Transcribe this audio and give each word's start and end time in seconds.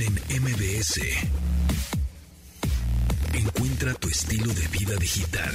En 0.00 0.14
MBS. 0.14 0.98
Encuentra 3.34 3.92
tu 3.92 4.08
estilo 4.08 4.50
de 4.54 4.66
vida 4.68 4.96
digital. 4.96 5.52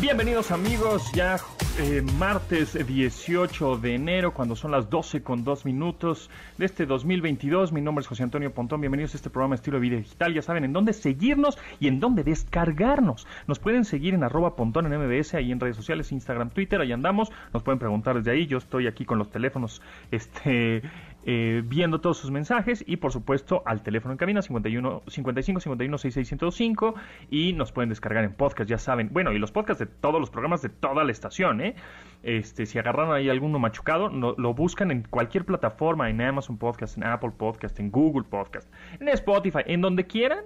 Bienvenidos 0.00 0.50
amigos, 0.50 1.04
ya 1.14 1.38
eh, 1.78 2.02
martes 2.18 2.86
18 2.86 3.78
de 3.78 3.94
enero, 3.94 4.34
cuando 4.34 4.54
son 4.54 4.72
las 4.72 4.90
12 4.90 5.22
con 5.22 5.42
2 5.42 5.64
minutos 5.64 6.28
de 6.58 6.66
este 6.66 6.84
2022. 6.84 7.72
Mi 7.72 7.80
nombre 7.80 8.02
es 8.02 8.06
José 8.08 8.22
Antonio 8.22 8.52
Pontón. 8.52 8.80
Bienvenidos 8.80 9.14
a 9.14 9.16
este 9.16 9.30
programa 9.30 9.54
Estilo 9.54 9.78
de 9.78 9.80
Vida 9.80 9.96
Digital. 9.96 10.34
Ya 10.34 10.42
saben 10.42 10.64
en 10.64 10.72
dónde 10.72 10.92
seguirnos 10.92 11.58
y 11.80 11.88
en 11.88 11.98
dónde 12.00 12.24
descargarnos. 12.24 13.26
Nos 13.46 13.58
pueden 13.58 13.84
seguir 13.84 14.12
en 14.12 14.22
arroba 14.22 14.54
Pontón 14.54 14.92
en 14.92 15.00
MBS, 15.00 15.34
ahí 15.34 15.50
en 15.50 15.60
redes 15.60 15.76
sociales, 15.76 16.12
Instagram, 16.12 16.50
Twitter, 16.50 16.80
ahí 16.80 16.92
andamos. 16.92 17.30
Nos 17.54 17.62
pueden 17.62 17.78
preguntar 17.78 18.16
desde 18.16 18.32
ahí. 18.32 18.46
Yo 18.46 18.58
estoy 18.58 18.86
aquí 18.86 19.04
con 19.04 19.18
los 19.18 19.30
teléfonos 19.30 19.80
este, 20.10 20.82
eh, 21.24 21.62
viendo 21.64 22.00
todos 22.00 22.18
sus 22.18 22.30
mensajes 22.30 22.84
y 22.86 22.96
por 22.96 23.12
supuesto 23.12 23.62
al 23.64 23.82
teléfono 23.82 24.12
en 24.12 24.18
cabina 24.18 24.42
51 24.42 25.02
55 25.06 25.60
51 25.60 25.98
6605 25.98 26.94
y 27.30 27.52
nos 27.52 27.72
pueden 27.72 27.88
descargar 27.88 28.24
en 28.24 28.32
podcast, 28.32 28.68
ya 28.68 28.78
saben. 28.78 29.10
Bueno, 29.12 29.32
y 29.32 29.38
los 29.38 29.52
podcasts 29.52 29.80
de 29.80 29.86
todos 29.86 30.20
los 30.20 30.30
programas 30.30 30.62
de 30.62 30.68
toda 30.68 31.04
la 31.04 31.12
estación, 31.12 31.60
¿eh? 31.60 31.74
Este, 32.22 32.66
si 32.66 32.78
agarraron 32.78 33.14
ahí 33.14 33.28
alguno 33.28 33.58
machucado, 33.58 34.08
no, 34.08 34.34
lo 34.36 34.54
buscan 34.54 34.90
en 34.90 35.02
cualquier 35.02 35.44
plataforma, 35.44 36.08
en 36.10 36.20
Amazon 36.20 36.58
Podcast, 36.58 36.96
en 36.96 37.04
Apple 37.04 37.32
Podcast, 37.36 37.78
en 37.80 37.90
Google 37.90 38.24
Podcast, 38.28 38.72
en 39.00 39.08
Spotify, 39.08 39.60
en 39.66 39.80
donde 39.80 40.06
quieran 40.06 40.44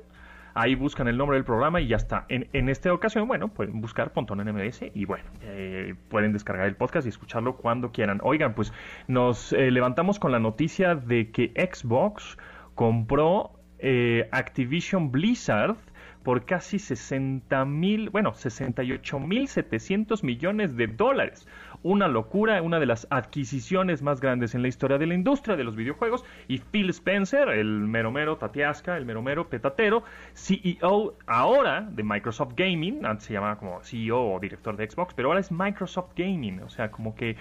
Ahí 0.59 0.75
buscan 0.75 1.07
el 1.07 1.19
nombre 1.19 1.37
del 1.37 1.45
programa 1.45 1.83
y 1.83 1.89
ya 1.89 1.97
está. 1.97 2.25
En, 2.31 2.49
en 2.55 2.71
esta 2.71 2.91
ocasión, 2.91 3.29
bueno, 3.29 3.49
pueden 3.49 3.83
buscar 3.83 4.15
Pontón 4.15 4.41
en 4.41 4.55
MBS 4.55 4.91
y 4.95 5.05
bueno, 5.05 5.27
eh, 5.43 5.95
pueden 6.09 6.33
descargar 6.33 6.67
el 6.67 6.77
podcast 6.77 7.05
y 7.05 7.11
escucharlo 7.11 7.57
cuando 7.59 7.93
quieran. 7.93 8.21
Oigan, 8.23 8.55
pues 8.55 8.73
nos 9.07 9.53
eh, 9.53 9.71
levantamos 9.71 10.19
con 10.19 10.33
la 10.33 10.39
noticia 10.39 10.95
de 10.95 11.31
que 11.31 11.53
Xbox 11.55 12.39
compró 12.75 13.61
eh, 13.81 14.31
Activision 14.33 15.13
Blizzard 15.13 15.77
por 16.23 16.47
casi 16.47 16.79
60 16.79 17.67
mil, 17.67 18.09
bueno, 18.09 18.33
68 18.33 19.21
mil 19.21 19.49
700 19.49 20.25
millones 20.25 20.75
de 20.75 20.87
dólares 20.87 21.47
una 21.87 22.09
locura, 22.09 22.61
una 22.63 22.81
de 22.81 22.87
las 22.87 23.07
adquisiciones 23.11 24.03
más 24.03 24.21
grandes 24.21 24.57
en 24.57 24.63
la 24.63 24.69
historia 24.69 24.99
de 24.99 25.07
la 25.07 25.15
industria 25.15 25.55
de 25.57 25.63
los 25.63 25.77
videojuegos. 25.77 26.25
Y 26.49 26.59
Phil 26.59 26.91
Spencer, 26.91 27.49
el 27.49 27.67
meromero 27.67 28.37
tatiasca, 28.37 28.97
el 28.97 29.07
meromero 29.07 29.49
petatero, 29.49 30.03
CEO 30.35 31.15
ahora 31.27 31.83
de 31.83 32.03
Microsoft 32.03 32.55
Gaming, 32.57 33.07
antes 33.07 33.27
se 33.27 33.35
llamaba 33.35 33.57
como 33.59 33.81
CEO 33.83 34.35
o 34.35 34.41
director 34.41 34.77
de 34.77 34.91
Xbox, 34.91 35.15
pero 35.15 35.29
ahora 35.29 35.41
es 35.41 35.53
Microsoft 35.53 36.11
Gaming, 36.17 36.61
o 36.63 36.69
sea, 36.69 36.91
como 36.91 37.15
que 37.15 37.37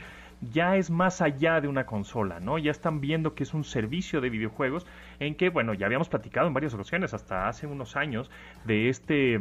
ya 0.52 0.76
es 0.76 0.92
más 0.92 1.22
allá 1.22 1.60
de 1.60 1.68
una 1.68 1.88
consola, 1.88 2.40
¿no? 2.40 2.60
Ya 2.60 2.70
están 2.70 3.02
viendo 3.02 3.34
que 3.34 3.44
es 3.44 3.54
un 3.56 3.64
servicio 3.64 4.22
de 4.22 4.30
videojuegos 4.30 4.86
en 5.20 5.34
que, 5.34 5.50
bueno, 5.50 5.74
ya 5.74 5.88
habíamos 5.88 6.10
platicado 6.10 6.48
en 6.48 6.54
varias 6.54 6.74
ocasiones, 6.76 7.16
hasta 7.16 7.48
hace 7.48 7.66
unos 7.66 7.96
años, 7.96 8.30
de 8.66 8.90
este 8.90 9.40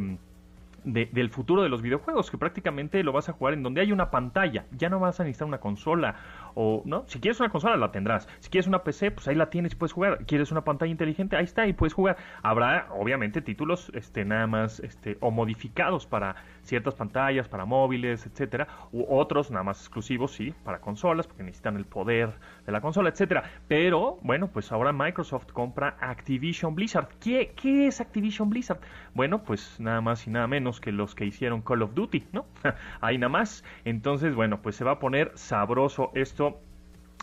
del 0.84 1.30
futuro 1.30 1.62
de 1.62 1.68
los 1.68 1.82
videojuegos, 1.82 2.30
que 2.30 2.38
prácticamente 2.38 3.02
lo 3.02 3.12
vas 3.12 3.28
a 3.28 3.32
jugar 3.32 3.54
en 3.54 3.62
donde 3.62 3.80
hay 3.80 3.92
una 3.92 4.10
pantalla, 4.10 4.66
ya 4.70 4.88
no 4.88 5.00
vas 5.00 5.20
a 5.20 5.24
necesitar 5.24 5.48
una 5.48 5.58
consola 5.58 6.16
o 6.54 6.82
no, 6.84 7.04
si 7.06 7.20
quieres 7.20 7.40
una 7.40 7.48
consola 7.48 7.76
la 7.76 7.90
tendrás, 7.90 8.28
si 8.40 8.50
quieres 8.50 8.66
una 8.66 8.84
PC, 8.84 9.10
pues 9.10 9.26
ahí 9.28 9.34
la 9.34 9.50
tienes 9.50 9.72
y 9.72 9.76
puedes 9.76 9.92
jugar, 9.92 10.24
quieres 10.26 10.52
una 10.52 10.62
pantalla 10.62 10.90
inteligente, 10.90 11.36
ahí 11.36 11.44
está 11.44 11.66
y 11.66 11.72
puedes 11.72 11.94
jugar. 11.94 12.16
Habrá 12.42 12.88
obviamente 12.90 13.40
títulos 13.40 13.90
este 13.94 14.24
nada 14.24 14.46
más 14.46 14.80
este 14.80 15.16
o 15.20 15.30
modificados 15.30 16.06
para 16.06 16.36
ciertas 16.62 16.94
pantallas, 16.94 17.48
para 17.48 17.64
móviles, 17.64 18.26
etcétera, 18.26 18.68
u 18.92 19.04
otros 19.08 19.50
nada 19.50 19.64
más 19.64 19.80
exclusivos 19.80 20.32
sí, 20.32 20.54
para 20.64 20.80
consolas 20.80 21.26
porque 21.26 21.42
necesitan 21.42 21.76
el 21.76 21.86
poder 21.86 22.32
de 22.66 22.72
la 22.72 22.80
consola, 22.80 23.10
etcétera. 23.10 23.44
Pero 23.68 24.18
bueno, 24.22 24.48
pues 24.48 24.72
ahora 24.72 24.92
Microsoft 24.92 25.52
compra 25.52 25.96
Activision 26.00 26.74
Blizzard. 26.74 27.08
¿Qué, 27.20 27.52
qué 27.56 27.86
es 27.86 28.00
Activision 28.00 28.50
Blizzard? 28.50 28.80
Bueno, 29.14 29.42
pues 29.42 29.78
nada 29.80 30.00
más 30.00 30.26
y 30.26 30.30
nada 30.30 30.46
menos 30.46 30.80
que 30.80 30.92
los 30.92 31.14
que 31.14 31.24
hicieron 31.24 31.62
Call 31.62 31.82
of 31.82 31.94
Duty, 31.94 32.24
¿no? 32.32 32.46
Ahí 33.00 33.18
nada 33.18 33.30
más. 33.30 33.64
Entonces, 33.84 34.34
bueno, 34.34 34.62
pues 34.62 34.76
se 34.76 34.84
va 34.84 34.92
a 34.92 34.98
poner 34.98 35.32
sabroso 35.34 36.10
esto, 36.14 36.60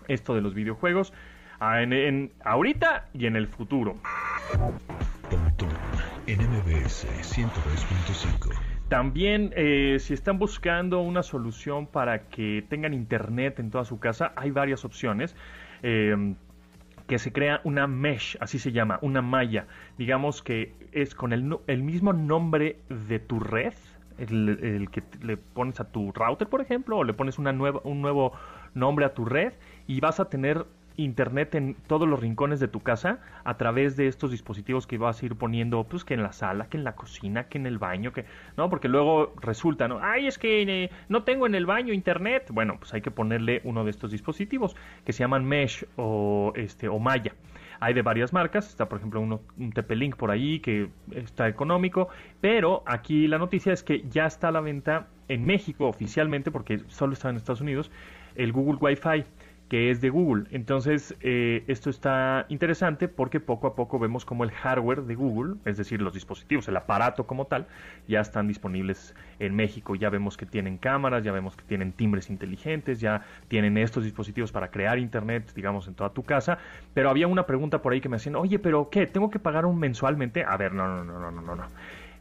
esto 0.07 0.35
de 0.35 0.41
los 0.41 0.53
videojuegos. 0.53 1.13
Ah, 1.59 1.81
en, 1.83 2.31
ahorita 2.43 3.07
y 3.13 3.27
en 3.27 3.35
el 3.35 3.47
futuro. 3.47 3.95
También, 8.91 9.53
eh, 9.55 9.99
si 10.01 10.13
están 10.13 10.37
buscando 10.37 10.99
una 10.99 11.23
solución 11.23 11.87
para 11.87 12.27
que 12.27 12.65
tengan 12.67 12.93
internet 12.93 13.57
en 13.59 13.71
toda 13.71 13.85
su 13.85 14.01
casa, 14.01 14.33
hay 14.35 14.51
varias 14.51 14.83
opciones. 14.83 15.33
Eh, 15.81 16.35
que 17.07 17.17
se 17.17 17.31
crea 17.31 17.61
una 17.63 17.87
mesh, 17.87 18.35
así 18.41 18.59
se 18.59 18.73
llama, 18.73 18.99
una 19.01 19.21
malla, 19.21 19.65
digamos 19.97 20.41
que 20.43 20.73
es 20.91 21.15
con 21.15 21.31
el, 21.31 21.43
mismo 21.81 22.11
nombre 22.11 22.79
de 22.89 23.19
tu 23.19 23.39
red, 23.39 23.73
el, 24.17 24.89
que 24.91 25.03
le 25.21 25.37
pones 25.37 25.79
a 25.79 25.89
tu 25.89 26.11
router, 26.11 26.49
por 26.49 26.59
ejemplo, 26.59 26.97
o 26.97 27.05
le 27.05 27.13
pones 27.13 27.39
un 27.39 27.45
nuevo 28.01 28.33
nombre 28.73 29.05
a 29.05 29.13
tu 29.13 29.23
red 29.23 29.53
y 29.87 30.01
vas 30.01 30.19
a 30.19 30.25
tener 30.25 30.65
internet 30.97 31.55
en 31.55 31.75
todos 31.87 32.07
los 32.07 32.19
rincones 32.19 32.59
de 32.59 32.67
tu 32.67 32.81
casa 32.81 33.19
a 33.43 33.57
través 33.57 33.95
de 33.95 34.07
estos 34.07 34.31
dispositivos 34.31 34.87
que 34.87 34.97
vas 34.97 35.21
a 35.21 35.25
ir 35.25 35.35
poniendo, 35.35 35.83
pues 35.83 36.03
que 36.03 36.13
en 36.13 36.23
la 36.23 36.31
sala, 36.31 36.67
que 36.67 36.77
en 36.77 36.83
la 36.83 36.95
cocina, 36.95 37.45
que 37.45 37.57
en 37.57 37.65
el 37.65 37.77
baño, 37.77 38.11
que 38.13 38.25
no, 38.57 38.69
porque 38.69 38.87
luego 38.87 39.33
resulta, 39.41 39.87
no, 39.87 39.99
ay, 40.01 40.27
es 40.27 40.37
que 40.37 40.61
eh, 40.61 40.89
no 41.09 41.23
tengo 41.23 41.45
en 41.45 41.55
el 41.55 41.65
baño 41.65 41.93
internet. 41.93 42.49
Bueno, 42.51 42.77
pues 42.79 42.93
hay 42.93 43.01
que 43.01 43.11
ponerle 43.11 43.61
uno 43.63 43.83
de 43.83 43.91
estos 43.91 44.11
dispositivos 44.11 44.75
que 45.05 45.13
se 45.13 45.19
llaman 45.19 45.45
Mesh 45.45 45.85
o 45.95 46.53
este 46.55 46.87
o 46.87 46.99
Maya. 46.99 47.33
Hay 47.79 47.95
de 47.95 48.03
varias 48.03 48.31
marcas, 48.31 48.69
está 48.69 48.87
por 48.87 48.99
ejemplo 48.99 49.21
uno, 49.21 49.41
un 49.57 49.71
TP-Link 49.71 50.15
por 50.15 50.29
ahí 50.29 50.59
que 50.59 50.89
está 51.13 51.47
económico, 51.47 52.09
pero 52.39 52.83
aquí 52.85 53.27
la 53.27 53.39
noticia 53.39 53.73
es 53.73 53.81
que 53.81 54.03
ya 54.07 54.27
está 54.27 54.49
a 54.49 54.51
la 54.51 54.61
venta 54.61 55.07
en 55.27 55.45
México 55.45 55.87
oficialmente, 55.87 56.51
porque 56.51 56.81
solo 56.87 57.13
está 57.13 57.29
en 57.29 57.37
Estados 57.37 57.61
Unidos, 57.61 57.89
el 58.35 58.51
Google 58.51 58.77
Wi-Fi 58.79 59.25
que 59.71 59.89
es 59.89 60.01
de 60.01 60.09
Google. 60.09 60.47
Entonces, 60.51 61.15
eh, 61.21 61.63
esto 61.67 61.89
está 61.89 62.45
interesante 62.49 63.07
porque 63.07 63.39
poco 63.39 63.67
a 63.67 63.73
poco 63.73 63.99
vemos 63.99 64.25
como 64.25 64.43
el 64.43 64.51
hardware 64.51 65.03
de 65.03 65.15
Google, 65.15 65.55
es 65.63 65.77
decir, 65.77 66.01
los 66.01 66.13
dispositivos, 66.13 66.67
el 66.67 66.75
aparato 66.75 67.25
como 67.25 67.45
tal, 67.45 67.67
ya 68.05 68.19
están 68.19 68.49
disponibles 68.49 69.15
en 69.39 69.55
México. 69.55 69.95
Ya 69.95 70.09
vemos 70.09 70.35
que 70.35 70.45
tienen 70.45 70.77
cámaras, 70.77 71.23
ya 71.23 71.31
vemos 71.31 71.55
que 71.55 71.63
tienen 71.63 71.93
timbres 71.93 72.29
inteligentes, 72.29 72.99
ya 72.99 73.21
tienen 73.47 73.77
estos 73.77 74.03
dispositivos 74.03 74.51
para 74.51 74.71
crear 74.71 74.99
internet, 74.99 75.53
digamos, 75.55 75.87
en 75.87 75.93
toda 75.93 76.09
tu 76.09 76.23
casa. 76.23 76.57
Pero 76.93 77.09
había 77.09 77.27
una 77.27 77.45
pregunta 77.45 77.81
por 77.81 77.93
ahí 77.93 78.01
que 78.01 78.09
me 78.09 78.17
hacían, 78.17 78.35
oye, 78.35 78.59
pero 78.59 78.89
¿qué? 78.89 79.07
¿Tengo 79.07 79.29
que 79.29 79.39
pagar 79.39 79.65
un 79.65 79.79
mensualmente? 79.79 80.43
A 80.43 80.57
ver, 80.57 80.73
no, 80.73 80.85
no, 80.85 81.05
no, 81.05 81.31
no, 81.31 81.41
no, 81.41 81.55
no. 81.55 81.63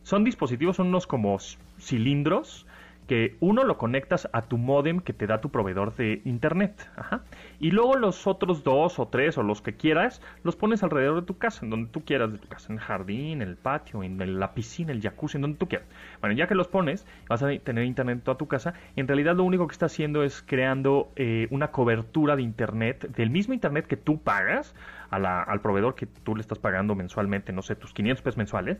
Son 0.04 0.22
dispositivos, 0.22 0.76
son 0.76 0.86
unos 0.86 1.08
como 1.08 1.36
cilindros 1.80 2.68
que 3.10 3.36
uno 3.40 3.64
lo 3.64 3.76
conectas 3.76 4.28
a 4.32 4.42
tu 4.42 4.56
modem 4.56 5.00
que 5.00 5.12
te 5.12 5.26
da 5.26 5.40
tu 5.40 5.50
proveedor 5.50 5.96
de 5.96 6.22
internet. 6.24 6.88
Ajá. 6.94 7.24
Y 7.58 7.72
luego 7.72 7.96
los 7.96 8.28
otros 8.28 8.62
dos 8.62 9.00
o 9.00 9.08
tres 9.08 9.36
o 9.36 9.42
los 9.42 9.62
que 9.62 9.74
quieras, 9.74 10.22
los 10.44 10.54
pones 10.54 10.84
alrededor 10.84 11.22
de 11.22 11.26
tu 11.26 11.36
casa, 11.36 11.64
en 11.64 11.70
donde 11.70 11.90
tú 11.90 12.04
quieras 12.04 12.30
de 12.30 12.38
tu 12.38 12.46
casa, 12.46 12.72
en 12.72 12.78
el 12.78 12.84
jardín, 12.84 13.42
en 13.42 13.48
el 13.48 13.56
patio, 13.56 14.04
en 14.04 14.38
la 14.38 14.54
piscina, 14.54 14.92
el 14.92 15.02
jacuzzi, 15.02 15.38
en 15.38 15.42
donde 15.42 15.58
tú 15.58 15.66
quieras. 15.66 15.88
Bueno, 16.20 16.36
ya 16.36 16.46
que 16.46 16.54
los 16.54 16.68
pones, 16.68 17.04
vas 17.28 17.42
a 17.42 17.48
tener 17.58 17.82
internet 17.82 18.18
en 18.18 18.20
toda 18.20 18.38
tu 18.38 18.46
casa. 18.46 18.74
En 18.94 19.08
realidad 19.08 19.34
lo 19.34 19.42
único 19.42 19.66
que 19.66 19.72
está 19.72 19.86
haciendo 19.86 20.22
es 20.22 20.40
creando 20.46 21.10
eh, 21.16 21.48
una 21.50 21.72
cobertura 21.72 22.36
de 22.36 22.42
internet, 22.42 23.10
del 23.16 23.30
mismo 23.30 23.54
internet 23.54 23.88
que 23.88 23.96
tú 23.96 24.22
pagas 24.22 24.76
al 25.10 25.60
proveedor 25.60 25.96
que 25.96 26.06
tú 26.06 26.36
le 26.36 26.42
estás 26.42 26.60
pagando 26.60 26.94
mensualmente, 26.94 27.52
no 27.52 27.62
sé, 27.62 27.74
tus 27.74 27.92
500 27.92 28.22
pesos 28.22 28.36
mensuales 28.36 28.78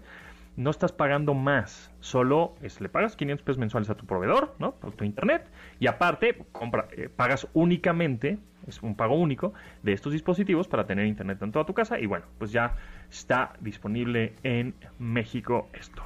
no 0.60 0.70
estás 0.70 0.92
pagando 0.92 1.32
más, 1.32 1.90
solo 2.00 2.54
es, 2.60 2.82
le 2.82 2.90
pagas 2.90 3.16
500 3.16 3.44
pesos 3.44 3.58
mensuales 3.58 3.88
a 3.88 3.94
tu 3.94 4.04
proveedor, 4.04 4.54
¿no? 4.58 4.72
Por 4.72 4.92
tu 4.92 5.04
internet, 5.04 5.50
y 5.78 5.86
aparte 5.86 6.36
compra, 6.52 6.86
eh, 6.92 7.08
pagas 7.08 7.48
únicamente, 7.54 8.38
es 8.66 8.82
un 8.82 8.94
pago 8.94 9.14
único, 9.14 9.54
de 9.82 9.94
estos 9.94 10.12
dispositivos 10.12 10.68
para 10.68 10.86
tener 10.86 11.06
internet 11.06 11.40
en 11.40 11.50
toda 11.50 11.64
tu 11.64 11.72
casa, 11.72 11.98
y 11.98 12.04
bueno, 12.04 12.26
pues 12.36 12.52
ya 12.52 12.76
está 13.10 13.54
disponible 13.60 14.34
en 14.42 14.74
México 14.98 15.70
esto. 15.72 16.02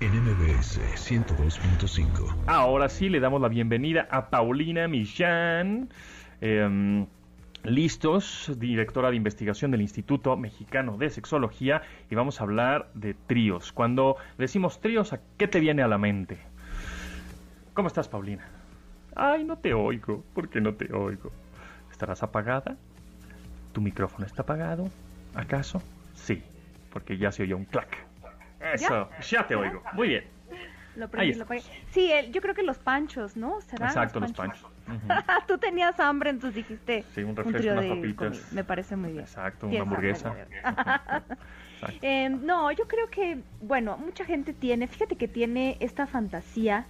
NMBS 0.00 0.80
102.5. 0.96 2.44
Ahora 2.46 2.88
sí 2.88 3.10
le 3.10 3.20
damos 3.20 3.42
la 3.42 3.48
bienvenida 3.48 4.08
a 4.10 4.30
Paulina 4.30 4.88
Millán. 4.88 5.90
Eh, 6.40 7.06
listos, 7.64 8.52
directora 8.58 9.10
de 9.10 9.16
investigación 9.16 9.70
del 9.70 9.82
Instituto 9.82 10.36
Mexicano 10.36 10.96
de 10.96 11.10
Sexología, 11.10 11.82
y 12.10 12.14
vamos 12.14 12.40
a 12.40 12.44
hablar 12.44 12.88
de 12.94 13.14
tríos. 13.14 13.72
Cuando 13.72 14.16
decimos 14.38 14.80
tríos, 14.80 15.12
¿a 15.12 15.20
qué 15.36 15.48
te 15.48 15.60
viene 15.60 15.82
a 15.82 15.88
la 15.88 15.98
mente? 15.98 16.38
¿Cómo 17.74 17.88
estás, 17.88 18.08
Paulina? 18.08 18.46
Ay, 19.14 19.44
no 19.44 19.56
te 19.56 19.74
oigo. 19.74 20.24
¿Por 20.34 20.48
qué 20.48 20.60
no 20.60 20.74
te 20.74 20.92
oigo? 20.92 21.30
¿Estarás 21.90 22.22
apagada? 22.22 22.76
¿Tu 23.72 23.80
micrófono 23.80 24.26
está 24.26 24.42
apagado? 24.42 24.88
¿Acaso? 25.34 25.82
Sí, 26.14 26.42
porque 26.92 27.16
ya 27.16 27.32
se 27.32 27.42
oyó 27.42 27.56
un 27.56 27.64
clac. 27.64 27.96
Eso, 28.74 29.08
ya, 29.28 29.46
te 29.46 29.56
oigo. 29.56 29.82
Muy 29.92 30.08
bien. 30.08 30.24
Lo 30.96 31.08
prendí, 31.08 31.38
lo. 31.38 31.46
Sí, 31.90 32.10
yo 32.30 32.40
creo 32.42 32.54
que 32.54 32.62
los 32.62 32.78
panchos, 32.78 33.36
¿no? 33.36 33.58
Exacto, 33.58 34.20
los 34.20 34.32
panchos. 34.32 34.66
Tú 35.48 35.58
tenías 35.58 35.98
hambre, 36.00 36.30
entonces 36.30 36.54
dijiste. 36.56 37.04
Sí, 37.14 37.22
un 37.22 37.36
refresco, 37.36 37.72
unas 37.72 37.86
papitas. 37.86 38.52
Me 38.52 38.64
parece 38.64 38.96
muy 38.96 39.12
bien. 39.12 39.24
Exacto, 39.24 39.68
una 39.68 39.82
hamburguesa. 39.82 40.34
eh, 42.02 42.28
no, 42.28 42.70
yo 42.72 42.86
creo 42.86 43.08
que, 43.10 43.42
bueno, 43.60 43.96
mucha 43.96 44.24
gente 44.24 44.52
tiene, 44.52 44.86
fíjate 44.86 45.16
que 45.16 45.28
tiene 45.28 45.76
esta 45.80 46.06
fantasía 46.06 46.86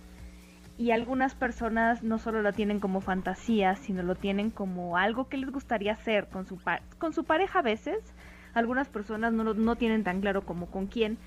y 0.79 0.91
algunas 0.91 1.35
personas 1.35 2.03
no 2.03 2.19
solo 2.19 2.43
la 2.43 2.53
tienen 2.53 2.81
como 2.81 3.01
fantasía, 3.01 3.77
sino 3.77 4.03
lo 4.03 4.15
tienen 4.15 4.51
como 4.51 4.97
algo 4.97 5.29
que 5.29 5.37
les 5.37 5.51
gustaría 5.51 5.93
hacer 5.93 6.29
con 6.29 6.47
su, 6.47 6.59
con 6.99 7.13
su 7.13 7.25
pareja 7.25 7.61
a 7.61 7.63
veces. 7.63 7.99
Algunas 8.55 8.89
personas 8.89 9.33
no, 9.33 9.55
no 9.55 9.77
tienen 9.77 10.05
tan 10.05 10.21
claro 10.21 10.43
como 10.43 10.67
con 10.67 10.87
quién. 10.87 11.19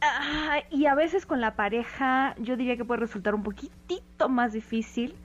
Ah, 0.00 0.60
y 0.70 0.86
a 0.86 0.94
veces 0.94 1.26
con 1.26 1.40
la 1.40 1.56
pareja 1.56 2.34
yo 2.38 2.56
diría 2.56 2.76
que 2.76 2.84
puede 2.84 3.00
resultar 3.00 3.34
un 3.34 3.42
poquitito 3.42 4.28
más 4.28 4.52
difícil 4.52 5.16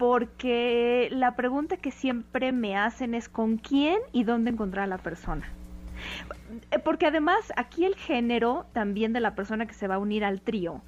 porque 0.00 1.10
la 1.12 1.36
pregunta 1.36 1.76
que 1.76 1.90
siempre 1.90 2.52
me 2.52 2.74
hacen 2.74 3.12
es 3.12 3.28
con 3.28 3.58
quién 3.58 3.98
y 4.12 4.24
dónde 4.24 4.48
encontrar 4.48 4.84
a 4.84 4.86
la 4.86 4.96
persona. 4.96 5.46
Eh, 6.70 6.78
porque 6.78 7.04
además 7.04 7.52
aquí 7.54 7.84
el 7.84 7.96
género 7.96 8.64
también 8.72 9.12
de 9.12 9.20
la 9.20 9.34
persona 9.34 9.66
que 9.66 9.74
se 9.74 9.88
va 9.88 9.96
a 9.96 9.98
unir 9.98 10.24
al 10.24 10.40
trío 10.40 10.80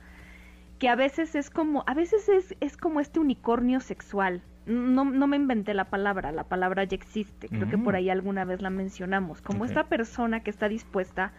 que 0.79 0.89
a 0.89 0.97
veces 0.97 1.35
es 1.35 1.51
como, 1.51 1.85
a 1.87 1.93
veces 1.93 2.27
es, 2.31 2.57
es 2.61 2.79
como 2.79 3.01
este 3.01 3.21
unicornio 3.21 3.81
sexual. 3.81 4.41
No, 4.65 5.05
no 5.05 5.27
me 5.27 5.37
inventé 5.37 5.75
la 5.75 5.91
palabra, 5.91 6.33
la 6.33 6.45
palabra 6.45 6.85
ya 6.85 6.97
existe, 6.97 7.51
creo 7.51 7.69
que 7.69 7.77
por 7.77 7.95
ahí 7.95 8.09
alguna 8.09 8.47
vez 8.47 8.63
la 8.63 8.71
mencionamos, 8.71 9.43
como 9.43 9.67
esta 9.67 9.85
persona 9.85 10.41
que 10.41 10.51
está 10.51 10.69
dispuesta 10.69 11.33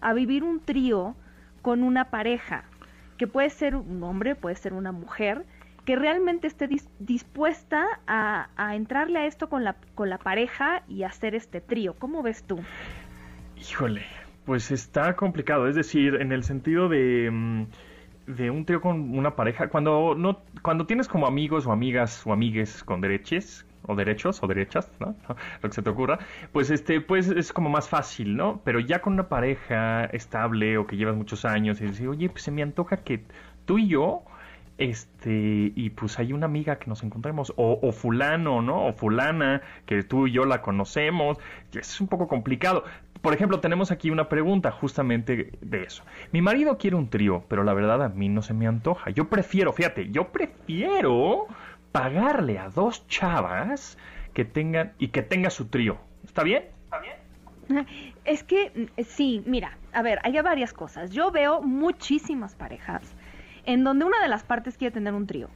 a 0.00 0.14
vivir 0.14 0.44
un 0.44 0.60
trío 0.60 1.14
con 1.60 1.82
una 1.82 2.06
pareja, 2.06 2.64
que 3.18 3.26
puede 3.26 3.50
ser 3.50 3.76
un 3.76 4.02
hombre, 4.02 4.34
puede 4.34 4.56
ser 4.56 4.72
una 4.72 4.92
mujer, 4.92 5.44
que 5.88 5.96
realmente 5.96 6.46
esté 6.46 6.68
dispuesta 6.98 7.86
a, 8.06 8.76
entrarle 8.76 9.20
a 9.20 9.24
esto 9.24 9.48
con 9.48 9.64
la, 9.64 9.76
con 9.94 10.10
la 10.10 10.18
pareja 10.18 10.82
y 10.86 11.04
hacer 11.04 11.34
este 11.34 11.62
trío. 11.62 11.94
¿Cómo 11.98 12.22
ves 12.22 12.42
tú? 12.42 12.60
Híjole, 13.56 14.04
pues 14.44 14.70
está 14.70 15.16
complicado, 15.16 15.66
es 15.66 15.76
decir, 15.76 16.16
en 16.16 16.30
el 16.30 16.44
sentido 16.44 16.90
de... 16.90 17.30
Mm, 17.32 17.62
de 18.26 18.50
un 18.50 18.66
trío 18.66 18.82
con 18.82 19.16
una 19.18 19.34
pareja, 19.34 19.70
cuando 19.70 20.14
no, 20.14 20.42
cuando 20.60 20.84
tienes 20.84 21.08
como 21.08 21.26
amigos 21.26 21.66
o 21.66 21.72
amigas 21.72 22.26
o 22.26 22.34
amigues 22.34 22.84
con 22.84 23.00
derechos, 23.00 23.64
o 23.86 23.94
derechos 23.94 24.42
o 24.42 24.46
derechas, 24.46 24.92
¿no? 25.00 25.16
Lo 25.62 25.70
que 25.70 25.74
se 25.74 25.80
te 25.80 25.88
ocurra, 25.88 26.18
pues 26.52 26.68
este, 26.68 27.00
pues 27.00 27.28
es 27.28 27.54
como 27.54 27.70
más 27.70 27.88
fácil, 27.88 28.36
¿no? 28.36 28.60
Pero 28.62 28.80
ya 28.80 29.00
con 29.00 29.14
una 29.14 29.30
pareja 29.30 30.04
estable 30.04 30.76
o 30.76 30.86
que 30.86 30.98
llevas 30.98 31.16
muchos 31.16 31.46
años 31.46 31.80
y 31.80 31.86
dices, 31.86 32.06
oye, 32.06 32.28
pues 32.28 32.42
se 32.42 32.50
me 32.50 32.62
antoja 32.62 32.98
que 32.98 33.24
tú 33.64 33.78
y 33.78 33.88
yo, 33.88 34.24
este, 34.78 35.72
y 35.74 35.90
pues 35.90 36.18
hay 36.18 36.32
una 36.32 36.46
amiga 36.46 36.78
que 36.78 36.86
nos 36.86 37.02
encontremos, 37.02 37.52
o, 37.56 37.78
o 37.82 37.92
fulano, 37.92 38.62
¿no? 38.62 38.86
O 38.86 38.92
fulana, 38.92 39.60
que 39.86 40.02
tú 40.02 40.26
y 40.26 40.32
yo 40.32 40.44
la 40.44 40.62
conocemos, 40.62 41.38
es 41.72 42.00
un 42.00 42.08
poco 42.08 42.28
complicado 42.28 42.84
por 43.20 43.34
ejemplo, 43.34 43.60
tenemos 43.60 43.90
aquí 43.90 44.10
una 44.10 44.28
pregunta 44.28 44.70
justamente 44.70 45.50
de 45.60 45.82
eso. 45.82 46.04
Mi 46.32 46.40
marido 46.40 46.78
quiere 46.78 46.96
un 46.96 47.08
trío, 47.08 47.44
pero 47.48 47.64
la 47.64 47.74
verdad 47.74 48.02
a 48.02 48.08
mí 48.08 48.28
no 48.28 48.42
se 48.42 48.54
me 48.54 48.66
antoja. 48.66 49.10
Yo 49.10 49.28
prefiero, 49.28 49.72
fíjate, 49.72 50.10
yo 50.10 50.28
prefiero 50.28 51.46
pagarle 51.92 52.58
a 52.58 52.68
dos 52.68 53.06
chavas 53.08 53.98
que 54.34 54.44
tengan 54.44 54.92
y 54.98 55.08
que 55.08 55.22
tenga 55.22 55.50
su 55.50 55.66
trío. 55.66 55.98
¿Está 56.24 56.42
bien? 56.42 56.64
¿Está 56.84 57.00
bien? 57.00 57.86
Es 58.24 58.44
que 58.44 58.88
sí, 59.04 59.42
mira, 59.46 59.76
a 59.92 60.02
ver, 60.02 60.20
hay 60.22 60.40
varias 60.40 60.72
cosas. 60.72 61.10
Yo 61.10 61.30
veo 61.30 61.60
muchísimas 61.60 62.54
parejas 62.54 63.02
en 63.68 63.84
donde 63.84 64.06
una 64.06 64.20
de 64.20 64.28
las 64.28 64.42
partes 64.42 64.78
quiere 64.78 64.92
tener 64.92 65.12
un 65.12 65.26
trío 65.26 65.50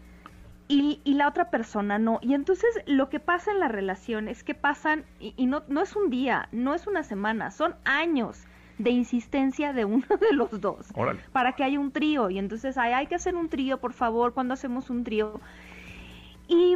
y, 0.69 1.01
la 1.15 1.29
otra 1.29 1.51
persona 1.51 1.99
no. 1.99 2.19
Y 2.23 2.35
entonces 2.35 2.71
lo 2.87 3.09
que 3.09 3.21
pasa 3.21 3.51
en 3.51 3.61
la 3.61 3.69
relación 3.69 4.29
es 4.29 4.45
que 4.45 4.55
pasan, 4.55 5.05
y, 5.19 5.47
no, 5.47 5.63
no 5.69 5.83
es 5.83 5.97
un 5.97 6.11
día, 6.11 6.49
no 6.53 6.75
es 6.75 6.87
una 6.87 7.03
semana, 7.03 7.51
son 7.51 7.75
años 7.85 8.45
de 8.79 8.91
insistencia 8.91 9.73
de 9.73 9.85
uno 9.85 10.07
de 10.21 10.35
los 10.35 10.61
dos 10.61 10.93
para 11.33 11.53
que 11.53 11.65
haya 11.65 11.79
un 11.79 11.93
trío. 11.93 12.31
Y 12.31 12.39
entonces 12.39 12.79
hay 12.79 13.07
que 13.07 13.15
hacer 13.15 13.35
un 13.35 13.49
trío, 13.49 13.79
por 13.79 13.93
favor, 13.93 14.35
cuando 14.35 14.55
hacemos 14.55 14.91
un 14.91 15.05
trío. 15.05 15.41
Y, 16.49 16.75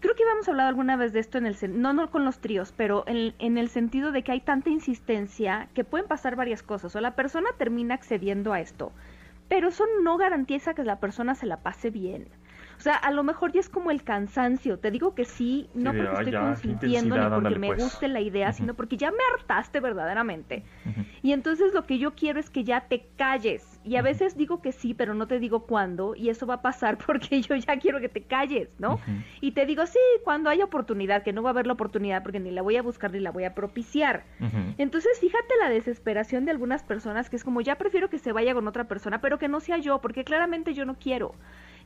creo 0.00 0.14
que 0.14 0.24
habíamos 0.24 0.48
hablado 0.48 0.68
alguna 0.68 0.96
vez 0.96 1.12
de 1.12 1.20
esto 1.20 1.38
en 1.38 1.46
el 1.46 1.56
no 1.80 1.92
no 1.92 2.10
con 2.10 2.24
los 2.24 2.38
tríos, 2.38 2.74
pero 2.76 3.04
en, 3.06 3.34
en, 3.38 3.56
el 3.56 3.68
sentido 3.70 4.12
de 4.12 4.22
que 4.22 4.32
hay 4.32 4.40
tanta 4.40 4.68
insistencia 4.68 5.68
que 5.74 5.84
pueden 5.84 6.06
pasar 6.06 6.36
varias 6.36 6.62
cosas. 6.62 6.94
O 6.96 7.00
la 7.00 7.14
persona 7.14 7.48
termina 7.56 7.94
accediendo 7.94 8.52
a 8.52 8.60
esto, 8.60 8.92
pero 9.50 9.68
eso 9.68 9.84
no 10.02 10.16
garantiza 10.16 10.74
que 10.74 10.84
la 10.84 11.00
persona 11.00 11.34
se 11.34 11.44
la 11.46 11.62
pase 11.64 11.90
bien. 11.90 12.30
O 12.80 12.82
sea, 12.82 12.94
a 12.94 13.10
lo 13.10 13.22
mejor 13.22 13.52
ya 13.52 13.60
es 13.60 13.68
como 13.68 13.90
el 13.90 14.02
cansancio. 14.02 14.78
Te 14.78 14.90
digo 14.90 15.14
que 15.14 15.26
sí, 15.26 15.68
no 15.74 15.92
porque 15.92 16.14
estoy 16.14 16.32
consintiendo 16.32 17.14
ni 17.14 17.28
porque 17.28 17.58
me 17.58 17.66
pues. 17.66 17.82
guste 17.82 18.08
la 18.08 18.22
idea, 18.22 18.54
sino 18.54 18.72
porque 18.72 18.96
ya 18.96 19.10
me 19.10 19.18
hartaste 19.34 19.80
verdaderamente. 19.80 20.64
Y 21.20 21.32
entonces 21.32 21.74
lo 21.74 21.84
que 21.84 21.98
yo 21.98 22.14
quiero 22.14 22.40
es 22.40 22.48
que 22.48 22.64
ya 22.64 22.80
te 22.88 23.06
calles. 23.18 23.78
Y 23.84 23.96
a 23.96 24.02
veces 24.02 24.34
digo 24.34 24.62
que 24.62 24.72
sí, 24.72 24.94
pero 24.94 25.12
no 25.12 25.26
te 25.26 25.38
digo 25.38 25.66
cuándo. 25.66 26.14
Y 26.16 26.30
eso 26.30 26.46
va 26.46 26.54
a 26.54 26.62
pasar 26.62 26.96
porque 27.06 27.42
yo 27.42 27.54
ya 27.54 27.78
quiero 27.78 28.00
que 28.00 28.08
te 28.08 28.22
calles, 28.22 28.70
¿no? 28.78 28.98
Y 29.42 29.50
te 29.50 29.66
digo 29.66 29.84
sí, 29.84 29.98
cuando 30.24 30.48
haya 30.48 30.64
oportunidad, 30.64 31.22
que 31.22 31.34
no 31.34 31.42
va 31.42 31.50
a 31.50 31.52
haber 31.52 31.66
la 31.66 31.74
oportunidad 31.74 32.22
porque 32.22 32.40
ni 32.40 32.50
la 32.50 32.62
voy 32.62 32.78
a 32.78 32.82
buscar 32.82 33.12
ni 33.12 33.20
la 33.20 33.30
voy 33.30 33.44
a 33.44 33.54
propiciar. 33.54 34.24
Entonces, 34.78 35.18
fíjate 35.20 35.54
la 35.60 35.68
desesperación 35.68 36.46
de 36.46 36.52
algunas 36.52 36.82
personas 36.82 37.28
que 37.28 37.36
es 37.36 37.44
como 37.44 37.60
ya 37.60 37.76
prefiero 37.76 38.08
que 38.08 38.18
se 38.18 38.32
vaya 38.32 38.54
con 38.54 38.66
otra 38.66 38.84
persona, 38.84 39.20
pero 39.20 39.38
que 39.38 39.48
no 39.48 39.60
sea 39.60 39.76
yo, 39.76 40.00
porque 40.00 40.24
claramente 40.24 40.72
yo 40.72 40.86
no 40.86 40.94
quiero. 40.94 41.34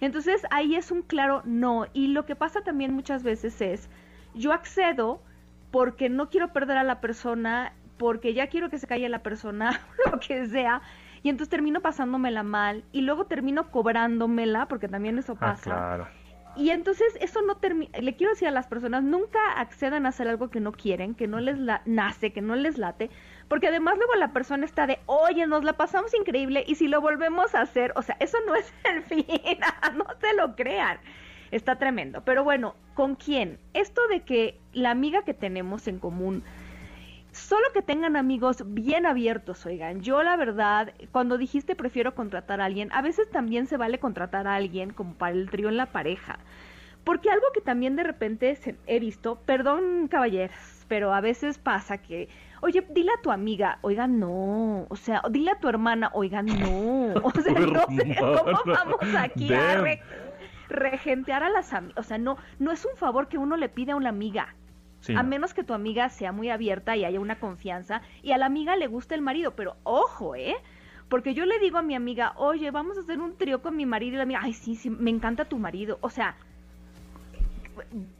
Entonces 0.00 0.43
ahí 0.50 0.75
es 0.75 0.91
un 0.91 1.02
claro 1.02 1.43
no. 1.44 1.87
Y 1.93 2.08
lo 2.08 2.26
que 2.26 2.37
pasa 2.37 2.62
también 2.62 2.93
muchas 2.93 3.23
veces 3.23 3.61
es, 3.61 3.88
yo 4.35 4.52
accedo 4.52 5.23
porque 5.70 6.08
no 6.08 6.31
quiero 6.31 6.52
perder 6.52 6.76
a 6.76 6.85
la 6.85 7.00
persona, 7.00 7.73
porque 7.96 8.35
ya 8.35 8.49
quiero 8.49 8.70
que 8.70 8.79
se 8.79 8.87
calle 8.87 9.08
la 9.08 9.23
persona, 9.23 9.81
lo 10.11 10.20
que 10.20 10.46
sea, 10.46 10.82
y 11.23 11.31
entonces 11.31 11.50
termino 11.50 11.81
pasándomela 11.81 12.43
mal 12.43 12.85
y 12.93 13.00
luego 13.00 13.25
termino 13.25 13.70
cobrándomela, 13.70 14.67
porque 14.69 14.88
también 14.88 15.19
eso 15.19 15.32
ah, 15.37 15.41
pasa. 15.41 15.70
claro. 15.70 16.08
Y 16.56 16.70
entonces 16.70 17.17
eso 17.20 17.43
no 17.43 17.56
termina, 17.56 17.99
le 17.99 18.14
quiero 18.14 18.32
decir 18.32 18.46
a 18.46 18.52
las 18.52 18.69
personas, 18.69 19.02
nunca 19.02 19.41
accedan 19.56 20.06
a 20.06 20.11
hacer 20.11 20.29
algo 20.29 20.50
que 20.50 20.61
no 20.61 20.70
quieren, 20.70 21.14
que 21.14 21.26
no 21.26 21.41
les 21.41 21.58
nace, 21.85 22.32
que 22.32 22.41
no 22.41 22.55
les 22.55 22.79
late, 22.79 23.11
porque 23.49 23.69
además 23.69 23.96
luego 23.96 24.14
la 24.14 24.32
persona 24.32 24.64
está 24.64 24.87
de, 24.87 24.99
oye, 25.06 25.46
nos 25.46 25.64
la 25.64 25.75
pasamos 25.75 26.14
increíble 26.14 26.64
y 26.67 26.75
si 26.76 26.88
lo 26.88 27.00
volvemos 27.00 27.55
a 27.55 27.61
hacer, 27.61 27.93
o 27.96 28.02
sea, 28.02 28.17
eso 28.20 28.38
no 28.46 28.55
es 28.55 28.73
el 28.85 29.02
fin, 29.02 29.26
no 29.96 30.06
se 30.20 30.35
lo 30.35 30.56
crean. 30.56 30.99
Está 31.51 31.77
tremendo. 31.77 32.22
Pero 32.24 32.43
bueno, 32.43 32.74
¿con 32.94 33.15
quién? 33.15 33.58
Esto 33.74 34.01
de 34.08 34.22
que 34.22 34.58
la 34.72 34.91
amiga 34.91 35.22
que 35.22 35.34
tenemos 35.34 35.86
en 35.86 36.01
común, 36.01 36.43
solo 37.31 37.65
que 37.72 37.82
tengan 37.82 38.17
amigos 38.17 38.65
bien 38.67 39.06
abiertos, 39.06 39.65
oigan. 39.67 40.01
Yo 40.01 40.22
la 40.22 40.36
verdad, 40.36 40.93
cuando 41.13 41.39
dijiste 41.39 41.77
prefiero 41.77 42.15
contratar 42.15 42.60
a 42.60 42.65
alguien, 42.65 42.91
a 42.93 43.03
veces 43.03 43.31
también 43.31 43.67
se 43.67 43.77
vale 43.77 43.98
contratar 43.98 44.48
a 44.48 44.56
alguien 44.56 44.93
como 44.93 45.15
para 45.15 45.34
el 45.34 45.48
trío 45.51 45.69
en 45.69 45.77
la 45.77 45.86
pareja. 45.86 46.39
Porque 47.05 47.31
algo 47.31 47.46
que 47.53 47.60
también 47.60 47.96
de 47.96 48.03
repente 48.03 48.58
he 48.86 48.98
visto, 48.98 49.39
perdón 49.44 50.08
caballeros, 50.08 50.56
pero 50.89 51.13
a 51.13 51.20
veces 51.20 51.58
pasa 51.58 51.98
que 51.98 52.29
oye, 52.65 52.87
dile 52.91 53.11
a 53.13 53.21
tu 53.21 53.31
amiga, 53.31 53.79
oiga, 53.83 54.06
no, 54.06 54.87
o 54.89 54.97
sea, 54.97 55.23
dile 55.31 55.51
a 55.51 55.61
tu 55.61 55.69
hermana, 55.69 56.11
oiga, 56.15 56.43
no, 56.43 57.13
o 57.23 57.31
sea, 57.41 57.53
no 57.53 57.87
sé 57.89 58.17
cómo 58.19 58.63
vamos 58.65 59.15
aquí 59.19 59.53
a 59.53 59.85
regentear 60.69 61.43
a 61.43 61.51
las 61.51 61.75
amigas, 61.75 61.99
o 61.99 62.03
sea, 62.03 62.17
no, 62.17 62.39
no 62.59 62.73
es 62.73 62.85
un 62.87 62.97
favor 62.97 63.29
que 63.29 63.37
uno 63.37 63.59
le 63.59 63.69
pide 63.69 63.93
a 63.93 63.97
una 63.97 64.09
amiga, 64.09 64.55
a 65.15 65.23
menos 65.23 65.53
que 65.53 65.63
tu 65.63 65.75
amiga 65.75 66.09
sea 66.09 66.33
muy 66.33 66.49
abierta 66.49 66.97
y 66.97 67.05
haya 67.05 67.21
una 67.21 67.39
confianza 67.39 68.01
y 68.23 68.33
a 68.33 68.39
la 68.39 68.47
amiga 68.47 68.75
le 68.77 68.87
guste 68.87 69.15
el 69.15 69.21
marido, 69.21 69.55
pero 69.55 69.77
ojo, 69.83 70.35
¿eh? 70.35 70.56
Porque 71.11 71.35
yo 71.35 71.44
le 71.44 71.59
digo 71.59 71.77
a 71.77 71.83
mi 71.83 71.94
amiga, 71.94 72.33
oye, 72.37 72.71
vamos 72.71 72.97
a 72.97 73.01
hacer 73.01 73.21
un 73.21 73.37
trío 73.37 73.61
con 73.61 73.77
mi 73.77 73.85
marido 73.85 74.15
y 74.15 74.17
la 74.17 74.23
amiga, 74.23 74.41
ay, 74.43 74.55
sí, 74.55 74.75
sí, 74.75 74.89
me 74.89 75.11
encanta 75.11 75.44
tu 75.44 75.59
marido. 75.59 75.99
O 76.01 76.09
sea, 76.09 76.37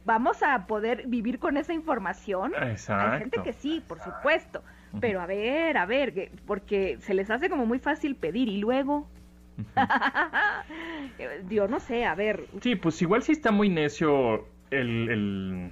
vamos 0.05 0.41
a 0.43 0.67
poder 0.67 1.07
vivir 1.07 1.39
con 1.39 1.57
esa 1.57 1.73
información. 1.73 2.53
Exacto. 2.61 3.13
Hay 3.13 3.19
gente 3.19 3.41
que 3.43 3.53
sí, 3.53 3.83
por 3.87 3.99
supuesto. 3.99 4.61
Pero 5.01 5.19
a 5.19 5.25
ver, 5.25 5.77
a 5.77 5.85
ver, 5.85 6.31
porque 6.47 6.97
se 7.01 7.13
les 7.13 7.29
hace 7.29 7.49
como 7.49 7.65
muy 7.65 7.79
fácil 7.79 8.15
pedir 8.15 8.47
y 8.47 8.57
luego... 8.57 9.09
Yo 11.49 11.67
no 11.67 11.79
sé, 11.79 12.05
a 12.05 12.15
ver. 12.15 12.45
Sí, 12.61 12.75
pues 12.75 13.01
igual 13.01 13.23
si 13.23 13.31
está 13.33 13.51
muy 13.51 13.69
necio 13.69 14.45
el, 14.69 15.09
el 15.09 15.71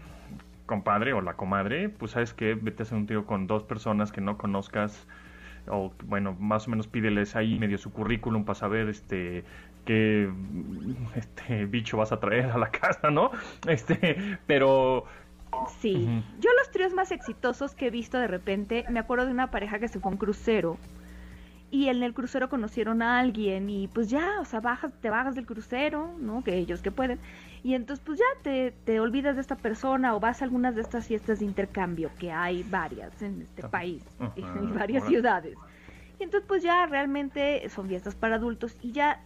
compadre 0.65 1.13
o 1.13 1.21
la 1.21 1.33
comadre, 1.33 1.89
pues 1.89 2.11
sabes 2.11 2.33
que 2.33 2.55
vete 2.55 2.81
a 2.81 2.83
hacer 2.83 2.97
un 2.97 3.07
tío 3.07 3.25
con 3.25 3.47
dos 3.47 3.63
personas 3.63 4.11
que 4.11 4.21
no 4.21 4.37
conozcas 4.37 5.07
o 5.67 5.93
bueno, 6.05 6.35
más 6.39 6.67
o 6.67 6.71
menos 6.71 6.87
pídeles 6.87 7.35
ahí 7.35 7.57
medio 7.57 7.77
su 7.77 7.91
currículum 7.91 8.43
para 8.45 8.55
saber 8.55 8.89
este 8.89 9.43
qué 9.85 10.29
este 11.15 11.65
bicho 11.65 11.97
vas 11.97 12.11
a 12.11 12.19
traer 12.19 12.45
a 12.51 12.57
la 12.57 12.71
casa, 12.71 13.09
¿no? 13.09 13.31
Este, 13.67 14.37
pero 14.47 15.05
Sí, 15.79 16.23
yo 16.39 16.49
los 16.57 16.71
tríos 16.71 16.93
más 16.93 17.11
exitosos 17.11 17.75
que 17.75 17.87
he 17.87 17.89
visto 17.91 18.17
de 18.17 18.27
repente, 18.27 18.85
me 18.89 18.99
acuerdo 18.99 19.25
de 19.25 19.31
una 19.31 19.51
pareja 19.51 19.79
que 19.79 19.87
se 19.87 19.99
fue 19.99 20.09
a 20.09 20.13
un 20.13 20.17
crucero 20.17 20.77
y 21.71 21.89
en 21.89 22.03
el 22.03 22.13
crucero 22.13 22.49
conocieron 22.49 23.01
a 23.01 23.19
alguien 23.19 23.69
y 23.69 23.87
pues 23.87 24.09
ya, 24.09 24.39
o 24.39 24.45
sea, 24.45 24.59
bajas, 24.59 24.93
te 25.01 25.09
bajas 25.09 25.35
del 25.35 25.45
crucero, 25.45 26.13
¿no? 26.19 26.43
Que 26.43 26.55
ellos 26.55 26.81
que 26.81 26.91
pueden. 26.91 27.19
Y 27.63 27.73
entonces 27.73 28.03
pues 28.05 28.19
ya 28.19 28.43
te, 28.43 28.71
te 28.83 28.99
olvidas 28.99 29.35
de 29.35 29.41
esta 29.41 29.55
persona 29.55 30.15
o 30.15 30.19
vas 30.19 30.41
a 30.41 30.45
algunas 30.45 30.75
de 30.75 30.81
estas 30.81 31.07
fiestas 31.07 31.39
de 31.39 31.45
intercambio, 31.45 32.11
que 32.19 32.31
hay 32.31 32.61
varias 32.63 33.19
en 33.21 33.41
este 33.41 33.67
país, 33.67 34.03
en 34.35 34.75
varias 34.75 35.05
ciudades. 35.07 35.57
Y 36.19 36.23
entonces 36.23 36.47
pues 36.47 36.61
ya 36.61 36.85
realmente 36.85 37.67
son 37.69 37.87
fiestas 37.87 38.13
para 38.13 38.35
adultos 38.35 38.75
y 38.81 38.91
ya 38.91 39.23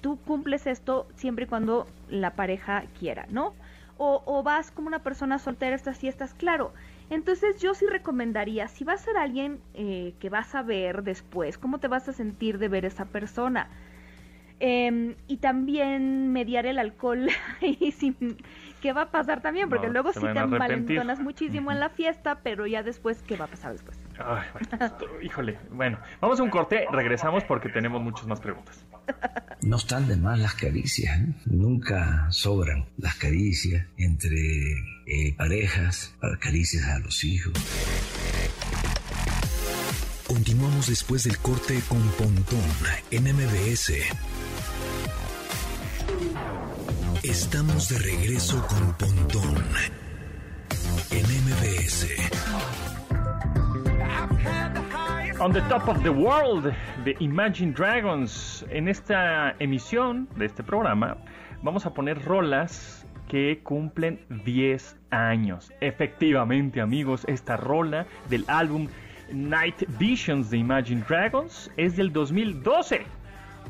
tú 0.00 0.18
cumples 0.24 0.66
esto 0.66 1.06
siempre 1.16 1.44
y 1.44 1.48
cuando 1.48 1.86
la 2.08 2.32
pareja 2.32 2.84
quiera, 2.98 3.26
¿no? 3.30 3.54
O, 3.96 4.22
o 4.26 4.42
vas 4.42 4.70
como 4.70 4.88
una 4.88 5.00
persona 5.00 5.38
soltera 5.38 5.74
estas 5.74 5.98
fiestas, 5.98 6.34
claro. 6.34 6.72
Entonces 7.10 7.60
yo 7.60 7.74
sí 7.74 7.86
recomendaría, 7.86 8.68
si 8.68 8.84
va 8.84 8.92
a 8.92 8.98
ser 8.98 9.16
alguien 9.16 9.60
eh, 9.74 10.14
que 10.20 10.28
vas 10.28 10.54
a 10.54 10.62
ver 10.62 11.02
después, 11.02 11.56
¿cómo 11.58 11.78
te 11.78 11.88
vas 11.88 12.08
a 12.08 12.12
sentir 12.12 12.58
de 12.58 12.68
ver 12.68 12.84
esa 12.84 13.06
persona? 13.06 13.68
Em, 14.60 15.14
y 15.28 15.36
también 15.36 16.32
mediar 16.32 16.66
el 16.66 16.78
alcohol 16.78 17.28
y 17.60 17.92
sin, 17.92 18.16
qué 18.82 18.92
va 18.92 19.02
a 19.02 19.10
pasar 19.10 19.40
también, 19.40 19.68
porque 19.68 19.88
luego 19.88 20.12
si 20.12 20.20
te 20.20 20.46
malentonas 20.46 21.20
muchísimo 21.20 21.72
en 21.72 21.80
la 21.80 21.88
fiesta, 21.90 22.40
pero 22.42 22.66
ya 22.66 22.82
después, 22.82 23.22
¿qué 23.22 23.36
va 23.36 23.46
a 23.46 23.48
pasar 23.48 23.72
después? 23.72 23.98
Ay, 24.18 24.44
híjole, 25.22 25.58
bueno, 25.70 25.98
vamos 26.20 26.40
a 26.40 26.42
un 26.42 26.50
corte, 26.50 26.86
regresamos 26.90 27.44
porque 27.44 27.68
tenemos 27.68 28.02
muchas 28.02 28.26
más 28.26 28.40
preguntas. 28.40 28.84
No 29.62 29.76
están 29.76 30.06
de 30.08 30.16
más 30.16 30.38
las 30.38 30.54
caricias, 30.54 31.18
¿eh? 31.18 31.34
nunca 31.46 32.26
sobran 32.30 32.86
las 32.98 33.14
caricias 33.16 33.86
entre 33.96 34.72
eh, 35.06 35.34
parejas, 35.36 36.14
caricias 36.40 36.84
a 36.84 36.98
los 36.98 37.24
hijos. 37.24 37.54
Continuamos 40.26 40.88
después 40.88 41.24
del 41.24 41.38
corte 41.38 41.80
con 41.88 42.02
Pontón 42.10 42.60
en 43.10 43.24
MBS. 43.24 43.92
Estamos 47.22 47.88
de 47.88 47.98
regreso 47.98 48.64
con 48.66 48.92
Pontón 48.94 49.64
en 51.10 51.24
MBS. 51.24 52.06
On 55.40 55.52
the 55.52 55.60
Top 55.68 55.86
of 55.86 56.02
the 56.02 56.10
World 56.10 56.74
de 57.04 57.14
Imagine 57.20 57.72
Dragons. 57.72 58.66
En 58.70 58.88
esta 58.88 59.54
emisión 59.60 60.28
de 60.34 60.46
este 60.46 60.64
programa 60.64 61.16
vamos 61.62 61.86
a 61.86 61.94
poner 61.94 62.20
rolas 62.24 63.06
que 63.28 63.60
cumplen 63.62 64.18
10 64.44 64.96
años. 65.10 65.72
Efectivamente, 65.80 66.80
amigos, 66.80 67.24
esta 67.28 67.56
rola 67.56 68.04
del 68.28 68.44
álbum 68.48 68.88
Night 69.32 69.84
Visions 69.96 70.50
de 70.50 70.58
Imagine 70.58 71.04
Dragons 71.08 71.70
es 71.76 71.96
del 71.96 72.12
2012. 72.12 73.06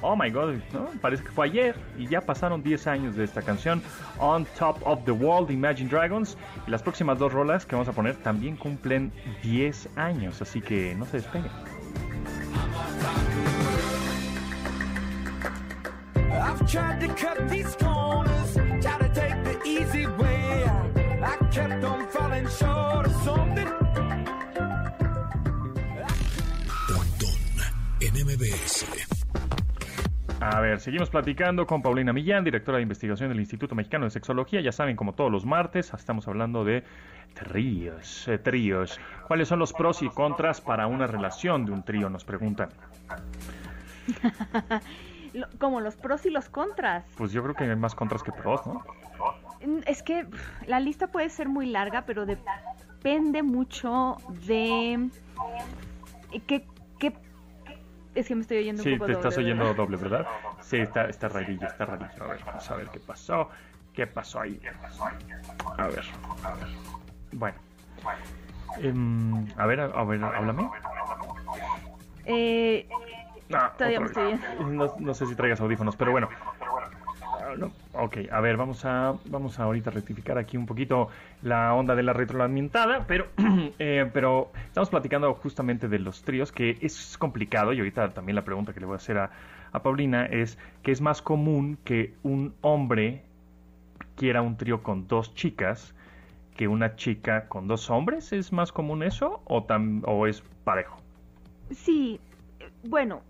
Oh 0.00 0.14
my 0.16 0.30
god, 0.30 0.54
parece 1.00 1.24
que 1.24 1.30
fue 1.30 1.46
ayer 1.46 1.74
y 1.98 2.06
ya 2.06 2.20
pasaron 2.20 2.62
10 2.62 2.86
años 2.86 3.16
de 3.16 3.24
esta 3.24 3.42
canción 3.42 3.82
On 4.18 4.46
Top 4.58 4.80
of 4.84 5.04
the 5.04 5.10
World 5.10 5.50
Imagine 5.50 5.88
Dragons. 5.88 6.36
Y 6.66 6.70
las 6.70 6.82
próximas 6.82 7.18
dos 7.18 7.32
rolas 7.32 7.66
que 7.66 7.74
vamos 7.74 7.88
a 7.88 7.92
poner 7.92 8.16
también 8.16 8.56
cumplen 8.56 9.12
10 9.42 9.88
años, 9.96 10.40
así 10.40 10.60
que 10.60 10.94
no 10.94 11.04
se 11.06 11.18
despeguen. 11.18 11.50
I've 21.20 22.07
A 30.40 30.60
ver, 30.60 30.78
seguimos 30.78 31.10
platicando 31.10 31.66
con 31.66 31.82
Paulina 31.82 32.12
Millán, 32.12 32.44
directora 32.44 32.76
de 32.76 32.82
investigación 32.82 33.28
del 33.28 33.40
Instituto 33.40 33.74
Mexicano 33.74 34.04
de 34.04 34.10
Sexología. 34.10 34.60
Ya 34.60 34.70
saben, 34.70 34.94
como 34.94 35.14
todos 35.14 35.32
los 35.32 35.44
martes, 35.44 35.92
estamos 35.92 36.28
hablando 36.28 36.64
de 36.64 36.84
tríos, 37.34 38.28
eh, 38.28 38.38
tríos. 38.38 39.00
¿Cuáles 39.26 39.48
son 39.48 39.58
los 39.58 39.72
pros 39.72 40.00
y 40.02 40.08
contras 40.08 40.60
para 40.60 40.86
una 40.86 41.08
relación 41.08 41.66
de 41.66 41.72
un 41.72 41.82
trío? 41.82 42.08
Nos 42.08 42.24
preguntan. 42.24 42.68
como 45.58 45.80
los 45.80 45.96
pros 45.96 46.24
y 46.24 46.30
los 46.30 46.48
contras. 46.48 47.04
Pues 47.16 47.32
yo 47.32 47.42
creo 47.42 47.56
que 47.56 47.64
hay 47.64 47.74
más 47.74 47.96
contras 47.96 48.22
que 48.22 48.30
pros, 48.30 48.64
¿no? 48.64 48.84
Mm, 49.66 49.80
es 49.86 50.04
que 50.04 50.24
la 50.68 50.78
lista 50.78 51.08
puede 51.08 51.30
ser 51.30 51.48
muy 51.48 51.66
larga, 51.66 52.02
pero 52.06 52.26
depende 52.26 53.42
mucho 53.42 54.16
de 54.46 55.10
qué, 56.46 56.64
qué 57.00 57.12
es 58.14 58.26
que 58.26 58.34
me 58.34 58.42
estoy 58.42 58.58
oyendo 58.58 58.82
un 58.82 58.98
poco 58.98 59.04
doble. 59.04 59.16
Sí, 59.16 59.22
te 59.22 59.28
estás 59.28 59.38
oyendo 59.38 59.74
doble, 59.74 59.96
¿verdad? 59.96 60.26
Sí, 60.60 60.78
está, 60.78 61.06
está 61.08 61.28
rarillo, 61.28 61.66
está 61.66 61.86
rarillo. 61.86 62.24
A 62.24 62.26
ver, 62.28 62.40
vamos 62.44 62.70
a 62.70 62.76
ver 62.76 62.88
qué 62.88 63.00
pasó. 63.00 63.48
¿Qué 63.94 64.06
pasó 64.06 64.40
ahí? 64.40 64.60
A 65.76 65.86
ver, 65.88 66.04
a 66.44 66.54
ver. 66.54 66.68
Bueno. 67.32 67.58
Em, 68.78 69.46
a 69.56 69.66
ver, 69.66 69.80
a 69.80 70.04
ver, 70.04 70.24
háblame. 70.24 70.70
Eh, 72.24 72.86
Ah, 73.52 73.72
Todavía 73.76 74.00
no, 74.60 74.94
no, 74.98 75.14
sé 75.14 75.26
si 75.26 75.34
traigas 75.34 75.60
audífonos, 75.60 75.96
pero 75.96 76.10
bueno. 76.12 76.28
No. 77.56 77.72
Ok, 78.00 78.18
a 78.30 78.40
ver, 78.40 78.56
vamos 78.56 78.84
a, 78.84 79.16
vamos 79.24 79.58
a 79.58 79.64
ahorita 79.64 79.90
rectificar 79.90 80.38
aquí 80.38 80.56
un 80.56 80.66
poquito 80.66 81.08
la 81.42 81.74
onda 81.74 81.96
de 81.96 82.04
la 82.04 82.12
retroalimentada, 82.12 83.04
pero, 83.08 83.26
eh, 83.80 84.08
pero 84.14 84.52
estamos 84.66 84.88
platicando 84.88 85.34
justamente 85.34 85.88
de 85.88 85.98
los 85.98 86.22
tríos, 86.22 86.52
que 86.52 86.78
es 86.80 87.18
complicado, 87.18 87.72
y 87.72 87.78
ahorita 87.78 88.10
también 88.10 88.36
la 88.36 88.44
pregunta 88.44 88.72
que 88.72 88.78
le 88.78 88.86
voy 88.86 88.94
a 88.94 88.96
hacer 88.98 89.18
a, 89.18 89.30
a 89.72 89.82
Paulina 89.82 90.26
es 90.26 90.58
que 90.82 90.92
es 90.92 91.00
más 91.00 91.20
común 91.22 91.76
que 91.82 92.14
un 92.22 92.54
hombre 92.60 93.24
quiera 94.14 94.42
un 94.42 94.56
trío 94.56 94.84
con 94.84 95.08
dos 95.08 95.34
chicas 95.34 95.92
que 96.56 96.68
una 96.68 96.94
chica 96.94 97.48
con 97.48 97.66
dos 97.66 97.90
hombres, 97.90 98.32
¿es 98.32 98.52
más 98.52 98.70
común 98.70 99.02
eso 99.02 99.40
o, 99.44 99.64
tam, 99.64 100.02
o 100.06 100.28
es 100.28 100.42
parejo? 100.62 101.00
Sí, 101.72 102.20
bueno, 102.84 103.22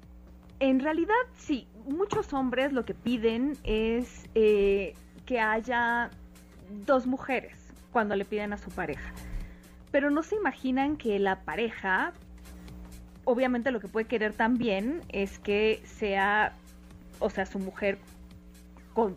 en 0.61 0.81
realidad, 0.81 1.15
sí, 1.35 1.67
muchos 1.89 2.33
hombres 2.33 2.73
lo 2.73 2.85
que 2.85 2.95
piden 2.95 3.57
es 3.65 4.29
eh, 4.35 4.95
que 5.27 5.41
haya 5.41 6.11
dos 6.87 7.07
mujeres 7.07 7.57
cuando 7.93 8.15
le 8.17 8.25
piden 8.25 8.53
a 8.53 8.59
su 8.59 8.71
pareja. 8.71 9.13
Pero 9.91 10.11
no 10.11 10.23
se 10.23 10.37
imaginan 10.37 10.97
que 10.97 11.19
la 11.19 11.41
pareja, 11.41 12.13
obviamente 13.25 13.71
lo 13.71 13.81
que 13.81 13.89
puede 13.89 14.07
querer 14.07 14.35
también 14.35 15.01
es 15.09 15.39
que 15.39 15.83
sea, 15.85 16.53
o 17.19 17.31
sea, 17.31 17.47
su 17.47 17.59
mujer 17.59 17.99
con, 18.93 19.17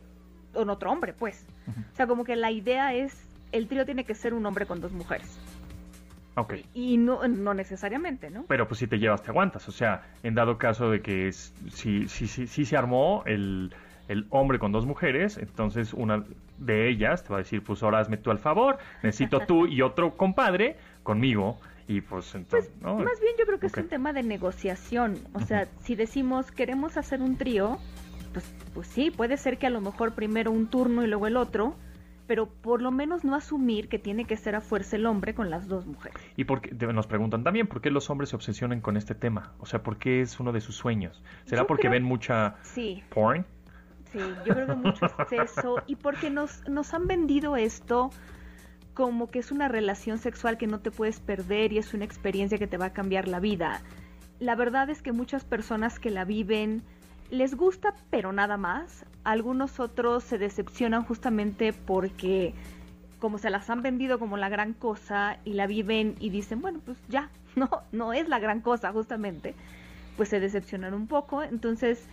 con 0.54 0.70
otro 0.70 0.92
hombre, 0.92 1.14
pues. 1.14 1.46
O 1.68 1.96
sea, 1.96 2.08
como 2.08 2.24
que 2.24 2.36
la 2.36 2.52
idea 2.52 2.94
es, 2.94 3.16
el 3.52 3.68
trío 3.68 3.86
tiene 3.86 4.04
que 4.04 4.16
ser 4.16 4.34
un 4.34 4.46
hombre 4.46 4.66
con 4.66 4.82
dos 4.82 4.92
mujeres. 4.92 5.38
Ok. 6.36 6.54
Y 6.74 6.98
no, 6.98 7.28
no 7.28 7.54
necesariamente, 7.54 8.30
¿no? 8.30 8.46
Pero 8.48 8.68
pues 8.68 8.80
si 8.80 8.88
te 8.88 8.98
llevas, 8.98 9.22
te 9.22 9.32
aguantas. 9.32 9.68
O 9.68 9.72
sea, 9.72 10.04
en 10.24 10.36
dado 10.36 10.58
caso 10.58 10.90
de 10.90 11.02
que 11.02 11.28
es, 11.28 11.54
si, 11.72 12.08
si, 12.08 12.28
si, 12.28 12.48
si 12.48 12.66
se 12.66 12.78
armó 12.78 13.24
el, 13.26 13.74
el 14.08 14.26
hombre 14.30 14.60
con 14.60 14.72
dos 14.72 14.86
mujeres, 14.86 15.38
entonces 15.38 15.94
una 15.94 16.24
de 16.58 16.90
ellas 16.90 17.24
te 17.24 17.30
va 17.30 17.38
a 17.38 17.40
decir, 17.40 17.64
pues 17.64 17.84
ahora 17.84 18.00
hazme 18.00 18.18
tú 18.18 18.32
al 18.32 18.40
favor, 18.40 18.78
necesito 19.04 19.42
tú 19.42 19.68
y 19.68 19.82
otro 19.82 20.16
compadre 20.16 20.78
conmigo. 21.04 21.60
Y 21.88 22.00
pues 22.00 22.34
entonces... 22.36 22.72
Pues, 22.82 22.96
más 22.96 23.20
bien 23.20 23.34
yo 23.38 23.46
creo 23.46 23.60
que 23.60 23.68
es 23.68 23.76
un 23.76 23.90
tema 23.90 24.14
de 24.14 24.24
negociación. 24.24 25.18
O 25.34 25.42
sea, 25.42 25.68
si 25.82 25.96
decimos 25.96 26.52
queremos 26.52 26.96
hacer 26.96 27.22
un 27.22 27.38
trío, 27.38 27.80
pues, 28.32 28.46
pues 28.74 28.88
sí, 28.88 29.12
puede 29.12 29.36
ser 29.36 29.58
que 29.58 29.68
a 29.68 29.70
lo 29.70 29.82
mejor 29.82 30.14
primero 30.14 30.52
un 30.52 30.68
turno 30.68 31.04
y 31.04 31.08
luego 31.08 31.28
el 31.28 31.36
otro, 31.36 31.76
pero 32.32 32.46
por 32.46 32.82
lo 32.82 32.92
menos 32.92 33.26
no 33.26 33.36
asumir 33.36 33.90
que 33.90 34.00
tiene 34.00 34.24
que 34.24 34.38
ser 34.38 34.56
a 34.56 34.62
fuerza 34.62 34.96
el 34.96 35.06
hombre 35.06 35.36
con 35.36 35.50
las 35.50 35.68
dos 35.68 35.86
mujeres. 35.86 36.18
Y 36.38 36.46
porque 36.46 36.74
nos 36.74 37.06
preguntan 37.06 37.44
también 37.44 37.68
por 37.68 37.82
qué 37.82 37.92
los 37.92 38.10
hombres 38.10 38.30
se 38.30 38.38
obsesionan 38.38 38.80
con 38.80 38.96
este 38.96 39.16
tema, 39.16 39.52
o 39.60 39.66
sea, 39.66 39.84
por 39.84 39.98
qué 39.98 40.22
es 40.22 40.40
uno 40.40 40.54
de 40.54 40.62
sus 40.62 40.78
sueños. 40.78 41.22
¿Será 41.44 41.68
porque 41.68 41.90
ven 41.90 42.04
mucha 42.04 42.56
sí. 42.62 43.04
porn? 43.10 43.46
Sí, 44.14 44.20
yo 44.46 44.54
creo 44.54 44.66
que 44.66 44.76
mucho 44.76 45.08
exceso 45.08 45.84
y 45.88 45.98
porque 45.98 46.30
nos, 46.30 46.66
nos 46.70 46.94
han 46.94 47.06
vendido 47.06 47.58
esto 47.58 48.12
como 48.94 49.30
que 49.30 49.40
es 49.40 49.52
una 49.52 49.68
relación 49.68 50.18
sexual 50.18 50.58
que 50.58 50.68
no 50.68 50.80
te 50.80 50.90
puedes 50.90 51.20
perder 51.20 51.74
y 51.74 51.80
es 51.80 51.94
una 51.94 52.06
experiencia 52.06 52.58
que 52.58 52.68
te 52.68 52.78
va 52.78 52.86
a 52.86 52.94
cambiar 52.94 53.28
la 53.28 53.42
vida. 53.42 53.82
La 54.40 54.56
verdad 54.56 54.90
es 54.90 55.02
que 55.02 55.12
muchas 55.12 55.44
personas 55.44 56.00
que 56.00 56.12
la 56.12 56.24
viven 56.24 56.82
les 57.32 57.56
gusta, 57.56 57.96
pero 58.12 58.32
nada 58.32 58.58
más. 58.58 59.06
Algunos 59.24 59.80
otros 59.80 60.24
se 60.24 60.38
decepcionan 60.38 61.04
justamente 61.04 61.74
porque 61.74 62.54
como 63.20 63.38
se 63.38 63.50
las 63.50 63.70
han 63.70 63.82
vendido 63.82 64.20
como 64.20 64.36
la 64.36 64.50
gran 64.50 64.74
cosa 64.74 65.38
y 65.46 65.54
la 65.54 65.68
viven 65.68 66.16
y 66.20 66.30
dicen, 66.30 66.62
bueno, 66.62 66.80
pues 66.86 66.98
ya, 67.08 67.30
no, 67.56 67.70
no 67.92 68.14
es 68.14 68.28
la 68.28 68.40
gran 68.40 68.62
cosa 68.62 68.92
justamente, 68.92 69.56
pues 70.18 70.30
se 70.30 70.40
decepcionan 70.40 70.94
un 70.94 71.08
poco. 71.08 71.42
Entonces, 71.42 72.06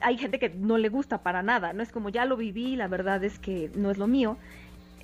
hay 0.00 0.16
gente 0.16 0.38
que 0.38 0.50
no 0.50 0.78
le 0.78 0.88
gusta 0.88 1.18
para 1.18 1.42
nada, 1.42 1.72
no 1.72 1.82
es 1.82 1.92
como 1.92 2.08
ya 2.08 2.24
lo 2.24 2.36
viví, 2.36 2.76
la 2.76 2.88
verdad 2.88 3.22
es 3.24 3.38
que 3.38 3.70
no 3.74 3.90
es 3.90 3.98
lo 3.98 4.06
mío. 4.06 4.36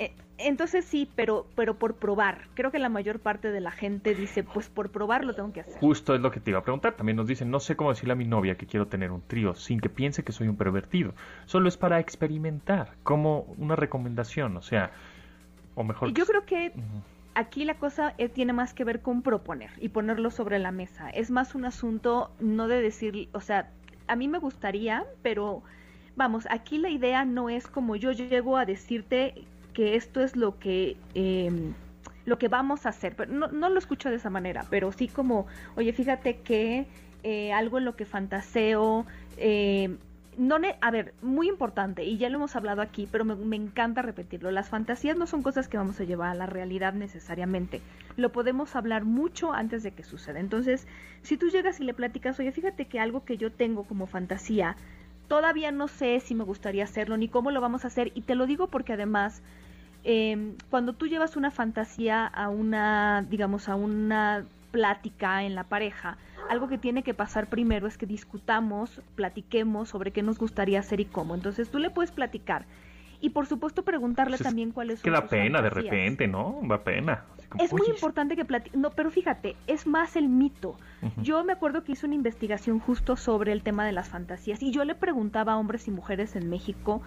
Eh, 0.00 0.12
entonces 0.38 0.87
sí, 0.87 1.07
pero, 1.14 1.47
pero 1.54 1.75
por 1.75 1.95
probar. 1.97 2.49
Creo 2.54 2.71
que 2.71 2.78
la 2.78 2.88
mayor 2.88 3.21
parte 3.21 3.52
de 3.52 3.61
la 3.61 3.71
gente 3.71 4.14
dice, 4.14 4.42
pues 4.42 4.71
por 4.71 4.88
probar 4.88 5.26
lo 5.26 5.35
tengo 5.35 5.52
que 5.52 5.61
hacer. 5.61 5.78
Justo 5.78 6.14
es 6.14 6.23
lo 6.23 6.30
que 6.30 6.40
te 6.40 6.50
iba 6.50 6.59
a 6.59 6.62
preguntar. 6.62 6.95
También 6.95 7.16
nos 7.16 7.26
dicen, 7.26 7.50
no 7.50 7.61
sé 7.61 7.76
cómo 7.76 7.90
decirle 7.90 8.14
a 8.14 8.16
mi 8.16 8.25
novia 8.25 8.57
que 8.57 8.66
quiero 8.66 8.87
tener 8.87 9.12
un 9.12 9.21
trío 9.21 9.54
sin 9.54 9.78
que 9.78 9.90
piense 9.90 10.25
que 10.25 10.33
soy 10.33 10.49
un 10.49 10.57
pervertido. 10.57 11.12
Solo 11.45 11.69
es 11.69 11.76
para 11.76 12.00
experimentar, 12.00 12.95
como 13.02 13.40
una 13.59 13.76
recomendación, 13.76 14.57
o 14.57 14.62
sea, 14.62 14.90
o 15.75 15.85
mejor... 15.85 16.14
Yo 16.14 16.25
creo 16.25 16.47
que 16.47 16.73
aquí 17.35 17.66
la 17.66 17.75
cosa 17.75 18.14
eh, 18.16 18.30
tiene 18.30 18.54
más 18.54 18.73
que 18.73 18.85
ver 18.85 19.02
con 19.02 19.21
proponer 19.21 19.71
y 19.80 19.90
ponerlo 19.90 20.30
sobre 20.30 20.59
la 20.59 20.73
mesa. 20.73 21.11
Es 21.11 21.30
más 21.30 21.54
un 21.54 21.66
asunto 21.66 22.30
no 22.40 22.69
de 22.69 22.80
decir, 22.80 23.28
o 23.33 23.42
sea, 23.42 23.69
a 24.07 24.16
mí 24.16 24.28
me 24.28 24.38
gustaría, 24.38 25.04
pero 25.21 25.62
vamos, 26.16 26.47
aquí 26.49 26.78
la 26.78 26.88
idea 26.88 27.26
no 27.26 27.50
es 27.50 27.66
como 27.69 27.97
yo 27.97 28.12
llego 28.12 28.57
a 28.57 28.64
decirte 28.64 29.45
que 29.80 29.96
esto 29.96 30.20
es 30.20 30.37
lo 30.37 30.58
que... 30.58 30.99
Em, 31.14 31.72
lo 32.26 32.38
que 32.38 32.49
vamos 32.49 32.84
a 32.84 32.90
hacer, 32.90 33.16
pero 33.16 33.32
no, 33.32 33.49
no, 33.49 33.70
lo 33.70 33.78
escucho 33.78 34.10
de 34.10 34.16
esa 34.16 34.28
manera, 34.28 34.66
pero 34.68 34.92
sí 34.92 35.08
como, 35.08 35.46
oye, 35.75 35.94
fíjate 35.94 36.37
que 36.42 36.87
eh, 37.22 37.52
algo 37.54 37.78
en 37.78 37.87
lo 37.87 37.96
que 37.96 38.04
fantaseo, 38.04 39.06
eh, 39.38 39.96
no 40.37 40.58
a 40.82 40.90
ver, 40.90 41.14
muy 41.22 41.49
importante, 41.49 42.04
y 42.04 42.18
ya 42.18 42.28
lo 42.28 42.37
hemos 42.37 42.56
hablado 42.56 42.82
aquí, 42.82 43.08
pero 43.10 43.25
me, 43.25 43.56
encanta 43.56 44.02
repetirlo, 44.02 44.50
las 44.50 44.68
fantasías 44.68 45.16
no 45.16 45.26
son 45.26 45.42
cosas 45.42 45.66
que 45.66 45.78
vamos 45.78 45.99
a 45.99 46.04
llevar 46.04 46.28
a 46.28 46.34
la 46.34 46.46
realidad 46.46 46.92
necesariamente, 46.92 47.80
lo 48.18 48.30
podemos 48.32 48.76
hablar 48.76 49.06
mucho 49.06 49.54
antes 49.54 49.82
de 49.82 49.92
que 49.92 50.04
suceda. 50.04 50.40
Entonces, 50.40 50.87
si 51.22 51.38
tú 51.38 51.49
llegas 51.49 51.80
y 51.80 51.84
le 51.84 51.94
platicas, 51.94 52.38
oye, 52.38 52.52
fíjate 52.52 52.84
que 52.84 53.00
algo 53.00 53.25
que 53.25 53.38
yo 53.38 53.50
tengo 53.50 53.84
como 53.84 54.06
fantasía, 54.06 54.76
todavía 55.30 55.70
no 55.70 55.87
sé 55.87 56.18
si 56.18 56.34
me 56.34 56.42
gustaría 56.42 56.82
hacerlo, 56.82 57.16
ni 57.16 57.28
cómo 57.28 57.52
lo 57.52 57.60
vamos 57.60 57.84
a 57.84 57.87
hacer, 57.87 58.10
y 58.16 58.22
te 58.22 58.34
lo 58.34 58.46
digo 58.46 58.66
porque 58.66 58.94
además, 58.94 59.42
em, 60.04 60.54
cuando 60.71 60.92
tú 60.92 61.07
llevas 61.07 61.37
una 61.37 61.50
fantasía 61.50 62.26
a 62.26 62.49
una, 62.49 63.25
digamos, 63.28 63.69
a 63.69 63.75
una 63.75 64.45
plática 64.71 65.42
en 65.42 65.54
la 65.54 65.64
pareja, 65.64 66.16
algo 66.49 66.69
que 66.69 66.78
tiene 66.78 67.02
que 67.02 67.14
pasar 67.14 67.49
primero 67.49 67.87
es 67.87 67.97
que 67.97 68.07
discutamos, 68.07 69.00
platiquemos 69.14 69.88
sobre 69.88 70.11
qué 70.11 70.23
nos 70.23 70.38
gustaría 70.38 70.80
hacer 70.80 71.00
y 71.00 71.04
cómo. 71.04 71.35
Entonces 71.35 71.71
tú 71.71 71.78
le 71.78 71.90
puedes 71.90 72.11
platicar. 72.11 72.64
Y 73.21 73.30
por 73.30 73.47
supuesto 73.47 73.83
preguntarle 73.83 74.37
pues 74.37 74.42
también 74.42 74.73
cuáles 74.73 75.00
son. 75.00 75.04
Que 75.04 75.11
da 75.11 75.26
pena 75.26 75.61
de 75.61 75.71
repente, 75.71 76.26
¿no? 76.26 76.59
Da 76.62 76.83
pena. 76.83 77.25
es 77.59 77.73
muy 77.73 77.87
importante 77.87 78.35
que 78.35 78.45
platique. 78.45 78.76
No, 78.76 78.90
pero 78.90 79.11
fíjate, 79.11 79.57
es 79.66 79.87
más 79.87 80.16
el 80.16 80.28
mito. 80.28 80.76
Yo 81.23 81.45
me 81.45 81.52
acuerdo 81.52 81.85
que 81.85 81.92
hice 81.92 82.07
una 82.07 82.14
investigación 82.14 82.78
justo 82.78 83.16
sobre 83.16 83.52
el 83.52 83.62
tema 83.62 83.87
de 83.87 83.92
las 83.92 84.09
fantasías 84.09 84.62
y 84.62 84.71
yo 84.71 84.85
le 84.85 84.95
preguntaba 84.95 85.52
a 85.52 85.57
hombres 85.57 85.87
y 85.87 85.90
mujeres 85.90 86.35
en 86.35 86.50
México 86.50 87.02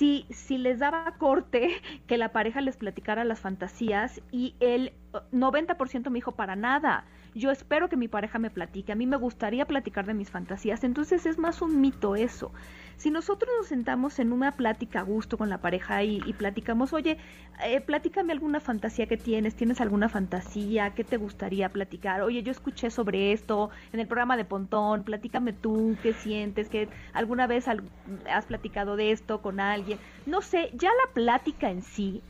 si, 0.00 0.24
si 0.30 0.56
les 0.56 0.78
daba 0.78 1.12
corte 1.18 1.82
que 2.06 2.16
la 2.16 2.32
pareja 2.32 2.62
les 2.62 2.78
platicara 2.78 3.22
las 3.24 3.40
fantasías 3.40 4.22
y 4.32 4.54
el 4.58 4.94
90% 5.12 6.10
me 6.10 6.18
dijo 6.18 6.32
para 6.32 6.56
nada. 6.56 7.04
Yo 7.34 7.50
espero 7.50 7.88
que 7.88 7.96
mi 7.96 8.08
pareja 8.08 8.38
me 8.38 8.50
platique. 8.50 8.92
A 8.92 8.96
mí 8.96 9.06
me 9.06 9.16
gustaría 9.16 9.64
platicar 9.64 10.06
de 10.06 10.14
mis 10.14 10.30
fantasías. 10.30 10.82
Entonces 10.84 11.26
es 11.26 11.38
más 11.38 11.62
un 11.62 11.80
mito 11.80 12.16
eso. 12.16 12.52
Si 12.96 13.10
nosotros 13.10 13.50
nos 13.56 13.68
sentamos 13.68 14.18
en 14.18 14.32
una 14.32 14.52
plática 14.52 15.00
a 15.00 15.02
gusto 15.02 15.38
con 15.38 15.48
la 15.48 15.58
pareja 15.58 16.02
y, 16.02 16.20
platicamos, 16.34 16.92
oye, 16.92 17.16
eh, 17.64 17.80
platícame 17.80 18.32
alguna 18.32 18.60
fantasía 18.60 19.06
que 19.06 19.16
tienes, 19.16 19.54
¿tienes 19.54 19.80
alguna 19.80 20.08
fantasía? 20.10 20.90
¿Qué 20.90 21.02
te 21.02 21.16
gustaría 21.16 21.70
platicar? 21.70 22.20
Oye, 22.20 22.42
yo 22.42 22.50
escuché 22.50 22.90
sobre 22.90 23.32
esto 23.32 23.70
en 23.92 24.00
el 24.00 24.06
programa 24.06 24.36
de 24.36 24.44
Pontón, 24.44 25.04
platícame 25.04 25.54
tú, 25.54 25.96
¿qué 26.02 26.12
sientes? 26.12 26.68
¿Que 26.68 26.88
alguna 27.14 27.46
vez 27.46 27.68
has 27.68 28.44
platicado 28.44 28.96
de 28.96 29.12
esto 29.12 29.40
con 29.40 29.60
alguien? 29.60 29.98
No 30.26 30.42
sé, 30.42 30.70
ya 30.74 30.90
la 30.90 31.14
plática 31.14 31.70
en 31.70 31.80
sí 31.80 32.22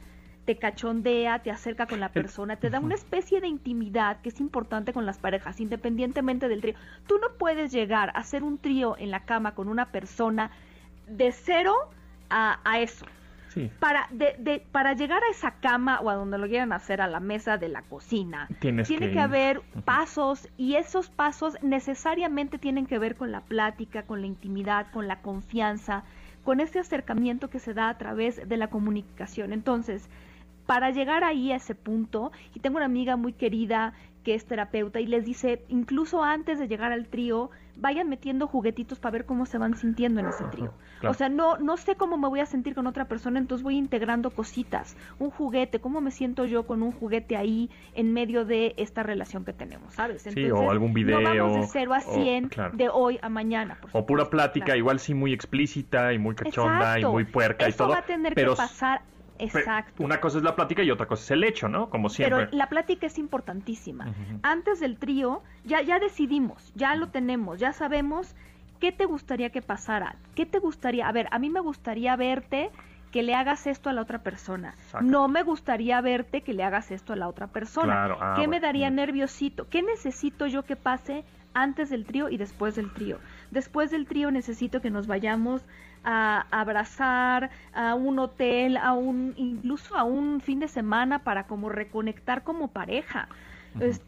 te 0.50 0.56
cachondea, 0.56 1.38
te 1.38 1.52
acerca 1.52 1.86
con 1.86 2.00
la 2.00 2.08
persona, 2.08 2.56
te 2.56 2.70
da 2.70 2.80
una 2.80 2.96
especie 2.96 3.40
de 3.40 3.46
intimidad 3.46 4.20
que 4.20 4.30
es 4.30 4.40
importante 4.40 4.92
con 4.92 5.06
las 5.06 5.16
parejas, 5.16 5.60
independientemente 5.60 6.48
del 6.48 6.60
trío. 6.60 6.74
Tú 7.06 7.18
no 7.18 7.28
puedes 7.38 7.70
llegar 7.70 8.08
a 8.08 8.18
hacer 8.18 8.42
un 8.42 8.58
trío 8.58 8.96
en 8.98 9.12
la 9.12 9.20
cama 9.20 9.54
con 9.54 9.68
una 9.68 9.92
persona 9.92 10.50
de 11.06 11.30
cero 11.30 11.72
a, 12.30 12.58
eso. 12.80 13.06
Para, 13.78 14.08
de, 14.10 14.66
para 14.72 14.94
llegar 14.94 15.22
a 15.22 15.30
esa 15.30 15.52
cama 15.60 16.00
o 16.00 16.10
a 16.10 16.14
donde 16.14 16.36
lo 16.36 16.48
quieran 16.48 16.72
hacer, 16.72 17.00
a 17.00 17.06
la 17.06 17.20
mesa 17.20 17.56
de 17.56 17.68
la 17.68 17.82
cocina, 17.82 18.48
tiene 18.58 19.12
que, 19.12 19.20
haber 19.20 19.60
pasos 19.84 20.48
y 20.56 20.74
esos 20.74 21.10
pasos 21.10 21.58
necesariamente 21.62 22.58
tienen 22.58 22.86
que 22.86 22.98
ver 22.98 23.14
con 23.14 23.30
la 23.30 23.42
plática, 23.42 24.02
con 24.02 24.20
la 24.20 24.26
intimidad, 24.26 24.90
con 24.90 25.06
la 25.06 25.20
confianza, 25.20 26.02
con 26.42 26.58
ese 26.58 26.80
acercamiento 26.80 27.50
que 27.50 27.60
se 27.60 27.72
da 27.72 27.88
a 27.88 27.98
través 27.98 28.48
de 28.48 28.56
la 28.56 28.66
comunicación. 28.66 29.52
Entonces, 29.52 30.08
para 30.70 30.92
llegar 30.92 31.24
ahí 31.24 31.50
a 31.50 31.56
ese 31.56 31.74
punto, 31.74 32.30
y 32.54 32.60
tengo 32.60 32.76
una 32.76 32.86
amiga 32.86 33.16
muy 33.16 33.32
querida 33.32 33.92
que 34.22 34.36
es 34.36 34.44
terapeuta 34.44 35.00
y 35.00 35.06
les 35.06 35.24
dice, 35.24 35.64
incluso 35.68 36.22
antes 36.22 36.60
de 36.60 36.68
llegar 36.68 36.92
al 36.92 37.08
trío, 37.08 37.50
vayan 37.74 38.08
metiendo 38.08 38.46
juguetitos 38.46 39.00
para 39.00 39.14
ver 39.14 39.24
cómo 39.26 39.46
se 39.46 39.58
van 39.58 39.74
sintiendo 39.74 40.20
en 40.20 40.26
ese 40.26 40.44
trío. 40.44 40.72
O 41.02 41.14
sea, 41.14 41.28
no, 41.28 41.58
no 41.58 41.76
sé 41.76 41.96
cómo 41.96 42.16
me 42.18 42.28
voy 42.28 42.38
a 42.38 42.46
sentir 42.46 42.76
con 42.76 42.86
otra 42.86 43.06
persona, 43.06 43.40
entonces 43.40 43.64
voy 43.64 43.78
integrando 43.78 44.30
cositas, 44.30 44.96
un 45.18 45.30
juguete, 45.30 45.80
cómo 45.80 46.00
me 46.00 46.12
siento 46.12 46.44
yo 46.44 46.64
con 46.68 46.84
un 46.84 46.92
juguete 46.92 47.36
ahí 47.36 47.68
en 47.96 48.12
medio 48.12 48.44
de 48.44 48.74
esta 48.76 49.02
relación 49.02 49.44
que 49.44 49.52
tenemos, 49.52 49.94
¿sabes? 49.94 50.22
sí, 50.22 50.50
o 50.52 50.70
algún 50.70 50.92
video. 50.92 51.20
No 51.20 51.28
vamos 51.30 51.62
de 51.62 51.66
0 51.66 51.94
a 51.94 52.00
100 52.00 52.50
de 52.74 52.88
hoy 52.90 53.18
a 53.22 53.28
mañana. 53.28 53.76
o 53.90 54.06
pura 54.06 54.30
plática, 54.30 54.76
igual 54.76 55.00
sí 55.00 55.14
muy 55.14 55.32
explícita 55.32 56.12
y 56.12 56.18
muy 56.18 56.36
cachonda 56.36 57.00
y 57.00 57.04
muy 57.04 57.24
puerca 57.24 57.68
y 57.68 57.72
todo. 57.72 57.88
va 57.88 57.98
a 57.98 58.02
tener 58.02 58.36
que 58.36 58.46
pasar 58.46 59.02
Exacto. 59.40 60.02
Una 60.02 60.20
cosa 60.20 60.38
es 60.38 60.44
la 60.44 60.54
plática 60.54 60.82
y 60.82 60.90
otra 60.90 61.06
cosa 61.06 61.22
es 61.22 61.30
el 61.30 61.44
hecho, 61.44 61.68
¿no? 61.68 61.90
Como 61.90 62.08
siempre. 62.08 62.46
Pero 62.46 62.56
la 62.56 62.68
plática 62.68 63.06
es 63.06 63.18
importantísima. 63.18 64.06
Antes 64.42 64.80
del 64.80 64.98
trío, 64.98 65.42
ya, 65.64 65.82
ya 65.82 65.98
decidimos, 65.98 66.72
ya 66.74 66.94
lo 66.96 67.08
tenemos, 67.08 67.58
ya 67.58 67.72
sabemos 67.72 68.34
qué 68.80 68.92
te 68.92 69.04
gustaría 69.04 69.50
que 69.50 69.62
pasara, 69.62 70.16
qué 70.34 70.46
te 70.46 70.58
gustaría. 70.58 71.08
A 71.08 71.12
ver, 71.12 71.28
a 71.30 71.38
mí 71.38 71.50
me 71.50 71.60
gustaría 71.60 72.16
verte 72.16 72.70
que 73.10 73.22
le 73.22 73.34
hagas 73.34 73.66
esto 73.66 73.90
a 73.90 73.92
la 73.92 74.02
otra 74.02 74.22
persona. 74.22 74.74
No 75.00 75.28
me 75.28 75.42
gustaría 75.42 76.00
verte 76.00 76.42
que 76.42 76.54
le 76.54 76.62
hagas 76.62 76.90
esto 76.90 77.12
a 77.12 77.16
la 77.16 77.28
otra 77.28 77.48
persona. 77.48 78.04
Ah, 78.20 78.34
¿Qué 78.36 78.46
me 78.48 78.60
daría 78.60 78.90
nerviosito? 78.90 79.68
¿Qué 79.68 79.82
necesito 79.82 80.46
yo 80.46 80.64
que 80.64 80.76
pase 80.76 81.24
antes 81.52 81.90
del 81.90 82.04
trío 82.04 82.28
y 82.28 82.36
después 82.36 82.76
del 82.76 82.92
trío? 82.92 83.18
Después 83.50 83.90
del 83.90 84.06
trío 84.06 84.30
necesito 84.30 84.80
que 84.80 84.90
nos 84.90 85.06
vayamos 85.06 85.62
a 86.04 86.46
abrazar, 86.50 87.50
a 87.72 87.94
un 87.94 88.18
hotel, 88.18 88.76
a 88.76 88.92
un 88.92 89.34
incluso 89.36 89.96
a 89.96 90.04
un 90.04 90.40
fin 90.40 90.60
de 90.60 90.68
semana 90.68 91.24
para 91.24 91.46
como 91.46 91.68
reconectar 91.68 92.42
como 92.42 92.68
pareja. 92.68 93.28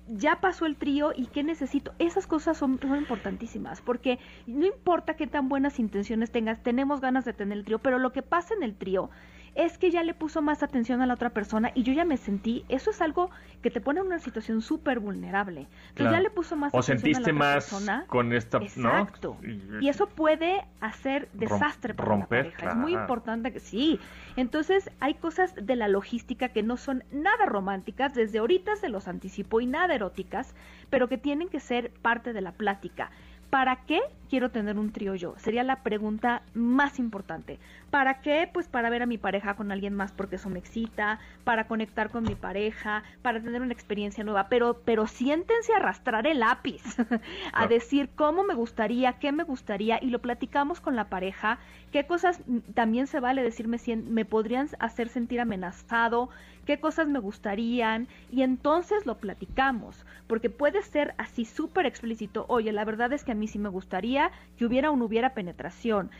ya 0.08 0.40
pasó 0.40 0.66
el 0.66 0.74
trío 0.76 1.12
y 1.16 1.26
qué 1.26 1.44
necesito. 1.44 1.92
Esas 2.00 2.26
cosas 2.26 2.56
son, 2.56 2.80
son, 2.80 2.96
importantísimas 2.96 3.80
porque 3.80 4.18
no 4.46 4.66
importa 4.66 5.14
qué 5.14 5.28
tan 5.28 5.48
buenas 5.48 5.78
intenciones 5.78 6.32
tengas, 6.32 6.62
tenemos 6.62 7.00
ganas 7.00 7.24
de 7.24 7.32
tener 7.32 7.58
el 7.58 7.64
trío, 7.64 7.78
pero 7.78 7.98
lo 7.98 8.12
que 8.12 8.22
pasa 8.22 8.54
en 8.54 8.64
el 8.64 8.74
trío 8.74 9.10
es 9.54 9.76
que 9.78 9.90
ya 9.90 10.02
le 10.02 10.14
puso 10.14 10.40
más 10.40 10.62
atención 10.62 11.02
a 11.02 11.06
la 11.06 11.14
otra 11.14 11.30
persona 11.30 11.70
y 11.74 11.82
yo 11.82 11.92
ya 11.92 12.04
me 12.04 12.16
sentí, 12.16 12.64
eso 12.68 12.90
es 12.90 13.02
algo 13.02 13.30
que 13.62 13.70
te 13.70 13.80
pone 13.80 14.00
en 14.00 14.06
una 14.06 14.18
situación 14.18 14.62
súper 14.62 14.98
vulnerable. 14.98 15.68
Entonces 15.90 16.12
ya 16.12 16.20
le 16.20 16.30
puso 16.30 16.56
más 16.56 16.74
atención 16.74 17.16
a 17.16 17.20
la 17.20 17.22
otra 17.22 17.32
más 17.34 17.54
persona. 17.54 18.04
con 18.06 18.32
esta, 18.32 18.58
Exacto. 18.58 19.36
Y, 19.80 19.88
eso 19.88 20.08
puede 20.08 20.64
hacer 20.80 21.28
desastre 21.34 21.94
para 21.94 22.16
la 22.16 22.26
pareja. 22.26 22.70
Es 22.70 22.76
muy 22.76 22.94
importante 22.94 23.52
que 23.52 23.60
sí. 23.60 24.00
Entonces 24.36 24.90
hay 25.00 25.14
cosas 25.14 25.54
de 25.54 25.76
la 25.76 25.88
logística 25.88 26.48
que 26.48 26.62
no 26.62 26.76
son 26.76 27.04
nada 27.12 27.46
románticas, 27.46 28.14
desde 28.14 28.38
ahorita 28.38 28.76
se 28.76 28.88
los 28.88 29.06
anticipo 29.06 29.60
y 29.60 29.66
nada 29.66 29.94
eróticas, 29.94 30.54
pero 30.88 31.08
que 31.08 31.18
tienen 31.18 31.48
que 31.48 31.60
ser 31.60 31.92
parte 32.02 32.32
de 32.32 32.40
la 32.40 32.52
plática. 32.52 33.10
¿Para 33.50 33.84
qué 33.84 34.00
quiero 34.32 34.50
tener 34.50 34.78
un 34.78 34.92
trío 34.92 35.14
yo? 35.14 35.34
Sería 35.36 35.62
la 35.62 35.82
pregunta 35.82 36.40
más 36.54 36.98
importante. 36.98 37.58
¿Para 37.90 38.22
qué? 38.22 38.48
Pues 38.50 38.66
para 38.66 38.88
ver 38.88 39.02
a 39.02 39.06
mi 39.06 39.18
pareja 39.18 39.56
con 39.56 39.70
alguien 39.70 39.94
más 39.94 40.10
porque 40.10 40.36
eso 40.36 40.48
me 40.48 40.58
excita, 40.58 41.20
para 41.44 41.66
conectar 41.66 42.08
con 42.08 42.22
mi 42.22 42.34
pareja, 42.34 43.02
para 43.20 43.42
tener 43.42 43.60
una 43.60 43.74
experiencia 43.74 44.24
nueva. 44.24 44.48
Pero, 44.48 44.80
pero 44.86 45.06
siéntense 45.06 45.74
a 45.74 45.76
arrastrar 45.76 46.26
el 46.26 46.38
lápiz, 46.38 46.82
a 47.52 47.66
decir 47.66 48.08
cómo 48.14 48.42
me 48.42 48.54
gustaría, 48.54 49.18
qué 49.18 49.32
me 49.32 49.44
gustaría, 49.44 49.98
y 50.02 50.08
lo 50.08 50.20
platicamos 50.20 50.80
con 50.80 50.96
la 50.96 51.10
pareja, 51.10 51.58
qué 51.92 52.06
cosas 52.06 52.40
también 52.72 53.08
se 53.08 53.20
vale 53.20 53.42
decirme 53.42 53.76
si 53.76 53.96
me 53.96 54.24
podrían 54.24 54.70
hacer 54.78 55.10
sentir 55.10 55.42
amenazado, 55.42 56.30
qué 56.64 56.80
cosas 56.80 57.08
me 57.08 57.18
gustarían, 57.18 58.08
y 58.30 58.42
entonces 58.42 59.04
lo 59.04 59.18
platicamos, 59.18 60.06
porque 60.26 60.48
puede 60.48 60.80
ser 60.82 61.14
así 61.18 61.44
súper 61.44 61.84
explícito, 61.84 62.46
oye, 62.48 62.72
la 62.72 62.86
verdad 62.86 63.12
es 63.12 63.24
que 63.24 63.32
a 63.32 63.34
mí 63.34 63.46
sí 63.46 63.58
me 63.58 63.68
gustaría 63.68 64.21
que 64.56 64.64
hubiera 64.64 64.90
o 64.90 64.96
no 64.96 65.06
hubiera 65.06 65.34
penetración. 65.34 66.10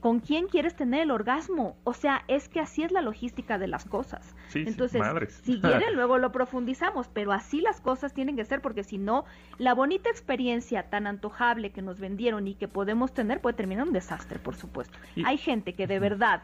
¿Con 0.00 0.20
quién 0.20 0.46
quieres 0.46 0.74
tener 0.74 1.02
el 1.02 1.10
orgasmo? 1.10 1.76
O 1.84 1.92
sea, 1.92 2.24
es 2.28 2.48
que 2.48 2.60
así 2.60 2.82
es 2.82 2.92
la 2.92 3.02
logística 3.02 3.58
de 3.58 3.66
las 3.66 3.84
cosas. 3.84 4.34
Entonces, 4.54 5.02
si 5.42 5.60
quieren, 5.60 5.94
luego 5.94 6.18
lo 6.18 6.32
profundizamos, 6.32 7.08
pero 7.08 7.32
así 7.32 7.60
las 7.60 7.80
cosas 7.80 8.14
tienen 8.14 8.36
que 8.36 8.44
ser, 8.46 8.62
porque 8.62 8.84
si 8.84 8.96
no, 8.96 9.26
la 9.58 9.74
bonita 9.74 10.08
experiencia 10.08 10.84
tan 10.84 11.06
antojable 11.06 11.70
que 11.70 11.82
nos 11.82 12.00
vendieron 12.00 12.48
y 12.48 12.54
que 12.54 12.68
podemos 12.68 13.12
tener 13.12 13.40
puede 13.40 13.54
terminar 13.54 13.82
en 13.82 13.88
un 13.88 13.94
desastre, 13.94 14.38
por 14.38 14.56
supuesto. 14.56 14.98
Hay 15.24 15.36
gente 15.36 15.74
que 15.74 15.86
de 15.86 15.98
verdad 15.98 16.42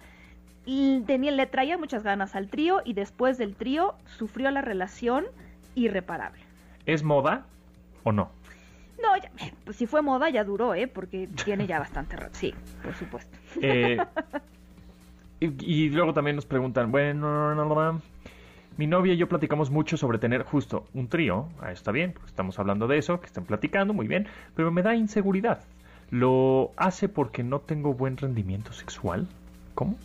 tenía, 1.07 1.33
le 1.33 1.47
traía 1.47 1.79
muchas 1.79 2.03
ganas 2.03 2.35
al 2.35 2.49
trío 2.49 2.83
y 2.85 2.93
después 2.93 3.39
del 3.39 3.55
trío 3.55 3.95
sufrió 4.07 4.51
la 4.51 4.61
relación 4.61 5.25
irreparable. 5.75 6.43
¿Es 6.87 7.03
moda 7.03 7.47
o 8.05 8.13
no? 8.13 8.31
No, 9.03 9.09
pues 9.65 9.77
si 9.77 9.87
fue 9.87 10.01
moda 10.01 10.31
ya 10.31 10.45
duró, 10.45 10.75
¿eh? 10.75 10.87
Porque 10.87 11.29
tiene 11.45 11.67
ya 11.67 11.81
bastante 11.81 12.17
rato. 12.17 12.35
Sí, 12.35 12.55
por 12.83 12.95
supuesto. 12.95 13.37
Eh, 13.61 13.99
y, 15.41 15.89
luego 15.91 16.13
también 16.13 16.37
nos 16.37 16.47
preguntan, 16.47 16.93
bueno, 16.93 18.01
mi 18.77 18.87
novia 18.87 19.15
y 19.15 19.17
yo 19.17 19.29
platicamos 19.29 19.71
mucho 19.71 19.97
sobre 19.97 20.19
tener 20.19 20.45
justo 20.45 20.87
un 20.95 21.09
trío. 21.09 21.49
Ah, 21.61 21.73
está 21.73 21.91
bien, 21.91 22.13
porque 22.13 22.29
estamos 22.29 22.59
hablando 22.59 22.87
de 22.87 22.99
eso, 22.99 23.21
que 23.21 23.27
están 23.27 23.45
platicando, 23.45 23.93
muy 23.93 24.07
bien. 24.07 24.29
Pero 24.55 24.71
me 24.71 24.83
da 24.83 24.95
inseguridad. 24.95 25.63
¿Lo 26.11 26.71
hace 26.77 27.09
porque 27.09 27.43
no 27.43 27.61
tengo 27.61 27.95
buen 27.95 28.17
rendimiento 28.17 28.73
sexual? 28.73 29.27
¿Cómo? 29.75 29.97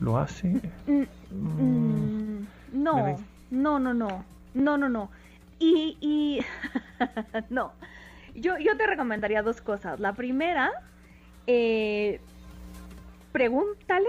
¿Lo 0.00 0.18
hace? 0.18 0.60
Mm, 0.86 1.02
mm, 1.32 2.46
no, 2.72 3.18
no, 3.50 3.78
no, 3.78 3.94
no, 3.94 4.24
no, 4.54 4.78
no, 4.78 4.88
no. 4.88 5.10
Y, 5.58 5.96
y 6.00 6.40
no, 7.50 7.72
yo, 8.36 8.58
yo 8.58 8.76
te 8.76 8.86
recomendaría 8.86 9.42
dos 9.42 9.60
cosas. 9.60 10.00
La 10.00 10.12
primera, 10.14 10.70
eh, 11.46 12.20
pregúntale 13.32 14.08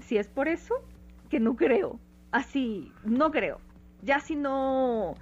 si 0.00 0.18
es 0.18 0.28
por 0.28 0.48
eso, 0.48 0.74
que 1.30 1.40
no 1.40 1.56
creo. 1.56 1.98
Así, 2.30 2.92
no 3.04 3.30
creo. 3.30 3.60
Ya 4.02 4.20
si 4.20 4.36
no 4.36 5.14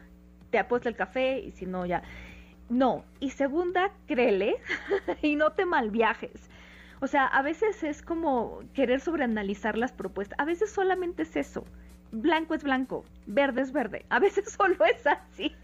te 0.51 0.59
ha 0.59 0.69
puesto 0.69 0.88
el 0.88 0.97
café 0.97 1.40
y 1.40 1.53
si 1.53 1.66
no 1.66 1.87
ya... 1.87 2.03
No. 2.69 3.05
Y 3.19 3.31
segunda, 3.31 3.90
créele 4.07 4.57
y 5.23 5.35
no 5.37 5.51
te 5.51 5.66
malviajes. 5.66 6.49
O 7.01 7.07
sea, 7.07 7.27
a 7.27 7.43
veces 7.43 7.83
es 7.83 8.03
como 8.03 8.61
querer 8.75 9.01
sobreanalizar 9.01 9.77
las 9.77 9.93
propuestas. 9.93 10.38
A 10.38 10.45
veces 10.45 10.71
solamente 10.71 11.23
es 11.23 11.35
eso. 11.37 11.64
Blanco 12.12 12.55
es 12.55 12.62
blanco, 12.62 13.05
verde 13.27 13.62
es 13.62 13.73
verde. 13.73 14.05
A 14.09 14.19
veces 14.19 14.53
solo 14.59 14.85
es 14.85 15.07
así. 15.07 15.55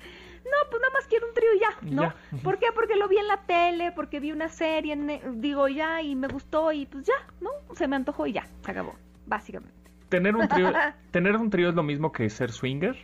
No, 0.46 0.70
pues 0.70 0.80
nada 0.80 0.92
más 0.92 1.06
quiero 1.08 1.26
un 1.26 1.34
trío 1.34 1.54
y 1.54 1.60
ya, 1.60 1.76
¿no? 1.82 2.12
¿Por 2.42 2.58
qué? 2.58 2.66
Porque 2.74 2.94
lo 2.96 3.08
vi 3.08 3.18
en 3.18 3.26
la 3.26 3.38
tele, 3.38 3.92
porque 3.92 4.20
vi 4.20 4.30
una 4.32 4.48
serie, 4.48 4.96
digo 5.34 5.66
ya, 5.68 6.02
y 6.02 6.14
me 6.14 6.28
gustó 6.28 6.70
y 6.72 6.86
pues 6.86 7.04
ya, 7.04 7.14
¿no? 7.40 7.50
Se 7.74 7.88
me 7.88 7.96
antojó 7.96 8.26
y 8.26 8.32
ya, 8.32 8.46
se 8.64 8.70
acabó, 8.70 8.94
básicamente. 9.26 9.74
¿Tener 10.08 10.36
un 10.36 10.46
trío, 10.46 10.72
¿tener 11.10 11.36
un 11.36 11.50
trío 11.50 11.68
es 11.68 11.74
lo 11.74 11.82
mismo 11.82 12.12
que 12.12 12.30
ser 12.30 12.52
swinger? 12.52 12.96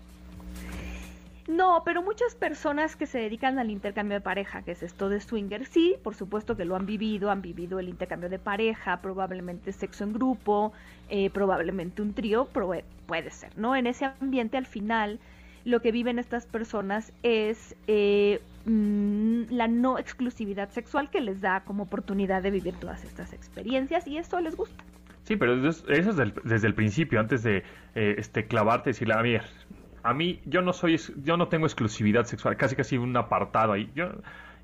No, 1.48 1.82
pero 1.84 2.02
muchas 2.02 2.36
personas 2.36 2.94
que 2.94 3.06
se 3.06 3.18
dedican 3.18 3.58
al 3.58 3.70
intercambio 3.70 4.16
de 4.16 4.20
pareja, 4.20 4.62
que 4.62 4.70
es 4.70 4.82
esto 4.82 5.08
de 5.08 5.20
swinger, 5.20 5.66
sí, 5.66 5.96
por 6.02 6.14
supuesto 6.14 6.56
que 6.56 6.64
lo 6.64 6.76
han 6.76 6.86
vivido, 6.86 7.30
han 7.30 7.42
vivido 7.42 7.80
el 7.80 7.88
intercambio 7.88 8.28
de 8.28 8.38
pareja, 8.38 9.00
probablemente 9.02 9.72
sexo 9.72 10.04
en 10.04 10.12
grupo, 10.12 10.72
eh, 11.08 11.30
probablemente 11.30 12.00
un 12.00 12.14
trío, 12.14 12.46
puede 12.46 13.30
ser, 13.30 13.58
¿no? 13.58 13.74
En 13.74 13.88
ese 13.88 14.04
ambiente 14.04 14.56
al 14.56 14.66
final 14.66 15.18
lo 15.64 15.80
que 15.80 15.92
viven 15.92 16.18
estas 16.18 16.46
personas 16.46 17.12
es 17.22 17.76
eh, 17.86 18.40
mm, 18.64 19.44
la 19.50 19.68
no 19.68 19.98
exclusividad 19.98 20.70
sexual 20.70 21.10
que 21.10 21.20
les 21.20 21.40
da 21.40 21.62
como 21.64 21.84
oportunidad 21.84 22.42
de 22.42 22.50
vivir 22.50 22.74
todas 22.74 23.04
estas 23.04 23.32
experiencias 23.32 24.06
y 24.06 24.18
eso 24.18 24.40
les 24.40 24.56
gusta. 24.56 24.82
Sí, 25.24 25.36
pero 25.36 25.54
eso 25.68 25.88
es, 25.88 26.06
desde, 26.44 26.66
el, 26.66 26.74
principio, 26.74 27.20
antes 27.20 27.44
de 27.44 27.62
eh, 27.94 28.16
este 28.18 28.46
clavarte 28.46 28.90
y 28.90 28.92
decirle, 28.92 29.14
a 29.14 29.22
ver, 29.22 29.44
a 30.02 30.12
mí 30.14 30.40
yo 30.46 30.62
no 30.62 30.72
soy, 30.72 31.00
yo 31.22 31.36
no 31.36 31.48
tengo 31.48 31.66
exclusividad 31.66 32.24
sexual, 32.24 32.56
casi 32.56 32.74
casi 32.74 32.98
un 32.98 33.16
apartado 33.16 33.72
ahí, 33.72 33.88
yo, 33.94 34.10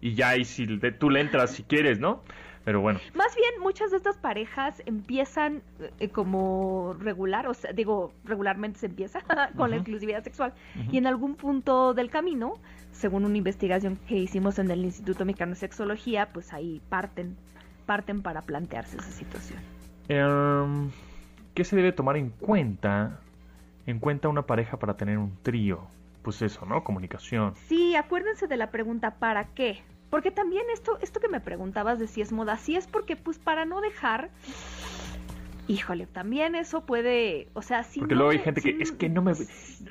y 0.00 0.14
ya, 0.14 0.36
y 0.36 0.44
si 0.44 0.66
tú 0.98 1.10
le 1.10 1.20
entras 1.20 1.52
si 1.52 1.62
quieres, 1.62 2.00
¿no? 2.00 2.22
Pero 2.64 2.80
bueno. 2.80 3.00
Más 3.14 3.34
bien, 3.34 3.60
muchas 3.60 3.90
de 3.90 3.96
estas 3.96 4.16
parejas 4.18 4.82
empiezan 4.86 5.62
eh, 6.00 6.08
como 6.08 6.94
regular, 6.98 7.46
o 7.48 7.54
sea, 7.54 7.72
digo, 7.72 8.12
regularmente 8.24 8.80
se 8.80 8.86
empieza 8.86 9.20
con 9.56 9.70
la 9.70 9.76
exclusividad 9.76 10.22
sexual. 10.22 10.52
Y 10.90 10.98
en 10.98 11.06
algún 11.06 11.34
punto 11.34 11.94
del 11.94 12.10
camino, 12.10 12.54
según 12.92 13.24
una 13.24 13.36
investigación 13.36 13.96
que 14.08 14.16
hicimos 14.16 14.58
en 14.58 14.70
el 14.70 14.84
Instituto 14.84 15.24
Mexicano 15.24 15.50
de 15.50 15.56
Sexología, 15.56 16.28
pues 16.32 16.52
ahí 16.52 16.82
parten, 16.88 17.36
parten 17.86 18.22
para 18.22 18.42
plantearse 18.42 18.96
esa 18.96 19.10
situación. 19.10 19.60
Em, 20.08 20.90
¿Qué 21.54 21.64
se 21.64 21.76
debe 21.76 21.92
tomar 21.92 22.16
en 22.16 22.30
cuenta, 22.30 23.20
en 23.86 23.98
cuenta 23.98 24.28
una 24.28 24.42
pareja 24.42 24.78
para 24.78 24.96
tener 24.96 25.18
un 25.18 25.36
trío? 25.42 25.86
Pues 26.22 26.42
eso, 26.42 26.66
¿no? 26.66 26.84
Comunicación. 26.84 27.54
Sí, 27.66 27.96
acuérdense 27.96 28.46
de 28.46 28.56
la 28.56 28.70
pregunta 28.70 29.14
¿para 29.18 29.44
qué? 29.44 29.82
Porque 30.10 30.30
también 30.30 30.64
esto, 30.72 30.98
esto 31.02 31.20
que 31.20 31.28
me 31.28 31.40
preguntabas 31.40 31.98
de 31.98 32.06
si 32.06 32.20
es 32.20 32.32
moda, 32.32 32.56
sí 32.56 32.76
es 32.76 32.86
porque 32.86 33.16
pues 33.16 33.38
para 33.38 33.64
no 33.64 33.80
dejar... 33.80 34.30
Híjole, 35.70 36.06
también 36.06 36.54
eso 36.54 36.86
puede, 36.86 37.48
o 37.52 37.60
sea, 37.60 37.82
si 37.82 38.00
Porque 38.00 38.14
luego 38.14 38.30
hay 38.30 38.38
gente 38.38 38.62
que 38.62 38.78
es 38.80 38.90
que 38.90 39.10
no 39.10 39.20
me, 39.20 39.34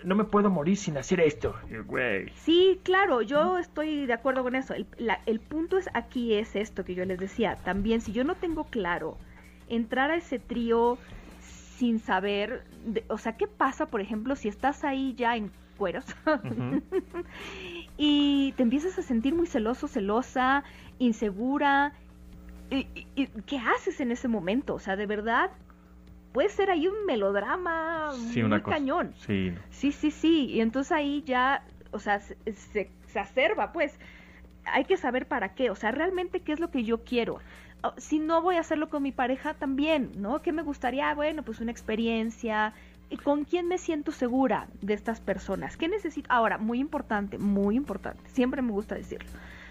no 0.04 0.16
me 0.16 0.24
puedo 0.24 0.50
morir 0.50 0.76
sin 0.76 0.98
hacer 0.98 1.20
esto, 1.20 1.54
güey. 1.86 2.32
Sí, 2.34 2.80
claro, 2.82 3.22
yo 3.22 3.60
estoy 3.60 4.08
de 4.08 4.14
acuerdo 4.14 4.42
con 4.42 4.56
eso. 4.56 4.74
El, 4.74 4.88
el 5.28 5.40
punto 5.40 5.78
es 5.78 5.88
aquí 5.94 6.34
es 6.34 6.56
esto 6.56 6.84
que 6.84 6.96
yo 6.96 7.06
les 7.06 7.20
decía. 7.20 7.58
También 7.64 8.02
si 8.02 8.12
yo 8.12 8.24
no 8.24 8.34
tengo 8.34 8.64
claro 8.64 9.20
entrar 9.70 10.10
a 10.10 10.16
ese 10.16 10.40
trío 10.40 10.98
sin 11.78 12.00
saber, 12.00 12.64
o 13.08 13.20
sea, 13.20 13.38
¿qué 13.38 13.46
pasa, 13.46 13.86
por 13.86 14.02
ejemplo, 14.02 14.36
si 14.36 14.48
estás 14.48 14.84
ahí 14.84 15.14
ya 15.16 15.36
en 15.36 15.52
cueros 15.78 16.06
y 17.98 18.54
te 18.54 18.64
empiezas 18.64 18.98
a 19.00 19.02
sentir 19.02 19.34
muy 19.34 19.48
celoso, 19.48 19.88
celosa, 19.88 20.64
insegura. 21.00 21.94
¿Y, 22.70 22.86
qué 23.46 23.58
haces 23.58 24.00
en 24.00 24.12
ese 24.12 24.28
momento? 24.28 24.76
O 24.76 24.80
sea, 24.80 24.96
de 24.96 25.06
verdad, 25.06 25.52
puede 26.32 26.50
ser 26.50 26.70
ahí 26.70 26.88
un 26.88 27.06
melodrama 27.06 28.12
sí, 28.32 28.44
muy 28.44 28.62
cañón. 28.62 29.14
Sí. 29.26 29.54
sí, 29.72 29.92
sí, 29.92 30.12
sí. 30.12 30.46
Y 30.46 30.62
entonces 30.62 30.92
ahí 30.92 31.24
ya, 31.26 31.66
o 31.92 32.00
sea, 32.00 32.20
se, 32.20 32.38
se, 32.54 32.92
se 33.08 33.20
acerba, 33.20 33.72
pues. 33.72 33.98
Hay 34.70 34.84
que 34.84 34.98
saber 34.98 35.30
para 35.30 35.56
qué, 35.56 35.70
o 35.70 35.76
sea, 35.76 35.92
realmente 35.92 36.42
qué 36.42 36.52
es 36.52 36.60
lo 36.60 36.70
que 36.72 36.84
yo 36.84 37.06
quiero 37.06 37.40
oh, 37.84 37.94
si 37.96 38.20
no 38.20 38.42
voy 38.42 38.56
a 38.56 38.60
hacerlo 38.60 38.90
con 38.90 39.04
mi 39.04 39.12
pareja 39.12 39.54
también, 39.54 40.12
¿no? 40.18 40.42
¿Qué 40.42 40.52
me 40.52 40.62
gustaría? 40.62 41.14
Bueno, 41.16 41.44
pues 41.44 41.60
una 41.60 41.72
experiencia, 41.72 42.74
¿Con 43.24 43.46
quién 43.46 43.68
me 43.68 43.78
siento 43.78 44.12
segura 44.12 44.68
de 44.82 44.94
estas 44.94 45.22
personas? 45.22 45.78
¿Qué 45.78 45.88
necesito? 45.88 46.28
Ahora, 46.32 46.58
muy 46.58 46.80
importante, 46.80 47.38
muy 47.38 47.76
importante, 47.76 48.22
siempre 48.28 48.62
me 48.62 48.72
gusta 48.72 48.96
decirlo. 48.96 49.30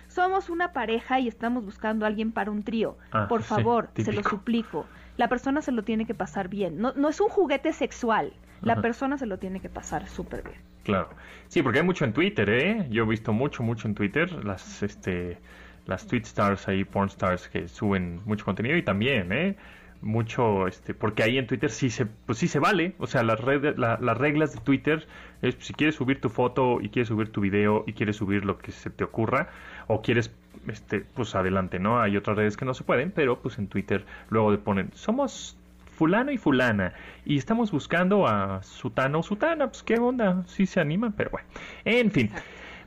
Somos 0.08 0.48
una 0.50 0.72
pareja 0.72 1.20
y 1.20 1.28
estamos 1.28 1.64
buscando 1.64 2.04
a 2.04 2.08
alguien 2.08 2.32
para 2.32 2.50
un 2.50 2.62
trío. 2.62 2.96
Ah, 3.12 3.26
Por 3.28 3.42
favor, 3.42 3.90
se 3.96 4.12
lo 4.12 4.22
suplico. 4.22 4.86
La 5.16 5.28
persona 5.28 5.62
se 5.62 5.72
lo 5.72 5.82
tiene 5.82 6.06
que 6.06 6.14
pasar 6.14 6.48
bien. 6.48 6.78
No, 6.78 6.92
no 6.94 7.08
es 7.08 7.20
un 7.20 7.28
juguete 7.28 7.72
sexual. 7.72 8.32
La 8.62 8.80
persona 8.80 9.18
se 9.18 9.26
lo 9.26 9.38
tiene 9.38 9.60
que 9.60 9.68
pasar 9.68 10.08
súper 10.08 10.42
bien. 10.42 10.56
Claro. 10.84 11.10
Sí, 11.48 11.62
porque 11.62 11.80
hay 11.80 11.84
mucho 11.84 12.04
en 12.04 12.12
Twitter, 12.12 12.48
¿eh? 12.48 12.86
Yo 12.90 13.04
he 13.04 13.06
visto 13.06 13.32
mucho, 13.32 13.62
mucho 13.62 13.88
en 13.88 13.94
Twitter 13.94 14.32
las, 14.44 14.82
este, 14.82 15.38
las 15.86 16.06
tweet 16.06 16.22
stars 16.22 16.68
ahí, 16.68 16.84
porn 16.84 17.08
stars 17.08 17.48
que 17.48 17.68
suben 17.68 18.20
mucho 18.24 18.44
contenido 18.44 18.76
y 18.76 18.82
también, 18.82 19.32
¿eh? 19.32 19.56
Mucho, 20.06 20.66
este, 20.66 20.94
porque 20.94 21.22
ahí 21.22 21.36
en 21.36 21.46
Twitter 21.46 21.70
sí 21.70 21.90
se, 21.90 22.06
pues 22.06 22.38
sí 22.38 22.48
se 22.48 22.58
vale, 22.58 22.94
o 22.98 23.06
sea, 23.06 23.22
las, 23.22 23.40
redes, 23.40 23.76
las 23.76 24.16
reglas 24.16 24.54
de 24.54 24.60
Twitter 24.60 25.06
es 25.42 25.56
si 25.58 25.74
quieres 25.74 25.96
subir 25.96 26.20
tu 26.20 26.30
foto 26.30 26.80
y 26.80 26.88
quieres 26.88 27.08
subir 27.08 27.30
tu 27.30 27.40
video 27.40 27.84
y 27.86 27.92
quieres 27.92 28.16
subir 28.16 28.44
lo 28.44 28.58
que 28.58 28.72
se 28.72 28.90
te 28.90 29.04
ocurra 29.04 29.50
o 29.86 30.00
quieres, 30.00 30.32
este, 30.68 31.00
pues 31.00 31.34
adelante, 31.34 31.78
¿no? 31.78 32.00
Hay 32.00 32.16
otras 32.16 32.36
redes 32.36 32.56
que 32.56 32.64
no 32.64 32.74
se 32.74 32.84
pueden, 32.84 33.10
pero 33.10 33.40
pues 33.40 33.58
en 33.58 33.68
Twitter 33.68 34.06
luego 34.30 34.50
le 34.50 34.58
ponen, 34.58 34.90
somos 34.94 35.58
fulano 35.96 36.30
y 36.30 36.38
fulana 36.38 36.92
y 37.24 37.36
estamos 37.36 37.72
buscando 37.72 38.26
a 38.26 38.62
sutano 38.62 39.20
o 39.20 39.22
sutana, 39.22 39.68
pues 39.68 39.82
qué 39.82 39.98
onda, 39.98 40.44
sí 40.46 40.66
se 40.66 40.80
animan, 40.80 41.12
pero 41.12 41.30
bueno, 41.30 41.48
en 41.84 42.10
fin. 42.10 42.30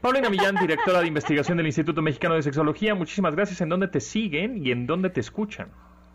Paulina 0.01 0.29
Millán, 0.29 0.55
directora 0.55 1.01
de 1.01 1.07
investigación 1.07 1.57
del 1.57 1.65
Instituto 1.65 2.01
Mexicano 2.01 2.35
de 2.35 2.41
Sexología, 2.41 2.95
muchísimas 2.95 3.35
gracias. 3.35 3.59
¿En 3.59 3.67
dónde 3.67 3.89
te 3.89 3.99
siguen 3.99 4.65
y 4.65 4.71
en 4.71 4.87
dónde 4.87 5.09
te 5.09 5.19
escuchan? 5.19 5.67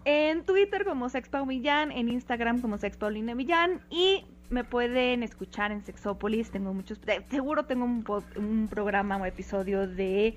En 0.04 0.44
Twitter 0.44 0.84
como 0.84 1.08
Sexpau 1.08 1.46
Millán, 1.46 1.90
en 1.92 2.08
Instagram 2.08 2.60
como 2.60 2.78
Sexpaulina 2.78 3.34
Millán 3.34 3.80
y 3.90 4.24
me 4.50 4.64
pueden 4.64 5.22
escuchar 5.22 5.72
en 5.72 5.84
Sexópolis. 5.84 6.50
Tengo 6.50 6.72
muchos, 6.74 7.00
seguro 7.30 7.64
tengo 7.64 7.84
un, 7.84 8.04
un 8.36 8.68
programa 8.68 9.16
o 9.16 9.24
episodio 9.24 9.86
de 9.86 10.36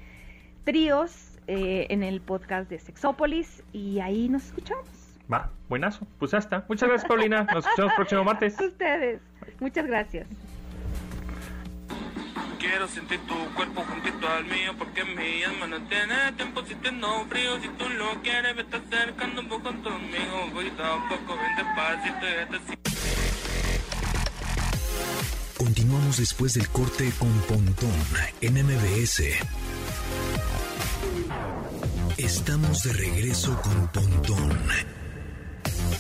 tríos 0.64 1.40
eh, 1.48 1.88
en 1.90 2.04
el 2.04 2.22
podcast 2.22 2.70
de 2.70 2.80
Sexópolis 2.80 3.64
y 3.74 4.00
ahí 4.00 4.30
nos 4.30 4.46
escuchamos. 4.46 4.88
Va, 5.32 5.50
buenazo. 5.70 6.08
Pues 6.20 6.34
hasta. 6.34 6.66
Muchas 6.68 6.90
gracias, 6.90 7.08
Paulina. 7.08 7.44
Nos 7.44 7.66
escuchamos 7.66 7.92
el 7.92 7.96
próximo 7.96 8.24
martes. 8.24 8.60
Ustedes. 8.60 9.22
Muchas 9.60 9.86
gracias. 9.86 10.28
Quiero 12.78 12.94
sentir 12.94 13.20
tu 13.22 13.34
cuerpo 13.56 13.84
juntito 13.90 14.30
al 14.30 14.46
mío 14.46 14.72
porque 14.78 15.04
mi 15.04 15.42
alma 15.42 15.66
no 15.66 15.82
tiene 15.88 16.32
tiempo 16.34 16.64
si 16.64 16.76
tengo 16.76 17.26
frío. 17.28 17.60
Si 17.60 17.70
tú 17.70 17.90
lo 17.90 18.22
quieres, 18.22 18.56
estás 18.56 18.82
acercando 18.86 19.42
un 19.42 19.48
poco 19.48 19.64
conmigo. 19.82 20.48
Voy 20.54 20.70
tampoco 20.78 21.36
ven 21.38 21.56
despacito 21.56 22.28
y 22.28 22.36
Continuamos 25.58 26.18
después 26.18 26.54
del 26.54 26.70
corte 26.70 27.12
con 27.18 27.34
Pontón 27.48 27.90
en 28.42 28.54
MBS. 28.64 29.24
Estamos 32.18 32.84
de 32.84 32.94
regreso 32.94 33.60
con 33.60 33.88
Pontón 33.88 34.52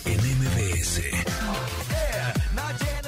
en 0.06 0.20
MBS. 0.20 1.02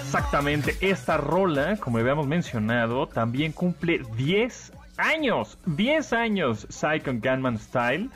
Exactamente, 0.10 0.76
esta 0.82 1.18
rola, 1.18 1.78
como 1.78 2.00
habíamos 2.00 2.26
mencionado, 2.26 3.06
también 3.06 3.52
cumple 3.52 4.02
10 4.18 4.74
años, 4.98 5.60
10 5.68 6.14
años, 6.14 6.66
Psycho 6.68 7.14
Gunman 7.14 7.60
Style, 7.60 8.10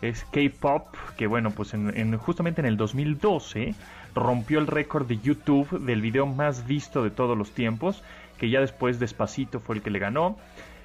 es 0.00 0.24
K-Pop, 0.32 0.86
que 1.18 1.26
bueno, 1.26 1.50
pues 1.50 1.74
en, 1.74 2.16
justamente 2.16 2.62
en 2.62 2.66
el 2.66 2.78
2012 2.78 3.74
rompió 4.14 4.58
el 4.58 4.66
récord 4.66 5.06
de 5.06 5.18
YouTube 5.18 5.68
del 5.80 6.00
video 6.00 6.24
más 6.24 6.66
visto 6.66 7.04
de 7.04 7.10
todos 7.10 7.36
los 7.36 7.50
tiempos, 7.50 8.02
que 8.38 8.48
ya 8.48 8.60
después 8.60 8.98
Despacito 8.98 9.60
fue 9.60 9.76
el 9.76 9.82
que 9.82 9.90
le 9.90 9.98
ganó, 9.98 10.38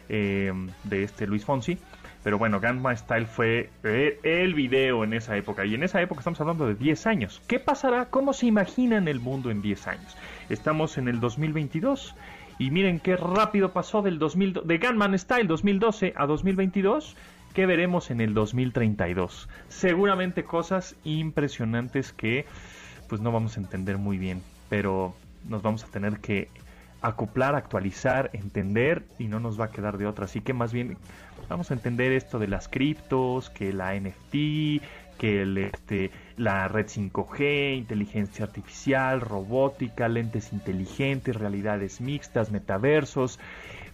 eh, 0.09 0.51
de 0.83 1.03
este 1.03 1.25
Luis 1.25 1.45
Fonsi. 1.45 1.77
Pero 2.23 2.38
bueno, 2.38 2.60
Gangnam 2.60 2.95
Style 2.97 3.27
fue 3.27 3.69
el 3.84 4.53
video 4.53 5.03
en 5.03 5.13
esa 5.13 5.38
época. 5.38 5.65
Y 5.65 5.75
en 5.75 5.84
esa 5.84 6.01
época 6.01 6.19
estamos 6.19 6.41
hablando 6.41 6.67
de 6.67 6.75
10 6.75 7.08
años. 7.08 7.41
¿Qué 7.47 7.60
pasará? 7.60 8.05
¿Cómo 8.05 8.34
se 8.34 8.45
imaginan 8.45 9.08
el 9.08 9.19
mundo 9.19 9.51
en 9.51 9.62
10 9.62 9.88
años? 9.88 10.17
Estamos 10.49 10.97
en 10.97 11.08
el 11.08 11.19
2022. 11.19 12.15
Y 12.58 12.71
miren 12.71 12.99
qué 12.99 13.15
rápido 13.15 13.71
pasó 13.71 14.01
del 14.01 14.19
2000, 14.19 14.62
de 14.65 14.77
Gangnam 14.77 15.17
Style 15.17 15.47
2012 15.47 16.13
a 16.17 16.25
2022. 16.25 17.15
¿Qué 17.53 17.65
veremos 17.65 18.12
en 18.12 18.19
el 18.19 18.34
2032? 18.34 19.47
Seguramente 19.69 20.43
cosas 20.43 20.95
impresionantes 21.05 22.12
que 22.12 22.45
pues 23.08 23.21
no 23.21 23.32
vamos 23.32 23.55
a 23.55 23.62
entender 23.62 23.97
muy 23.97 24.17
bien. 24.17 24.43
Pero 24.67 25.15
nos 25.47 25.62
vamos 25.62 25.86
a 25.86 25.88
tener 25.88 26.19
que 26.19 26.49
acoplar, 27.01 27.55
actualizar, 27.55 28.29
entender 28.34 29.05
y 29.17 29.29
no 29.29 29.39
nos 29.39 29.60
va 29.60 29.65
a 29.65 29.71
quedar 29.71 29.97
de 29.97 30.05
otra. 30.05 30.25
Así 30.25 30.41
que 30.41 30.53
más 30.53 30.73
bien 30.73 30.97
vamos 31.49 31.71
a 31.71 31.73
entender 31.73 32.12
esto 32.12 32.39
de 32.39 32.47
las 32.47 32.67
criptos, 32.67 33.49
que 33.49 33.73
la 33.73 33.99
NFT, 33.99 34.83
que 35.17 35.41
el, 35.41 35.57
este, 35.57 36.12
la 36.38 36.67
red 36.67 36.85
5G, 36.85 37.77
inteligencia 37.77 38.45
artificial, 38.45 39.19
robótica, 39.19 40.07
lentes 40.07 40.53
inteligentes, 40.53 41.35
realidades 41.35 41.99
mixtas, 41.99 42.51
metaversos. 42.51 43.39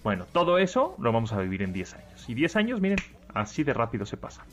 Bueno, 0.04 0.26
todo 0.32 0.60
eso 0.60 0.96
lo 1.00 1.12
vamos 1.12 1.34
a 1.34 1.39
vivir 1.39 1.63
en 1.63 1.74
10 1.74 1.96
años. 1.96 2.30
Y 2.30 2.36
10 2.36 2.56
años, 2.58 2.82
miren, 2.82 3.00
así 3.34 3.63
de 3.63 3.74
rápido 3.74 4.06
se 4.06 4.18
pasa. 4.18 4.46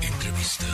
Entrevista. 0.00 0.64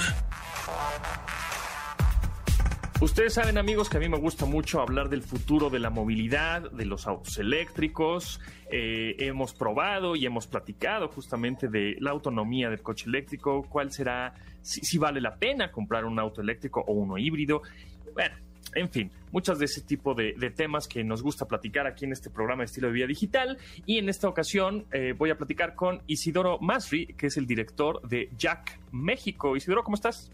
Ustedes 3.06 3.34
saben 3.34 3.56
amigos 3.56 3.88
que 3.88 3.98
a 3.98 4.00
mí 4.00 4.08
me 4.08 4.18
gusta 4.18 4.46
mucho 4.46 4.80
hablar 4.80 5.08
del 5.08 5.22
futuro 5.22 5.70
de 5.70 5.78
la 5.78 5.90
movilidad, 5.90 6.72
de 6.72 6.84
los 6.84 7.06
autos 7.06 7.38
eléctricos. 7.38 8.40
Eh, 8.68 9.14
hemos 9.20 9.54
probado 9.54 10.16
y 10.16 10.26
hemos 10.26 10.48
platicado 10.48 11.06
justamente 11.06 11.68
de 11.68 11.96
la 12.00 12.10
autonomía 12.10 12.68
del 12.68 12.82
coche 12.82 13.06
eléctrico, 13.06 13.62
cuál 13.70 13.92
será, 13.92 14.34
si, 14.60 14.98
vale 14.98 15.20
la 15.20 15.36
pena 15.36 15.70
comprar 15.70 16.04
un 16.04 16.18
auto 16.18 16.40
eléctrico 16.40 16.82
o 16.84 16.94
uno 16.94 17.16
híbrido. 17.16 17.62
Bueno, 18.12 18.34
en 18.74 18.90
fin, 18.90 19.12
muchas 19.30 19.60
de 19.60 19.66
ese 19.66 19.82
tipo 19.82 20.12
de, 20.12 20.34
temas 20.56 20.88
que 20.88 21.04
nos 21.04 21.22
gusta 21.22 21.46
platicar 21.46 21.86
aquí 21.86 22.06
en 22.06 22.12
este 22.12 22.28
programa 22.28 22.62
de 22.62 22.64
estilo 22.64 22.88
de 22.88 22.94
vida 22.94 23.06
digital. 23.06 23.56
Y 23.86 23.98
en 23.98 24.08
esta 24.08 24.28
ocasión 24.28 24.84
eh, 24.90 25.14
voy 25.16 25.30
a 25.30 25.38
platicar 25.38 25.76
con 25.76 26.02
Isidoro 26.08 26.58
Masri, 26.58 27.06
que 27.16 27.28
es 27.28 27.36
el 27.36 27.46
director 27.46 28.02
de 28.02 28.30
Jack 28.36 28.80
México. 28.90 29.54
Isidoro, 29.54 29.84
¿cómo 29.84 29.94
estás? 29.94 30.32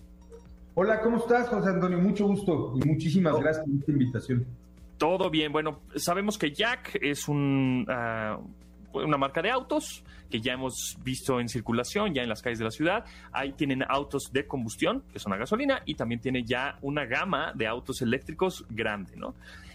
Hola, 0.75 1.03
¿cómo 1.03 1.19
estás, 1.19 1.49
José 1.49 1.69
Antonio? 1.69 1.99
Mucho 1.99 2.27
gusto 2.27 2.73
y 2.83 2.89
muchísimas 2.89 3.39
gracias 3.39 3.67
por 3.67 3.75
esta 3.79 3.93
invitación. 3.93 4.47
Todo 4.97 5.29
bien. 5.29 5.53
Bueno, 5.53 5.81
sabemos 5.97 6.39
que 6.39 6.51
Jack 6.51 6.99
es 7.03 7.29
un, 7.29 7.85
ah, 7.91 8.39
una 8.95 9.19
marca 9.19 9.43
de 9.43 9.51
autos 9.51 10.03
que 10.31 10.41
ya 10.41 10.55
hemos 10.55 10.97
visto 11.05 11.41
en 11.41 11.51
circulación, 11.51 12.15
ya 12.15 12.23
en 12.23 12.29
las 12.31 12.41
calles 12.41 12.59
de 12.59 12.65
la 12.65 12.71
ciudad. 12.71 13.05
Ahí 13.33 13.53
tienen 13.53 13.85
autos 13.87 14.31
de 14.33 14.47
combustión, 14.47 15.03
que 15.13 15.19
son 15.19 15.35
a 15.35 15.37
gasolina, 15.37 15.83
y 15.85 15.95
también 15.95 16.23
tiene 16.23 16.43
ya 16.43 16.79
una 16.81 17.05
gama 17.05 17.53
de 17.55 17.67
autos 17.67 18.01
eléctricos 18.01 18.65
grande, 18.71 19.15
¿no? 19.17 19.35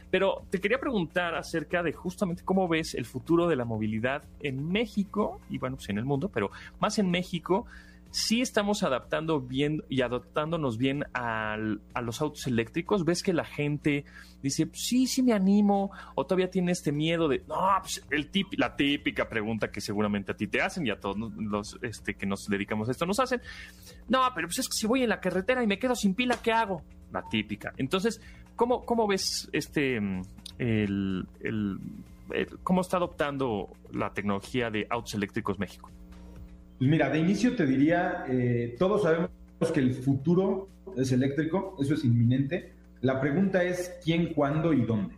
Pero 0.09 0.45
te 0.49 0.59
quería 0.59 0.79
preguntar 0.79 1.35
acerca 1.35 1.83
de 1.83 1.93
justamente 1.93 2.41
cómo 2.43 2.67
ves 2.67 2.95
el 2.95 3.05
futuro 3.05 3.47
de 3.47 3.55
la 3.55 3.65
movilidad 3.65 4.23
en 4.39 4.67
México, 4.71 5.41
y 5.47 5.59
bueno, 5.59 5.75
pues 5.75 5.89
en 5.89 5.99
el 5.99 6.05
mundo, 6.05 6.29
pero 6.33 6.49
más 6.79 6.97
en 6.97 7.11
México, 7.11 7.67
sí 8.11 8.41
estamos 8.41 8.83
adaptando 8.83 9.41
bien 9.41 9.83
y 9.89 10.01
adaptándonos 10.01 10.77
bien 10.77 11.03
a 11.13 11.57
los 12.01 12.21
autos 12.21 12.47
eléctricos. 12.47 13.05
¿Ves 13.05 13.23
que 13.23 13.33
la 13.33 13.45
gente 13.45 14.05
dice, 14.41 14.69
sí, 14.73 15.07
sí 15.07 15.23
me 15.23 15.33
animo? 15.33 15.91
¿O 16.15 16.25
todavía 16.25 16.49
tiene 16.49 16.71
este 16.71 16.91
miedo 16.91 17.27
de, 17.27 17.43
no, 17.47 17.67
pues 17.81 18.05
el 18.09 18.29
tip, 18.29 18.47
la 18.57 18.75
típica 18.75 19.27
pregunta 19.27 19.71
que 19.71 19.81
seguramente 19.81 20.31
a 20.31 20.35
ti 20.35 20.47
te 20.47 20.61
hacen 20.61 20.85
y 20.85 20.89
a 20.89 20.99
todos 20.99 21.17
los 21.37 21.77
este, 21.81 22.15
que 22.15 22.25
nos 22.25 22.47
dedicamos 22.47 22.87
a 22.87 22.91
esto 22.91 23.05
nos 23.05 23.19
hacen? 23.19 23.41
No, 24.07 24.21
pero 24.35 24.47
pues 24.47 24.59
es 24.59 24.67
que 24.67 24.75
si 24.75 24.87
voy 24.87 25.03
en 25.03 25.09
la 25.09 25.19
carretera 25.19 25.63
y 25.63 25.67
me 25.67 25.79
quedo 25.79 25.95
sin 25.95 26.13
pila, 26.13 26.37
¿qué 26.41 26.51
hago? 26.51 26.83
La 27.11 27.23
típica. 27.29 27.73
Entonces, 27.77 28.21
¿cómo, 28.55 28.85
cómo 28.85 29.07
ves 29.07 29.49
este, 29.53 29.99
el, 30.57 31.27
cómo 32.63 32.81
está 32.81 32.97
adoptando 32.97 33.69
la 33.91 34.11
tecnología 34.13 34.69
de 34.69 34.87
autos 34.89 35.13
eléctricos 35.13 35.59
México? 35.59 35.89
Pues 36.77 36.89
mira, 36.89 37.09
de 37.09 37.19
inicio 37.19 37.55
te 37.55 37.65
diría, 37.65 38.25
eh, 38.27 38.75
todos 38.77 39.01
sabemos 39.01 39.29
que 39.73 39.79
el 39.79 39.95
futuro 39.95 40.69
es 40.95 41.11
eléctrico, 41.11 41.75
eso 41.79 41.95
es 41.95 42.05
inminente. 42.05 42.73
La 43.01 43.19
pregunta 43.19 43.63
es 43.63 43.95
quién, 44.03 44.33
cuándo 44.33 44.73
y 44.73 44.85
dónde. 44.85 45.15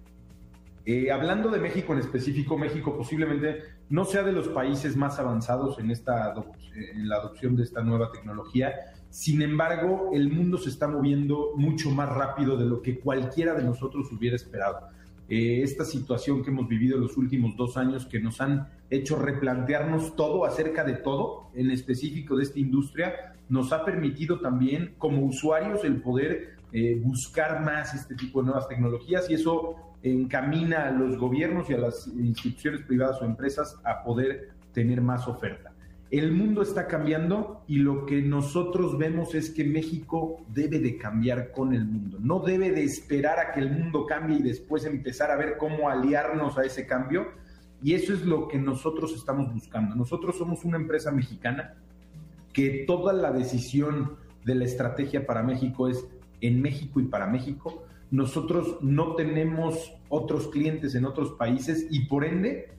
Eh, 0.86 1.12
hablando 1.12 1.50
de 1.50 1.60
México 1.60 1.94
en 1.94 2.00
específico, 2.00 2.58
México 2.58 2.96
posiblemente 2.96 3.60
no 3.90 4.06
sea 4.06 4.24
de 4.24 4.32
los 4.32 4.48
países 4.48 4.96
más 4.96 5.20
avanzados 5.20 5.80
en, 5.80 5.92
esta 5.92 6.34
en 6.74 7.10
la 7.10 7.18
adopción 7.18 7.56
de 7.58 7.64
esta 7.64 7.84
nueva 7.84 8.12
tecnología. 8.12 8.74
Sin 9.10 9.42
embargo, 9.42 10.12
el 10.14 10.32
mundo 10.32 10.58
se 10.58 10.70
está 10.70 10.88
moviendo 10.88 11.52
mucho 11.58 11.92
más 11.92 12.08
rápido 12.10 12.56
de 12.56 12.66
lo 12.66 12.82
que 12.82 13.00
cualquiera 13.00 13.54
de 13.54 13.64
nosotros 13.64 14.10
hubiera 14.14 14.36
esperado. 14.36 14.88
Eh, 15.30 15.62
esta 15.62 15.86
situación 15.86 16.44
que 16.44 16.50
hemos 16.50 16.68
vivido 16.68 16.96
en 16.96 17.04
los 17.04 17.16
últimos 17.16 17.56
dos 17.56 17.78
años 17.78 18.08
que 18.08 18.20
nos 18.20 18.42
han 18.42 18.68
hecho 18.90 19.16
replantearnos 19.16 20.16
todo 20.16 20.44
acerca 20.44 20.84
de 20.84 20.94
todo, 20.94 21.52
en 21.54 21.70
específico 21.70 22.36
de 22.36 22.44
esta 22.44 22.58
industria, 22.58 23.36
nos 23.48 23.72
ha 23.72 23.86
permitido 23.86 24.40
también 24.40 24.96
como 24.98 25.24
usuarios 25.24 25.84
el 25.84 26.02
poder 26.02 26.56
eh, 26.72 27.00
buscar 27.04 27.62
más 27.64 27.94
este 27.94 28.16
tipo 28.16 28.42
de 28.42 28.48
nuevas 28.48 28.68
tecnologías 28.68 29.30
y 29.30 29.36
eso 29.36 29.76
encamina 30.02 30.88
a 30.88 30.92
los 30.92 31.18
gobiernos 31.18 31.70
y 31.70 31.74
a 31.74 31.78
las 31.78 32.08
instituciones 32.08 32.82
privadas 32.82 33.22
o 33.22 33.26
empresas 33.26 33.76
a 33.84 34.04
poder 34.04 34.50
tener 34.74 35.02
más 35.02 35.28
oferta. 35.28 35.74
El 36.12 36.32
mundo 36.32 36.64
está 36.64 36.88
cambiando 36.88 37.64
y 37.68 37.78
lo 37.78 38.08
que 38.08 38.24
nosotros 38.24 38.98
vemos 38.98 39.36
es 39.36 39.52
que 39.52 39.64
México 39.64 40.44
debe 40.48 40.80
de 40.80 40.98
cambiar 40.98 41.52
con 41.52 41.72
el 41.72 41.86
mundo. 41.86 42.18
No 42.20 42.40
debe 42.40 42.72
de 42.72 42.84
esperar 42.84 43.38
a 43.40 43.52
que 43.52 43.60
el 43.60 43.72
mundo 43.72 44.08
cambie 44.08 44.40
y 44.40 44.42
después 44.42 44.86
empezar 44.86 45.30
a 45.30 45.36
ver 45.36 45.58
cómo 45.58 45.88
aliarnos 45.88 46.58
a 46.58 46.64
ese 46.64 46.88
cambio. 46.88 47.28
Y 47.84 47.94
eso 47.94 48.12
es 48.12 48.26
lo 48.26 48.48
que 48.48 48.58
nosotros 48.58 49.14
estamos 49.14 49.54
buscando. 49.54 49.96
Nosotros 49.96 50.36
somos 50.36 50.66
una 50.66 50.78
empresa 50.78 51.12
mexicana 51.12 51.76
que 52.54 52.86
toda 52.88 53.14
la 53.14 53.32
decisión 53.32 54.18
de 54.46 54.56
la 54.56 54.66
estrategia 54.66 55.28
para 55.28 55.44
México 55.44 55.90
es 55.90 56.08
en 56.42 56.60
México 56.60 57.00
y 57.00 57.04
para 57.04 57.28
México. 57.28 57.86
Nosotros 58.10 58.80
no 58.82 59.14
tenemos 59.14 59.94
otros 60.10 60.48
clientes 60.48 60.96
en 60.96 61.06
otros 61.06 61.34
países 61.34 61.86
y 61.92 62.06
por 62.06 62.26
ende 62.26 62.79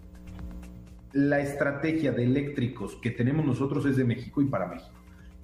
la 1.12 1.40
estrategia 1.40 2.12
de 2.12 2.24
eléctricos 2.24 2.96
que 2.96 3.10
tenemos 3.10 3.44
nosotros 3.44 3.84
es 3.86 3.96
de 3.96 4.04
México 4.04 4.40
y 4.42 4.46
para 4.46 4.66
México. 4.66 4.94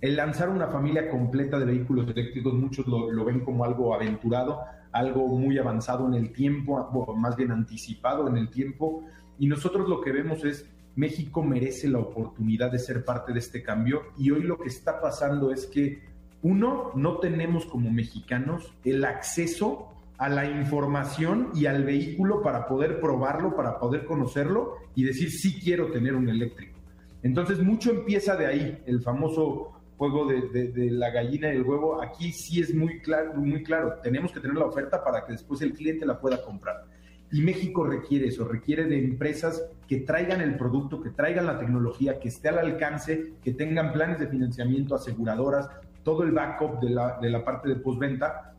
El 0.00 0.16
lanzar 0.16 0.48
una 0.48 0.68
familia 0.68 1.08
completa 1.10 1.58
de 1.58 1.64
vehículos 1.64 2.08
eléctricos, 2.08 2.54
muchos 2.54 2.86
lo, 2.86 3.24
ven 3.24 3.40
como 3.40 3.64
algo 3.64 3.94
aventurado, 3.94 4.60
algo 4.92 5.26
muy 5.26 5.58
avanzado 5.58 6.06
en 6.06 6.14
el 6.14 6.32
tiempo, 6.32 7.14
más 7.16 7.36
bien 7.36 7.50
anticipado 7.50 8.28
en 8.28 8.36
el 8.36 8.50
tiempo, 8.50 9.04
y 9.38 9.46
nosotros 9.46 9.88
lo 9.88 10.00
que 10.00 10.12
vemos 10.12 10.44
es 10.44 10.68
México 10.94 11.42
merece 11.42 11.88
la 11.88 11.98
oportunidad 11.98 12.70
de 12.70 12.78
ser 12.78 13.04
parte 13.04 13.32
de 13.32 13.38
este 13.38 13.62
cambio 13.62 14.02
y 14.16 14.30
hoy 14.30 14.42
lo 14.42 14.58
que 14.58 14.68
está 14.68 15.00
pasando 15.00 15.52
es 15.52 15.66
que 15.66 16.02
uno, 16.42 16.92
no 16.94 17.18
tenemos 17.18 17.66
como 17.66 17.90
mexicanos 17.90 18.72
el 18.82 19.04
acceso 19.04 19.92
a 20.18 20.28
la 20.28 20.46
información 20.46 21.50
y 21.54 21.66
al 21.66 21.84
vehículo 21.84 22.42
para 22.42 22.66
poder 22.66 23.00
probarlo, 23.00 23.54
para 23.54 23.78
poder 23.78 24.04
conocerlo 24.04 24.76
y 24.94 25.04
decir 25.04 25.30
sí 25.30 25.60
quiero 25.60 25.90
tener 25.90 26.14
un 26.14 26.28
eléctrico. 26.28 26.78
Entonces 27.22 27.58
mucho 27.58 27.90
empieza 27.90 28.36
de 28.36 28.46
ahí, 28.46 28.82
el 28.86 29.02
famoso 29.02 29.72
juego 29.96 30.26
de, 30.26 30.90
la 30.90 31.10
gallina 31.10 31.52
y 31.52 31.56
el 31.56 31.62
huevo. 31.62 32.02
Aquí 32.02 32.32
sí 32.32 32.60
es 32.60 32.74
muy 32.74 33.00
claro, 33.00 33.34
muy 33.34 33.62
claro, 33.62 33.94
tenemos 34.02 34.32
que 34.32 34.40
tener 34.40 34.56
la 34.56 34.66
oferta 34.66 35.02
para 35.02 35.24
que 35.24 35.32
después 35.32 35.60
el 35.62 35.72
cliente 35.72 36.06
la 36.06 36.20
pueda 36.20 36.42
comprar. 36.42 36.84
Y 37.32 37.42
México 37.42 37.84
requiere 37.84 38.28
eso, 38.28 38.46
requiere 38.46 38.84
de 38.84 38.98
empresas 38.98 39.64
que 39.88 40.00
traigan 40.00 40.40
el 40.40 40.56
producto, 40.56 41.00
que 41.00 41.10
traigan 41.10 41.46
la 41.46 41.58
tecnología, 41.58 42.20
que 42.20 42.28
esté 42.28 42.50
al 42.50 42.58
alcance, 42.58 43.32
que 43.42 43.52
tengan 43.52 43.92
planes 43.92 44.20
de 44.20 44.28
financiamiento, 44.28 44.94
aseguradoras, 44.94 45.68
todo 46.04 46.22
el 46.22 46.30
backup 46.30 46.78
de 46.80 46.88
de 47.20 47.30
la 47.30 47.44
parte 47.44 47.68
de 47.68 47.76
postventa 47.76 48.55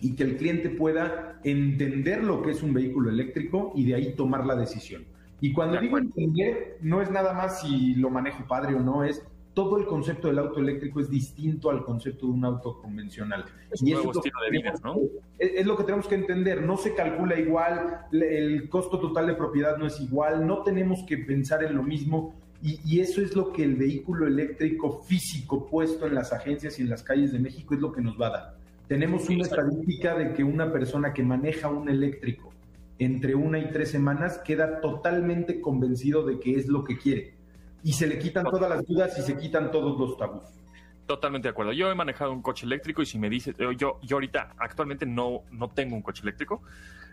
y 0.00 0.14
que 0.14 0.22
el 0.24 0.36
cliente 0.36 0.70
pueda 0.70 1.40
entender 1.44 2.22
lo 2.22 2.42
que 2.42 2.52
es 2.52 2.62
un 2.62 2.72
vehículo 2.72 3.10
eléctrico 3.10 3.72
y 3.74 3.84
de 3.84 3.94
ahí 3.94 4.14
tomar 4.14 4.46
la 4.46 4.54
decisión. 4.56 5.04
Y 5.40 5.52
cuando 5.52 5.80
digo 5.80 5.98
entender, 5.98 6.78
no 6.80 7.00
es 7.00 7.10
nada 7.10 7.32
más 7.32 7.60
si 7.60 7.94
lo 7.94 8.10
manejo 8.10 8.46
padre 8.46 8.74
o 8.74 8.80
no, 8.80 9.04
es 9.04 9.22
todo 9.54 9.76
el 9.76 9.86
concepto 9.86 10.28
del 10.28 10.38
auto 10.38 10.60
eléctrico 10.60 11.00
es 11.00 11.10
distinto 11.10 11.70
al 11.70 11.84
concepto 11.84 12.26
de 12.26 12.32
un 12.32 12.44
auto 12.44 12.80
convencional. 12.80 13.44
Es 13.72 13.82
un 13.82 13.90
nuevo 13.90 14.12
estilo 14.12 14.38
de 14.44 14.50
vida, 14.50 14.72
¿no? 14.84 14.96
Es, 15.36 15.52
es, 15.56 15.66
lo 15.66 15.76
que 15.76 15.82
tenemos 15.82 16.06
que 16.06 16.14
entender, 16.14 16.62
no 16.62 16.76
se 16.76 16.94
calcula 16.94 17.38
igual, 17.38 18.06
el 18.12 18.68
costo 18.68 19.00
total 19.00 19.26
de 19.26 19.34
propiedad 19.34 19.76
no 19.76 19.86
es 19.86 20.00
igual, 20.00 20.46
no 20.46 20.62
tenemos 20.62 21.02
que 21.08 21.18
pensar 21.18 21.64
en 21.64 21.74
lo 21.74 21.82
mismo 21.82 22.34
y, 22.62 22.78
y, 22.84 23.00
eso 23.00 23.20
es 23.20 23.34
lo 23.34 23.52
que 23.52 23.64
el 23.64 23.74
vehículo 23.76 24.26
eléctrico 24.26 25.02
físico 25.02 25.66
puesto 25.66 26.06
en 26.06 26.14
las 26.14 26.32
agencias 26.32 26.78
y 26.78 26.82
en 26.82 26.90
las 26.90 27.02
calles 27.02 27.32
de 27.32 27.38
México 27.38 27.74
es 27.74 27.80
lo 27.80 27.92
que 27.92 28.00
nos 28.00 28.20
va 28.20 28.28
a 28.28 28.30
dar. 28.30 28.57
Tenemos 28.88 29.28
una 29.28 29.42
estadística 29.42 30.16
de 30.16 30.32
que 30.32 30.42
una 30.42 30.72
persona 30.72 31.12
que 31.12 31.22
maneja 31.22 31.68
un 31.68 31.88
eléctrico 31.88 32.52
entre 32.98 33.34
una 33.34 33.58
y 33.58 33.70
tres 33.70 33.90
semanas 33.90 34.38
queda 34.38 34.80
totalmente 34.80 35.60
convencido 35.60 36.24
de 36.24 36.40
que 36.40 36.56
es 36.56 36.66
lo 36.66 36.84
que 36.84 36.96
quiere. 36.96 37.34
Y 37.84 37.92
se 37.92 38.06
le 38.06 38.18
quitan 38.18 38.44
todas 38.44 38.68
las 38.68 38.84
dudas 38.86 39.16
y 39.18 39.22
se 39.22 39.36
quitan 39.36 39.70
todos 39.70 39.98
los 39.98 40.16
tabús. 40.16 40.42
Totalmente 41.06 41.48
de 41.48 41.50
acuerdo. 41.50 41.72
Yo 41.72 41.90
he 41.90 41.94
manejado 41.94 42.32
un 42.32 42.42
coche 42.42 42.66
eléctrico 42.66 43.02
y 43.02 43.06
si 43.06 43.18
me 43.18 43.30
dices, 43.30 43.54
yo, 43.76 43.98
yo 44.02 44.16
ahorita 44.16 44.54
actualmente 44.58 45.06
no, 45.06 45.42
no 45.52 45.68
tengo 45.68 45.94
un 45.94 46.02
coche 46.02 46.22
eléctrico, 46.22 46.62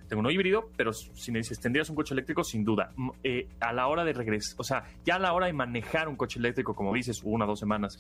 tengo 0.08 0.22
uno 0.22 0.32
híbrido, 0.32 0.70
pero 0.76 0.94
si 0.94 1.32
me 1.32 1.40
dices, 1.40 1.60
¿tendrías 1.60 1.90
un 1.90 1.96
coche 1.96 2.14
eléctrico? 2.14 2.44
Sin 2.44 2.64
duda. 2.64 2.92
Eh, 3.24 3.48
a 3.60 3.74
la 3.74 3.88
hora 3.88 4.04
de 4.04 4.14
regresar, 4.14 4.56
o 4.58 4.64
sea, 4.64 4.86
ya 5.06 5.16
a 5.16 5.20
la 5.20 5.34
hora 5.34 5.48
de 5.48 5.54
manejar 5.54 6.08
un 6.08 6.16
coche 6.16 6.40
eléctrico, 6.40 6.76
como 6.76 6.94
dices, 6.94 7.22
una 7.24 7.46
o 7.46 7.48
dos 7.48 7.60
semanas, 7.60 8.00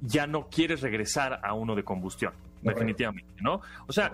ya 0.00 0.26
no 0.26 0.48
quieres 0.48 0.82
regresar 0.82 1.40
a 1.42 1.54
uno 1.54 1.74
de 1.74 1.82
combustión, 1.82 2.32
definitivamente, 2.64 3.40
¿no? 3.40 3.60
O 3.86 3.92
sea, 3.92 4.12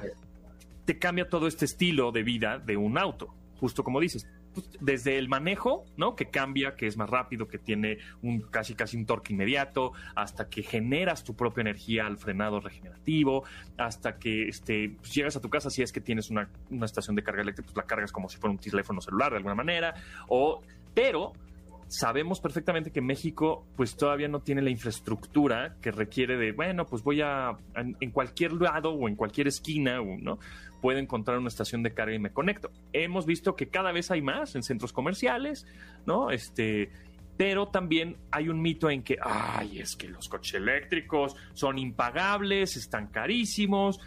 te 0.84 0.98
cambia 0.98 1.28
todo 1.28 1.46
este 1.46 1.64
estilo 1.64 2.12
de 2.12 2.22
vida 2.22 2.58
de 2.58 2.76
un 2.76 2.98
auto, 2.98 3.34
justo 3.58 3.82
como 3.84 4.00
dices. 4.00 4.26
Pues, 4.52 4.68
desde 4.80 5.16
el 5.16 5.28
manejo, 5.28 5.84
¿no? 5.96 6.16
Que 6.16 6.26
cambia, 6.26 6.74
que 6.74 6.86
es 6.86 6.96
más 6.96 7.08
rápido, 7.08 7.46
que 7.46 7.58
tiene 7.58 7.98
un 8.22 8.40
casi 8.40 8.74
casi 8.74 8.96
un 8.96 9.06
torque 9.06 9.32
inmediato, 9.32 9.92
hasta 10.16 10.48
que 10.48 10.62
generas 10.62 11.22
tu 11.22 11.36
propia 11.36 11.60
energía 11.60 12.06
al 12.06 12.18
frenado 12.18 12.58
regenerativo, 12.58 13.44
hasta 13.76 14.16
que 14.18 14.48
este, 14.48 14.96
pues, 14.98 15.14
llegas 15.14 15.36
a 15.36 15.40
tu 15.40 15.48
casa 15.48 15.70
si 15.70 15.82
es 15.82 15.92
que 15.92 16.00
tienes 16.00 16.30
una, 16.30 16.48
una 16.70 16.86
estación 16.86 17.14
de 17.14 17.22
carga 17.22 17.42
eléctrica, 17.42 17.66
pues 17.66 17.76
la 17.76 17.84
cargas 17.84 18.10
como 18.10 18.28
si 18.28 18.38
fuera 18.38 18.52
un 18.52 18.58
teléfono 18.58 19.00
celular 19.00 19.30
de 19.30 19.36
alguna 19.36 19.54
manera, 19.54 19.94
o 20.26 20.62
pero 20.94 21.32
sabemos 21.90 22.40
perfectamente 22.40 22.92
que 22.92 23.00
México 23.00 23.66
pues 23.76 23.96
todavía 23.96 24.28
no 24.28 24.40
tiene 24.40 24.62
la 24.62 24.70
infraestructura 24.70 25.74
que 25.82 25.90
requiere 25.90 26.36
de, 26.36 26.52
bueno, 26.52 26.86
pues 26.86 27.02
voy 27.02 27.20
a, 27.20 27.56
en, 27.74 28.10
cualquier 28.12 28.52
lado 28.52 28.92
o 28.92 29.08
en 29.08 29.16
cualquier 29.16 29.48
esquina, 29.48 30.00
¿no? 30.00 30.38
Puedo 30.80 30.98
encontrar 30.98 31.38
una 31.38 31.48
estación 31.48 31.82
de 31.82 31.92
carga 31.92 32.14
y 32.14 32.20
me 32.20 32.30
conecto. 32.30 32.70
Hemos 32.92 33.26
visto 33.26 33.56
que 33.56 33.68
cada 33.68 33.90
vez 33.90 34.10
hay 34.12 34.22
más 34.22 34.54
en 34.54 34.62
centros 34.62 34.92
comerciales, 34.92 35.66
¿no? 36.06 36.30
Este, 36.30 36.90
pero 37.36 37.68
también 37.68 38.16
hay 38.30 38.48
un 38.48 38.62
mito 38.62 38.88
en 38.88 39.02
que, 39.02 39.16
ay, 39.20 39.80
es 39.80 39.96
que 39.96 40.08
los 40.08 40.28
coches 40.28 40.54
eléctricos 40.54 41.34
son 41.54 41.76
impagables, 41.76 42.76
están 42.76 43.08
carísimos, 43.08 43.98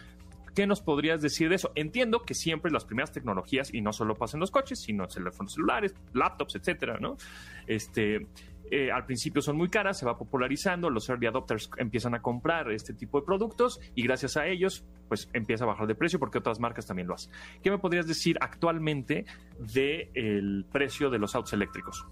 ¿Qué 0.55 0.67
nos 0.67 0.81
podrías 0.81 1.21
decir 1.21 1.49
de 1.49 1.55
eso? 1.55 1.71
Entiendo 1.75 2.21
que 2.21 2.33
siempre 2.33 2.71
las 2.71 2.85
primeras 2.85 3.11
tecnologías, 3.11 3.73
y 3.73 3.81
no 3.81 3.91
solo 3.91 4.15
pasa 4.15 4.37
en 4.37 4.41
los 4.41 4.51
coches, 4.51 4.79
sino 4.79 5.07
teléfonos 5.07 5.53
celulares, 5.53 5.95
laptops, 6.13 6.55
etcétera, 6.55 6.97
¿no? 6.99 7.17
Este, 7.65 8.27
eh, 8.71 8.91
al 8.91 9.05
principio 9.05 9.41
son 9.41 9.57
muy 9.57 9.69
caras, 9.69 9.97
se 9.97 10.05
va 10.05 10.17
popularizando, 10.17 10.89
los 10.89 11.09
early 11.09 11.27
adopters 11.27 11.69
empiezan 11.77 12.15
a 12.15 12.21
comprar 12.21 12.71
este 12.71 12.93
tipo 12.93 13.19
de 13.19 13.25
productos 13.25 13.79
y 13.95 14.03
gracias 14.03 14.37
a 14.37 14.47
ellos, 14.47 14.85
pues 15.07 15.29
empieza 15.33 15.63
a 15.63 15.67
bajar 15.67 15.87
de 15.87 15.95
precio 15.95 16.19
porque 16.19 16.37
otras 16.37 16.59
marcas 16.59 16.85
también 16.85 17.07
lo 17.07 17.15
hacen. 17.15 17.31
¿Qué 17.61 17.69
me 17.69 17.77
podrías 17.77 18.07
decir 18.07 18.37
actualmente 18.39 19.25
del 19.59 20.65
precio 20.71 21.09
de 21.09 21.19
los 21.19 21.35
autos 21.35 21.53
eléctricos? 21.53 22.07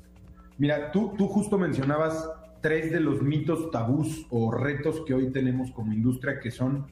Mira, 0.58 0.92
tú, 0.92 1.14
tú 1.18 1.28
justo 1.28 1.58
mencionabas 1.58 2.30
tres 2.62 2.92
de 2.92 3.00
los 3.00 3.22
mitos 3.22 3.72
tabús 3.72 4.28
o 4.30 4.52
retos 4.52 5.02
que 5.06 5.14
hoy 5.14 5.32
tenemos 5.32 5.72
como 5.72 5.94
industria 5.94 6.40
que 6.40 6.52
son 6.52 6.88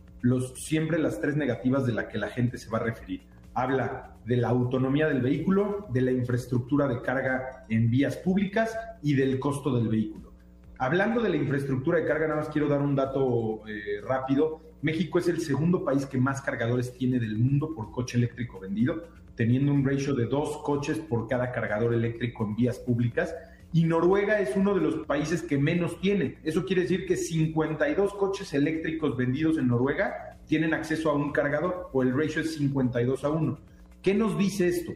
siempre 0.55 0.99
las 0.99 1.19
tres 1.21 1.36
negativas 1.36 1.86
de 1.86 1.93
la 1.93 2.08
que 2.08 2.17
la 2.17 2.29
gente 2.29 2.58
se 2.58 2.69
va 2.69 2.79
a 2.79 2.84
referir. 2.84 3.21
Habla 3.53 4.15
de 4.25 4.38
la 4.38 4.49
autonomía 4.49 5.08
del 5.08 5.21
vehículo, 5.21 5.88
de 5.91 6.01
la 6.01 6.12
infraestructura 6.12 6.88
de 6.88 7.01
carga 7.01 7.65
en 7.69 7.89
vías 7.89 8.17
públicas 8.17 8.77
y 9.01 9.15
del 9.15 9.39
costo 9.39 9.75
del 9.75 9.88
vehículo. 9.88 10.34
Hablando 10.77 11.21
de 11.21 11.29
la 11.29 11.36
infraestructura 11.36 11.99
de 11.99 12.05
carga, 12.05 12.27
nada 12.27 12.41
más 12.41 12.49
quiero 12.49 12.67
dar 12.69 12.82
un 12.82 12.95
dato 12.95 13.67
eh, 13.67 14.01
rápido. 14.08 14.62
México 14.82 15.19
es 15.19 15.27
el 15.27 15.41
segundo 15.41 15.84
país 15.84 16.05
que 16.05 16.17
más 16.17 16.41
cargadores 16.41 16.93
tiene 16.93 17.19
del 17.19 17.38
mundo 17.38 17.75
por 17.75 17.91
coche 17.91 18.17
eléctrico 18.17 18.60
vendido, 18.60 19.03
teniendo 19.36 19.73
un 19.73 19.86
ratio 19.86 20.13
de 20.15 20.25
dos 20.25 20.58
coches 20.63 20.99
por 20.99 21.27
cada 21.27 21.51
cargador 21.51 21.93
eléctrico 21.93 22.45
en 22.45 22.55
vías 22.55 22.79
públicas 22.79 23.36
y 23.71 23.84
Noruega 23.84 24.39
es 24.39 24.55
uno 24.55 24.73
de 24.73 24.82
los 24.82 25.05
países 25.05 25.43
que 25.43 25.58
menos 25.58 25.99
tiene. 26.01 26.38
Eso 26.43 26.65
quiere 26.65 26.84
decir 26.84 27.05
que 27.05 27.15
52 27.15 28.13
coches 28.15 28.53
eléctricos 28.53 29.15
vendidos 29.15 29.58
en 29.58 29.67
Noruega 29.67 30.38
tienen 30.47 30.73
acceso 30.73 31.12
a 31.12 31.13
un 31.13 31.32
cargador 31.32 31.89
o 31.93 32.01
el 32.01 32.17
ratio 32.17 32.41
es 32.41 32.55
52 32.55 33.23
a 33.23 33.29
1. 33.29 33.60
¿Qué 34.01 34.15
nos 34.15 34.38
dice 34.38 34.67
esto? 34.67 34.93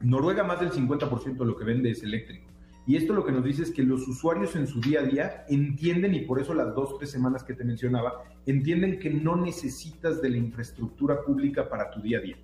Noruega 0.00 0.42
más 0.42 0.60
del 0.60 0.72
50% 0.72 1.36
de 1.36 1.44
lo 1.44 1.56
que 1.56 1.64
vende 1.64 1.90
es 1.90 2.02
eléctrico. 2.02 2.48
Y 2.88 2.96
esto 2.96 3.12
lo 3.12 3.24
que 3.24 3.32
nos 3.32 3.44
dice 3.44 3.62
es 3.62 3.70
que 3.70 3.82
los 3.82 4.08
usuarios 4.08 4.56
en 4.56 4.66
su 4.66 4.80
día 4.80 5.00
a 5.00 5.02
día 5.04 5.44
entienden, 5.48 6.14
y 6.14 6.20
por 6.20 6.40
eso 6.40 6.54
las 6.54 6.74
dos, 6.74 6.96
tres 6.98 7.10
semanas 7.10 7.44
que 7.44 7.52
te 7.52 7.62
mencionaba, 7.62 8.24
entienden 8.46 8.98
que 8.98 9.10
no 9.10 9.36
necesitas 9.36 10.22
de 10.22 10.30
la 10.30 10.38
infraestructura 10.38 11.22
pública 11.22 11.68
para 11.68 11.90
tu 11.90 12.00
día 12.00 12.18
a 12.18 12.22
día. 12.22 12.36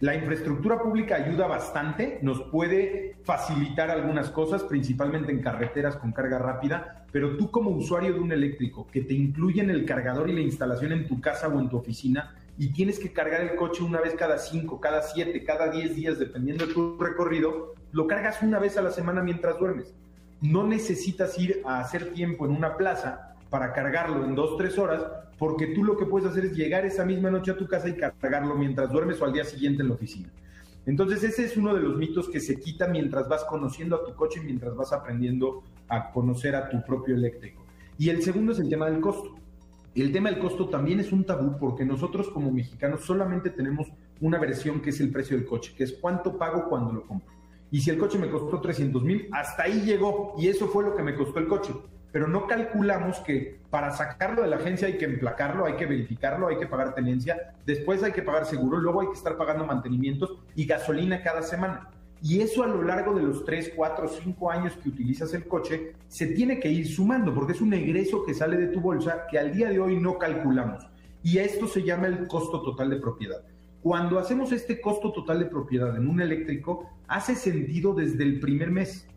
La 0.00 0.14
infraestructura 0.14 0.82
pública 0.82 1.16
ayuda 1.16 1.46
bastante, 1.46 2.18
nos 2.20 2.42
puede 2.42 3.16
facilitar 3.22 3.90
algunas 3.90 4.28
cosas, 4.30 4.64
principalmente 4.64 5.30
en 5.30 5.40
carreteras 5.40 5.96
con 5.96 6.12
carga 6.12 6.38
rápida, 6.38 7.06
pero 7.12 7.36
tú 7.36 7.50
como 7.50 7.70
usuario 7.70 8.12
de 8.12 8.20
un 8.20 8.32
eléctrico 8.32 8.88
que 8.90 9.02
te 9.02 9.14
incluyen 9.14 9.70
el 9.70 9.84
cargador 9.84 10.28
y 10.28 10.34
la 10.34 10.40
instalación 10.40 10.92
en 10.92 11.06
tu 11.06 11.20
casa 11.20 11.48
o 11.48 11.60
en 11.60 11.68
tu 11.68 11.76
oficina 11.76 12.34
y 12.58 12.72
tienes 12.72 12.98
que 12.98 13.12
cargar 13.12 13.40
el 13.40 13.56
coche 13.56 13.82
una 13.82 14.00
vez 14.00 14.14
cada 14.14 14.38
cinco, 14.38 14.80
cada 14.80 15.02
siete, 15.02 15.44
cada 15.44 15.70
diez 15.70 15.94
días, 15.94 16.18
dependiendo 16.18 16.66
de 16.66 16.74
tu 16.74 16.98
recorrido, 16.98 17.74
lo 17.92 18.06
cargas 18.06 18.42
una 18.42 18.58
vez 18.58 18.76
a 18.76 18.82
la 18.82 18.90
semana 18.90 19.22
mientras 19.22 19.58
duermes. 19.58 19.94
No 20.40 20.66
necesitas 20.66 21.38
ir 21.38 21.62
a 21.64 21.80
hacer 21.80 22.12
tiempo 22.12 22.46
en 22.46 22.52
una 22.52 22.76
plaza 22.76 23.33
para 23.54 23.72
cargarlo 23.72 24.24
en 24.24 24.34
dos, 24.34 24.56
tres 24.56 24.76
horas, 24.78 25.06
porque 25.38 25.68
tú 25.68 25.84
lo 25.84 25.96
que 25.96 26.06
puedes 26.06 26.28
hacer 26.28 26.46
es 26.46 26.56
llegar 26.56 26.84
esa 26.84 27.04
misma 27.04 27.30
noche 27.30 27.52
a 27.52 27.56
tu 27.56 27.68
casa 27.68 27.88
y 27.88 27.94
cargarlo 27.94 28.56
mientras 28.56 28.90
duermes 28.90 29.22
o 29.22 29.26
al 29.26 29.32
día 29.32 29.44
siguiente 29.44 29.82
en 29.82 29.90
la 29.90 29.94
oficina. 29.94 30.28
Entonces 30.86 31.22
ese 31.22 31.44
es 31.44 31.56
uno 31.56 31.72
de 31.72 31.80
los 31.80 31.96
mitos 31.96 32.28
que 32.28 32.40
se 32.40 32.58
quita 32.58 32.88
mientras 32.88 33.28
vas 33.28 33.44
conociendo 33.44 33.94
a 33.94 34.04
tu 34.04 34.12
coche, 34.16 34.40
mientras 34.44 34.74
vas 34.74 34.92
aprendiendo 34.92 35.62
a 35.86 36.10
conocer 36.10 36.56
a 36.56 36.68
tu 36.68 36.84
propio 36.84 37.14
eléctrico. 37.14 37.64
Y 37.96 38.08
el 38.08 38.24
segundo 38.24 38.50
es 38.50 38.58
el 38.58 38.68
tema 38.68 38.90
del 38.90 39.00
costo. 39.00 39.36
El 39.94 40.10
tema 40.10 40.30
del 40.30 40.40
costo 40.40 40.68
también 40.68 40.98
es 40.98 41.12
un 41.12 41.22
tabú 41.22 41.56
porque 41.56 41.84
nosotros 41.84 42.30
como 42.30 42.50
mexicanos 42.50 43.04
solamente 43.04 43.50
tenemos 43.50 43.86
una 44.20 44.40
versión 44.40 44.80
que 44.80 44.90
es 44.90 44.98
el 44.98 45.12
precio 45.12 45.36
del 45.36 45.46
coche, 45.46 45.74
que 45.76 45.84
es 45.84 45.92
cuánto 45.92 46.36
pago 46.36 46.68
cuando 46.68 46.92
lo 46.92 47.06
compro. 47.06 47.32
Y 47.70 47.78
si 47.82 47.90
el 47.90 47.98
coche 47.98 48.18
me 48.18 48.30
costó 48.30 48.60
300 48.60 49.04
mil, 49.04 49.28
hasta 49.30 49.62
ahí 49.62 49.82
llegó 49.82 50.34
y 50.36 50.48
eso 50.48 50.66
fue 50.66 50.82
lo 50.82 50.96
que 50.96 51.04
me 51.04 51.14
costó 51.14 51.38
el 51.38 51.46
coche 51.46 51.72
pero 52.14 52.28
no 52.28 52.46
calculamos 52.46 53.18
que 53.18 53.58
para 53.70 53.90
sacarlo 53.90 54.42
de 54.42 54.48
la 54.48 54.54
agencia 54.54 54.86
hay 54.86 54.98
que 54.98 55.04
emplacarlo, 55.04 55.66
hay 55.66 55.74
que 55.74 55.84
verificarlo, 55.84 56.46
hay 56.46 56.58
que 56.58 56.68
pagar 56.68 56.94
tenencia, 56.94 57.52
después 57.66 58.04
hay 58.04 58.12
que 58.12 58.22
pagar 58.22 58.46
seguro, 58.46 58.78
luego 58.78 59.00
hay 59.00 59.08
que 59.08 59.14
estar 59.14 59.36
pagando 59.36 59.66
mantenimientos 59.66 60.38
y 60.54 60.64
gasolina 60.64 61.24
cada 61.24 61.42
semana. 61.42 61.90
Y 62.22 62.40
eso 62.40 62.62
a 62.62 62.68
lo 62.68 62.82
largo 62.82 63.14
de 63.14 63.24
los 63.24 63.44
3, 63.44 63.72
4, 63.74 64.06
5 64.06 64.48
años 64.48 64.74
que 64.80 64.90
utilizas 64.90 65.34
el 65.34 65.48
coche 65.48 65.94
se 66.06 66.28
tiene 66.28 66.60
que 66.60 66.70
ir 66.70 66.86
sumando 66.86 67.34
porque 67.34 67.50
es 67.50 67.60
un 67.60 67.74
egreso 67.74 68.24
que 68.24 68.32
sale 68.32 68.58
de 68.58 68.68
tu 68.68 68.80
bolsa 68.80 69.26
que 69.28 69.40
al 69.40 69.52
día 69.52 69.68
de 69.68 69.80
hoy 69.80 69.96
no 69.96 70.16
calculamos. 70.16 70.86
Y 71.24 71.38
esto 71.38 71.66
se 71.66 71.82
llama 71.82 72.06
el 72.06 72.28
costo 72.28 72.62
total 72.62 72.90
de 72.90 72.96
propiedad. 72.98 73.42
Cuando 73.82 74.20
hacemos 74.20 74.52
este 74.52 74.80
costo 74.80 75.10
total 75.10 75.40
de 75.40 75.46
propiedad 75.46 75.96
en 75.96 76.06
un 76.06 76.20
eléctrico, 76.20 76.92
hace 77.08 77.34
sentido 77.34 77.92
desde 77.92 78.22
el 78.22 78.38
primer 78.38 78.70
mes. 78.70 79.08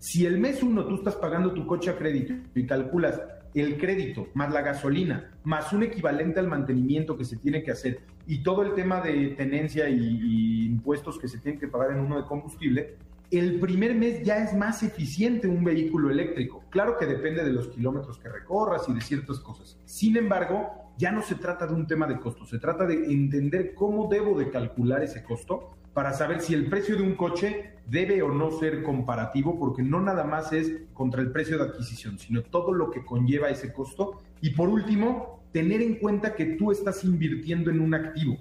Si 0.00 0.24
el 0.24 0.38
mes 0.38 0.62
uno 0.62 0.86
tú 0.86 0.94
estás 0.94 1.14
pagando 1.16 1.52
tu 1.52 1.66
coche 1.66 1.90
a 1.90 1.98
crédito 1.98 2.32
y 2.54 2.64
calculas 2.64 3.20
el 3.52 3.76
crédito 3.76 4.28
más 4.32 4.50
la 4.50 4.62
gasolina, 4.62 5.30
más 5.44 5.74
un 5.74 5.82
equivalente 5.82 6.40
al 6.40 6.48
mantenimiento 6.48 7.18
que 7.18 7.26
se 7.26 7.36
tiene 7.36 7.62
que 7.62 7.72
hacer 7.72 8.00
y 8.26 8.42
todo 8.42 8.62
el 8.62 8.72
tema 8.72 9.02
de 9.02 9.34
tenencia 9.36 9.90
y, 9.90 10.64
impuestos 10.64 11.18
que 11.18 11.28
se 11.28 11.36
tienen 11.36 11.60
que 11.60 11.68
pagar 11.68 11.90
en 11.90 12.00
uno 12.00 12.16
de 12.16 12.26
combustible, 12.26 12.96
el 13.30 13.60
primer 13.60 13.94
mes 13.94 14.22
ya 14.22 14.42
es 14.42 14.56
más 14.56 14.82
eficiente 14.82 15.46
un 15.46 15.64
vehículo 15.64 16.10
eléctrico. 16.10 16.64
Claro 16.70 16.96
que 16.96 17.04
depende 17.04 17.44
de 17.44 17.52
los 17.52 17.68
kilómetros 17.68 18.18
que 18.18 18.30
recorras 18.30 18.88
y 18.88 18.94
de 18.94 19.02
ciertas 19.02 19.38
cosas. 19.40 19.78
Sin 19.84 20.16
embargo, 20.16 20.94
ya 20.96 21.12
no 21.12 21.20
se 21.20 21.34
trata 21.34 21.66
de 21.66 21.74
un 21.74 21.86
tema 21.86 22.06
de 22.06 22.18
costo, 22.18 22.46
se 22.46 22.58
trata 22.58 22.86
de 22.86 22.94
entender 23.12 23.74
cómo 23.74 24.08
debo 24.08 24.38
de 24.38 24.48
calcular 24.48 25.02
ese 25.02 25.22
costo 25.22 25.76
para 25.94 26.12
saber 26.12 26.40
si 26.40 26.54
el 26.54 26.66
precio 26.66 26.96
de 26.96 27.02
un 27.02 27.14
coche 27.14 27.74
debe 27.86 28.22
o 28.22 28.32
no 28.32 28.52
ser 28.52 28.82
comparativo, 28.82 29.58
porque 29.58 29.82
no 29.82 30.00
nada 30.00 30.24
más 30.24 30.52
es 30.52 30.72
contra 30.94 31.20
el 31.20 31.32
precio 31.32 31.58
de 31.58 31.64
adquisición, 31.64 32.18
sino 32.18 32.42
todo 32.42 32.72
lo 32.72 32.90
que 32.90 33.04
conlleva 33.04 33.50
ese 33.50 33.72
costo. 33.72 34.20
Y 34.40 34.50
por 34.50 34.68
último, 34.68 35.40
tener 35.52 35.82
en 35.82 35.96
cuenta 35.96 36.34
que 36.34 36.44
tú 36.56 36.70
estás 36.70 37.04
invirtiendo 37.04 37.70
en 37.70 37.80
un 37.80 37.94
activo. 37.94 38.36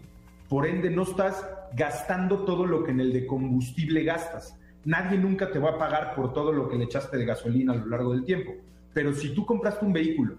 Por 0.48 0.68
ende, 0.68 0.90
no 0.90 1.04
estás 1.04 1.46
gastando 1.76 2.46
todo 2.46 2.66
lo 2.66 2.84
que 2.84 2.92
en 2.92 3.00
el 3.00 3.14
de 3.14 3.26
combustible 3.26 4.04
gastas. 4.04 4.56
Nadie 4.86 5.18
nunca 5.18 5.52
te 5.52 5.60
va 5.60 5.72
a 5.72 5.78
pagar 5.78 6.16
por 6.16 6.34
todo 6.34 6.52
lo 6.52 6.70
que 6.70 6.78
le 6.78 6.86
echaste 6.86 7.18
de 7.18 7.26
gasolina 7.26 7.74
a 7.74 7.78
lo 7.78 7.88
largo 7.88 8.14
del 8.14 8.24
tiempo. 8.24 8.54
Pero 8.94 9.14
si 9.14 9.34
tú 9.34 9.46
compraste 9.46 9.86
un 9.86 9.94
vehículo 9.94 10.36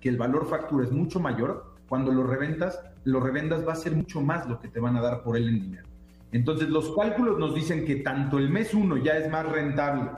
que 0.00 0.08
el 0.08 0.16
valor 0.16 0.48
factura 0.48 0.84
es 0.84 0.92
mucho 0.92 1.20
mayor, 1.20 1.74
cuando 1.88 2.12
lo 2.12 2.24
reventas, 2.24 2.80
lo 3.04 3.20
revendas 3.20 3.66
va 3.66 3.72
a 3.72 3.76
ser 3.76 3.92
mucho 3.94 4.20
más 4.20 4.48
lo 4.48 4.60
que 4.60 4.68
te 4.68 4.80
van 4.80 4.96
a 4.96 5.00
dar 5.00 5.22
por 5.22 5.36
él 5.36 5.48
en 5.48 5.60
dinero. 5.60 5.89
Entonces 6.32 6.68
los 6.68 6.94
cálculos 6.94 7.38
nos 7.38 7.54
dicen 7.54 7.84
que 7.84 7.96
tanto 7.96 8.38
el 8.38 8.50
mes 8.50 8.74
1 8.74 8.98
ya 8.98 9.16
es 9.16 9.30
más 9.30 9.46
rentable 9.46 10.10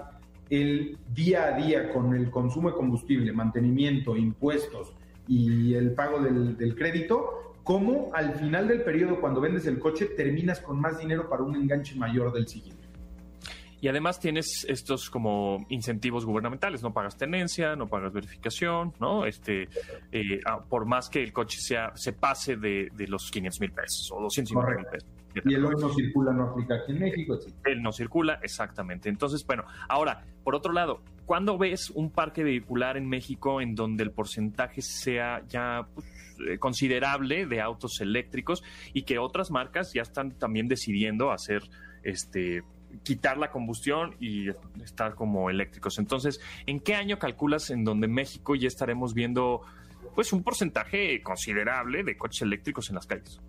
el 0.50 0.98
día 1.14 1.46
a 1.46 1.56
día 1.56 1.90
con 1.90 2.14
el 2.14 2.30
consumo 2.30 2.68
de 2.68 2.74
combustible, 2.74 3.32
mantenimiento, 3.32 4.16
impuestos 4.16 4.92
y 5.26 5.72
el 5.72 5.94
pago 5.94 6.20
del, 6.20 6.58
del 6.58 6.74
crédito, 6.74 7.54
como 7.64 8.10
al 8.12 8.34
final 8.34 8.68
del 8.68 8.82
periodo 8.82 9.18
cuando 9.18 9.40
vendes 9.40 9.66
el 9.66 9.78
coche 9.78 10.06
terminas 10.06 10.60
con 10.60 10.78
más 10.78 10.98
dinero 10.98 11.30
para 11.30 11.42
un 11.42 11.56
enganche 11.56 11.94
mayor 11.94 12.32
del 12.34 12.46
siguiente. 12.46 12.82
Y 13.80 13.88
además 13.88 14.20
tienes 14.20 14.64
estos 14.68 15.10
como 15.10 15.66
incentivos 15.68 16.24
gubernamentales, 16.24 16.82
no 16.82 16.92
pagas 16.92 17.16
tenencia, 17.16 17.74
no 17.74 17.88
pagas 17.88 18.12
verificación, 18.12 18.92
¿no? 19.00 19.26
Este, 19.26 19.68
eh, 20.12 20.38
ah, 20.44 20.62
por 20.68 20.86
más 20.86 21.08
que 21.08 21.20
el 21.20 21.32
coche 21.32 21.58
sea, 21.60 21.90
se 21.96 22.12
pase 22.12 22.56
de, 22.56 22.90
de 22.94 23.08
los 23.08 23.28
500 23.30 23.60
mil 23.60 23.72
pesos 23.72 24.12
o 24.12 24.20
250 24.20 24.76
mil 24.76 24.86
pesos. 24.86 25.08
Y 25.44 25.54
el 25.54 25.64
hoy 25.64 25.74
no 25.80 25.92
circula, 25.94 26.32
no 26.32 26.44
aplica 26.44 26.76
aquí 26.76 26.92
en 26.92 27.00
México. 27.00 27.38
Él 27.64 27.82
no 27.82 27.92
circula, 27.92 28.38
exactamente. 28.42 29.08
Entonces, 29.08 29.44
bueno, 29.46 29.64
ahora, 29.88 30.24
por 30.44 30.54
otro 30.54 30.72
lado, 30.72 31.00
¿cuándo 31.26 31.58
ves 31.58 31.90
un 31.90 32.10
parque 32.10 32.44
vehicular 32.44 32.96
en 32.96 33.08
México 33.08 33.60
en 33.60 33.74
donde 33.74 34.02
el 34.02 34.10
porcentaje 34.10 34.82
sea 34.82 35.42
ya 35.48 35.86
pues, 35.94 36.06
eh, 36.48 36.58
considerable 36.58 37.46
de 37.46 37.60
autos 37.60 38.00
eléctricos 38.00 38.62
y 38.92 39.02
que 39.02 39.18
otras 39.18 39.50
marcas 39.50 39.92
ya 39.92 40.02
están 40.02 40.32
también 40.32 40.68
decidiendo 40.68 41.30
hacer 41.30 41.62
este 42.02 42.62
quitar 43.02 43.38
la 43.38 43.50
combustión 43.50 44.16
y 44.20 44.50
estar 44.82 45.14
como 45.14 45.48
eléctricos. 45.48 45.98
Entonces, 45.98 46.40
¿en 46.66 46.80
qué 46.80 46.94
año 46.94 47.18
calculas 47.18 47.70
en 47.70 47.84
donde 47.84 48.06
México 48.06 48.54
ya 48.54 48.68
estaremos 48.68 49.14
viendo 49.14 49.62
pues 50.14 50.32
un 50.32 50.42
porcentaje 50.42 51.22
considerable 51.22 52.02
de 52.02 52.16
coches 52.16 52.42
eléctricos 52.42 52.90
en 52.90 52.96
las 52.96 53.06
calles? 53.06 53.40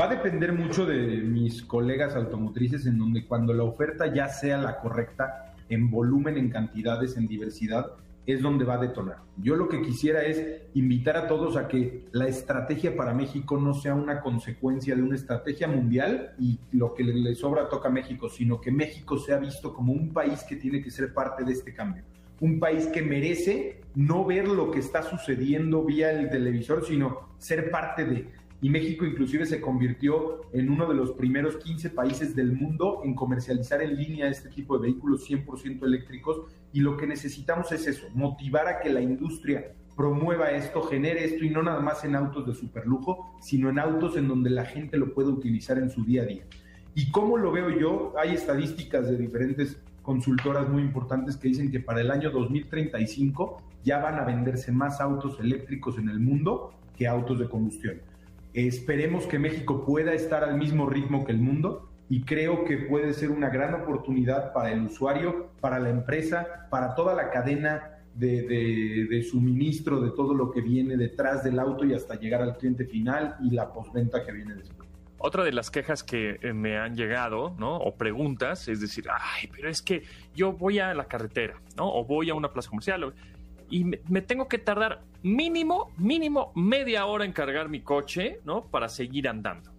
Va 0.00 0.06
a 0.06 0.08
depender 0.08 0.54
mucho 0.54 0.86
de 0.86 1.20
mis 1.20 1.62
colegas 1.62 2.16
automotrices 2.16 2.86
en 2.86 2.98
donde 2.98 3.26
cuando 3.26 3.52
la 3.52 3.64
oferta 3.64 4.06
ya 4.06 4.26
sea 4.28 4.56
la 4.56 4.78
correcta 4.78 5.54
en 5.68 5.90
volumen, 5.90 6.38
en 6.38 6.48
cantidades, 6.48 7.18
en 7.18 7.28
diversidad, 7.28 7.92
es 8.24 8.40
donde 8.40 8.64
va 8.64 8.74
a 8.74 8.78
detonar. 8.78 9.18
Yo 9.36 9.54
lo 9.54 9.68
que 9.68 9.82
quisiera 9.82 10.22
es 10.22 10.62
invitar 10.72 11.18
a 11.18 11.26
todos 11.26 11.58
a 11.58 11.68
que 11.68 12.06
la 12.12 12.26
estrategia 12.26 12.96
para 12.96 13.12
México 13.12 13.58
no 13.58 13.74
sea 13.74 13.94
una 13.94 14.22
consecuencia 14.22 14.96
de 14.96 15.02
una 15.02 15.16
estrategia 15.16 15.68
mundial 15.68 16.32
y 16.38 16.58
lo 16.72 16.94
que 16.94 17.04
le 17.04 17.34
sobra 17.34 17.68
toca 17.68 17.88
a 17.88 17.92
México, 17.92 18.30
sino 18.30 18.62
que 18.62 18.70
México 18.70 19.18
sea 19.18 19.36
visto 19.36 19.74
como 19.74 19.92
un 19.92 20.10
país 20.14 20.42
que 20.44 20.56
tiene 20.56 20.82
que 20.82 20.90
ser 20.90 21.12
parte 21.12 21.44
de 21.44 21.52
este 21.52 21.74
cambio. 21.74 22.02
Un 22.40 22.58
país 22.58 22.86
que 22.86 23.02
merece 23.02 23.82
no 23.94 24.24
ver 24.24 24.48
lo 24.48 24.70
que 24.70 24.78
está 24.78 25.02
sucediendo 25.02 25.84
vía 25.84 26.12
el 26.12 26.30
televisor, 26.30 26.84
sino 26.84 27.32
ser 27.38 27.70
parte 27.70 28.04
de 28.04 28.30
y 28.62 28.70
México 28.70 29.04
inclusive 29.04 29.44
se 29.44 29.60
convirtió 29.60 30.42
en 30.52 30.70
uno 30.70 30.88
de 30.88 30.94
los 30.94 31.10
primeros 31.10 31.56
15 31.56 31.90
países 31.90 32.36
del 32.36 32.52
mundo 32.52 33.02
en 33.04 33.14
comercializar 33.14 33.82
en 33.82 33.96
línea 33.96 34.28
este 34.28 34.50
tipo 34.50 34.78
de 34.78 34.82
vehículos 34.88 35.28
100% 35.28 35.84
eléctricos 35.84 36.42
y 36.72 36.80
lo 36.80 36.96
que 36.96 37.08
necesitamos 37.08 37.72
es 37.72 37.88
eso, 37.88 38.06
motivar 38.14 38.68
a 38.68 38.78
que 38.78 38.90
la 38.90 39.00
industria 39.00 39.74
promueva 39.96 40.52
esto, 40.52 40.80
genere 40.82 41.24
esto 41.24 41.44
y 41.44 41.50
no 41.50 41.64
nada 41.64 41.80
más 41.80 42.04
en 42.04 42.14
autos 42.14 42.46
de 42.46 42.54
superlujo, 42.54 43.36
sino 43.42 43.68
en 43.68 43.80
autos 43.80 44.16
en 44.16 44.28
donde 44.28 44.48
la 44.48 44.64
gente 44.64 44.96
lo 44.96 45.12
puede 45.12 45.30
utilizar 45.30 45.76
en 45.78 45.90
su 45.90 46.04
día 46.04 46.22
a 46.22 46.26
día. 46.26 46.44
¿Y 46.94 47.10
cómo 47.10 47.38
lo 47.38 47.50
veo 47.50 47.68
yo? 47.68 48.14
Hay 48.16 48.32
estadísticas 48.32 49.10
de 49.10 49.18
diferentes 49.18 49.82
consultoras 50.02 50.68
muy 50.68 50.82
importantes 50.82 51.36
que 51.36 51.48
dicen 51.48 51.72
que 51.72 51.80
para 51.80 52.00
el 52.00 52.12
año 52.12 52.30
2035 52.30 53.60
ya 53.82 53.98
van 53.98 54.20
a 54.20 54.24
venderse 54.24 54.70
más 54.70 55.00
autos 55.00 55.40
eléctricos 55.40 55.98
en 55.98 56.08
el 56.08 56.20
mundo 56.20 56.74
que 56.96 57.08
autos 57.08 57.40
de 57.40 57.48
combustión. 57.48 58.11
Esperemos 58.54 59.26
que 59.26 59.38
México 59.38 59.84
pueda 59.86 60.12
estar 60.12 60.44
al 60.44 60.58
mismo 60.58 60.86
ritmo 60.86 61.24
que 61.24 61.32
el 61.32 61.38
mundo 61.38 61.88
y 62.08 62.22
creo 62.22 62.64
que 62.64 62.76
puede 62.76 63.14
ser 63.14 63.30
una 63.30 63.48
gran 63.48 63.72
oportunidad 63.72 64.52
para 64.52 64.70
el 64.72 64.82
usuario, 64.82 65.50
para 65.60 65.78
la 65.78 65.88
empresa, 65.88 66.66
para 66.70 66.94
toda 66.94 67.14
la 67.14 67.30
cadena 67.30 67.92
de, 68.14 69.26
suministro 69.30 70.00
de 70.00 70.10
todo 70.10 70.34
lo 70.34 70.50
que 70.50 70.60
viene 70.60 70.98
detrás 70.98 71.42
del 71.42 71.58
auto 71.58 71.86
y 71.86 71.94
hasta 71.94 72.16
llegar 72.16 72.42
al 72.42 72.58
cliente 72.58 72.84
final 72.84 73.36
y 73.42 73.50
la 73.50 73.72
postventa 73.72 74.24
que 74.24 74.32
viene 74.32 74.54
después. 74.54 74.86
Otra 75.16 75.44
de 75.44 75.52
las 75.52 75.70
quejas 75.70 76.02
que 76.02 76.38
eh, 76.42 76.52
me 76.52 76.76
han 76.76 76.96
llegado, 76.96 77.54
¿no? 77.56 77.76
O 77.76 77.94
preguntas, 77.94 78.68
es 78.68 78.80
decir, 78.80 79.06
ay, 79.08 79.48
pero 79.54 79.70
es 79.70 79.80
que 79.80 80.02
yo 80.34 80.52
voy 80.52 80.80
a 80.80 80.92
la 80.94 81.04
carretera, 81.04 81.54
¿no? 81.76 81.88
O 81.88 82.04
voy 82.04 82.28
a 82.28 82.34
una 82.34 82.52
plaza 82.52 82.68
comercial 82.68 83.14
y 83.72 83.84
me, 83.84 84.20
tengo 84.20 84.48
que 84.48 84.58
tardar 84.58 85.00
mínimo, 85.22 85.92
mínimo 85.96 86.52
media 86.54 87.06
hora 87.06 87.24
en 87.24 87.32
cargar 87.32 87.70
mi 87.70 87.80
coche, 87.80 88.38
¿no? 88.44 88.66
Para 88.66 88.90
seguir 88.90 89.26
andando. 89.26 89.72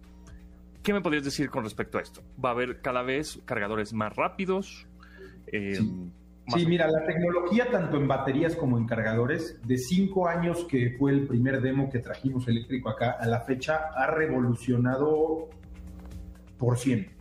¿Qué 0.81 0.93
me 0.93 1.01
podrías 1.01 1.23
decir 1.23 1.51
con 1.51 1.63
respecto 1.63 1.99
a 1.99 2.01
esto? 2.01 2.23
¿Va 2.43 2.49
a 2.49 2.51
haber 2.53 2.81
cada 2.81 3.03
vez 3.03 3.39
cargadores 3.45 3.93
más 3.93 4.15
rápidos? 4.15 4.87
Eh, 5.45 5.79
sí. 6.47 6.65
mira, 6.65 6.87
la 6.89 7.05
tecnología 7.05 7.69
tanto 7.69 7.97
en 7.97 8.07
baterías 8.07 8.55
como 8.55 8.79
en 8.79 8.87
cargadores, 8.87 9.61
de 9.63 9.77
cinco 9.77 10.27
años 10.27 10.65
que 10.65 10.95
fue 10.97 11.11
el 11.11 11.27
primer 11.27 11.61
demo 11.61 11.91
que 11.91 11.99
trajimos 11.99 12.47
eléctrico 12.47 12.89
acá, 12.89 13.11
a 13.11 13.27
la 13.27 13.41
fecha 13.41 13.91
ha 13.95 14.07
revolucionado 14.07 15.49
por 16.57 16.79
100. 16.79 17.12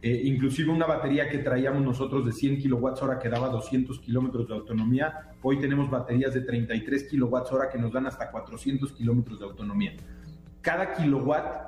Eh, 0.00 0.22
inclusive 0.24 0.70
una 0.70 0.86
batería 0.86 1.28
que 1.28 1.38
traíamos 1.38 1.82
nosotros 1.82 2.24
de 2.24 2.32
100 2.32 2.58
kilowatts 2.58 3.02
hora 3.02 3.18
que 3.18 3.28
daba 3.28 3.48
200 3.48 3.98
kilómetros 3.98 4.46
de 4.46 4.54
autonomía, 4.54 5.32
hoy 5.42 5.58
tenemos 5.58 5.90
baterías 5.90 6.34
de 6.34 6.42
33 6.42 7.04
kilowatts 7.04 7.52
hora 7.52 7.68
que 7.68 7.78
nos 7.78 7.92
dan 7.92 8.06
hasta 8.06 8.30
400 8.30 8.92
kilómetros 8.92 9.40
de 9.40 9.46
autonomía. 9.46 9.94
Cada 10.60 10.94
kilowatt 10.94 11.66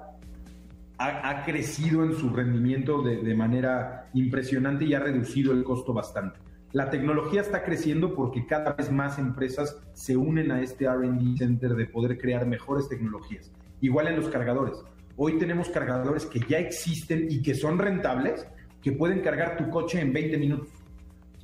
ha, 0.98 1.44
crecido 1.44 2.04
en 2.04 2.14
su 2.14 2.28
rendimiento 2.28 3.02
de, 3.02 3.16
de 3.22 3.34
manera 3.34 4.10
impresionante 4.12 4.84
y 4.84 4.92
ha 4.92 5.00
reducido 5.00 5.52
el 5.52 5.64
costo 5.64 5.94
bastante. 5.94 6.38
La 6.72 6.90
tecnología 6.90 7.40
está 7.40 7.64
creciendo 7.64 8.14
porque 8.14 8.46
cada 8.46 8.74
vez 8.74 8.92
más 8.92 9.18
empresas 9.18 9.80
se 9.92 10.16
unen 10.16 10.52
a 10.52 10.60
este 10.60 10.88
RD 10.88 11.36
Center 11.36 11.74
de 11.74 11.86
poder 11.86 12.16
crear 12.18 12.46
mejores 12.46 12.88
tecnologías. 12.88 13.50
Igual 13.80 14.06
en 14.06 14.16
los 14.16 14.28
cargadores. 14.28 14.84
Hoy 15.16 15.38
tenemos 15.38 15.68
cargadores 15.68 16.26
que 16.26 16.40
ya 16.40 16.58
existen 16.58 17.26
y 17.30 17.42
que 17.42 17.54
son 17.54 17.78
rentables, 17.78 18.46
que 18.82 18.92
pueden 18.92 19.20
cargar 19.20 19.56
tu 19.56 19.68
coche 19.70 20.00
en 20.00 20.12
20 20.12 20.38
minutos. 20.38 20.68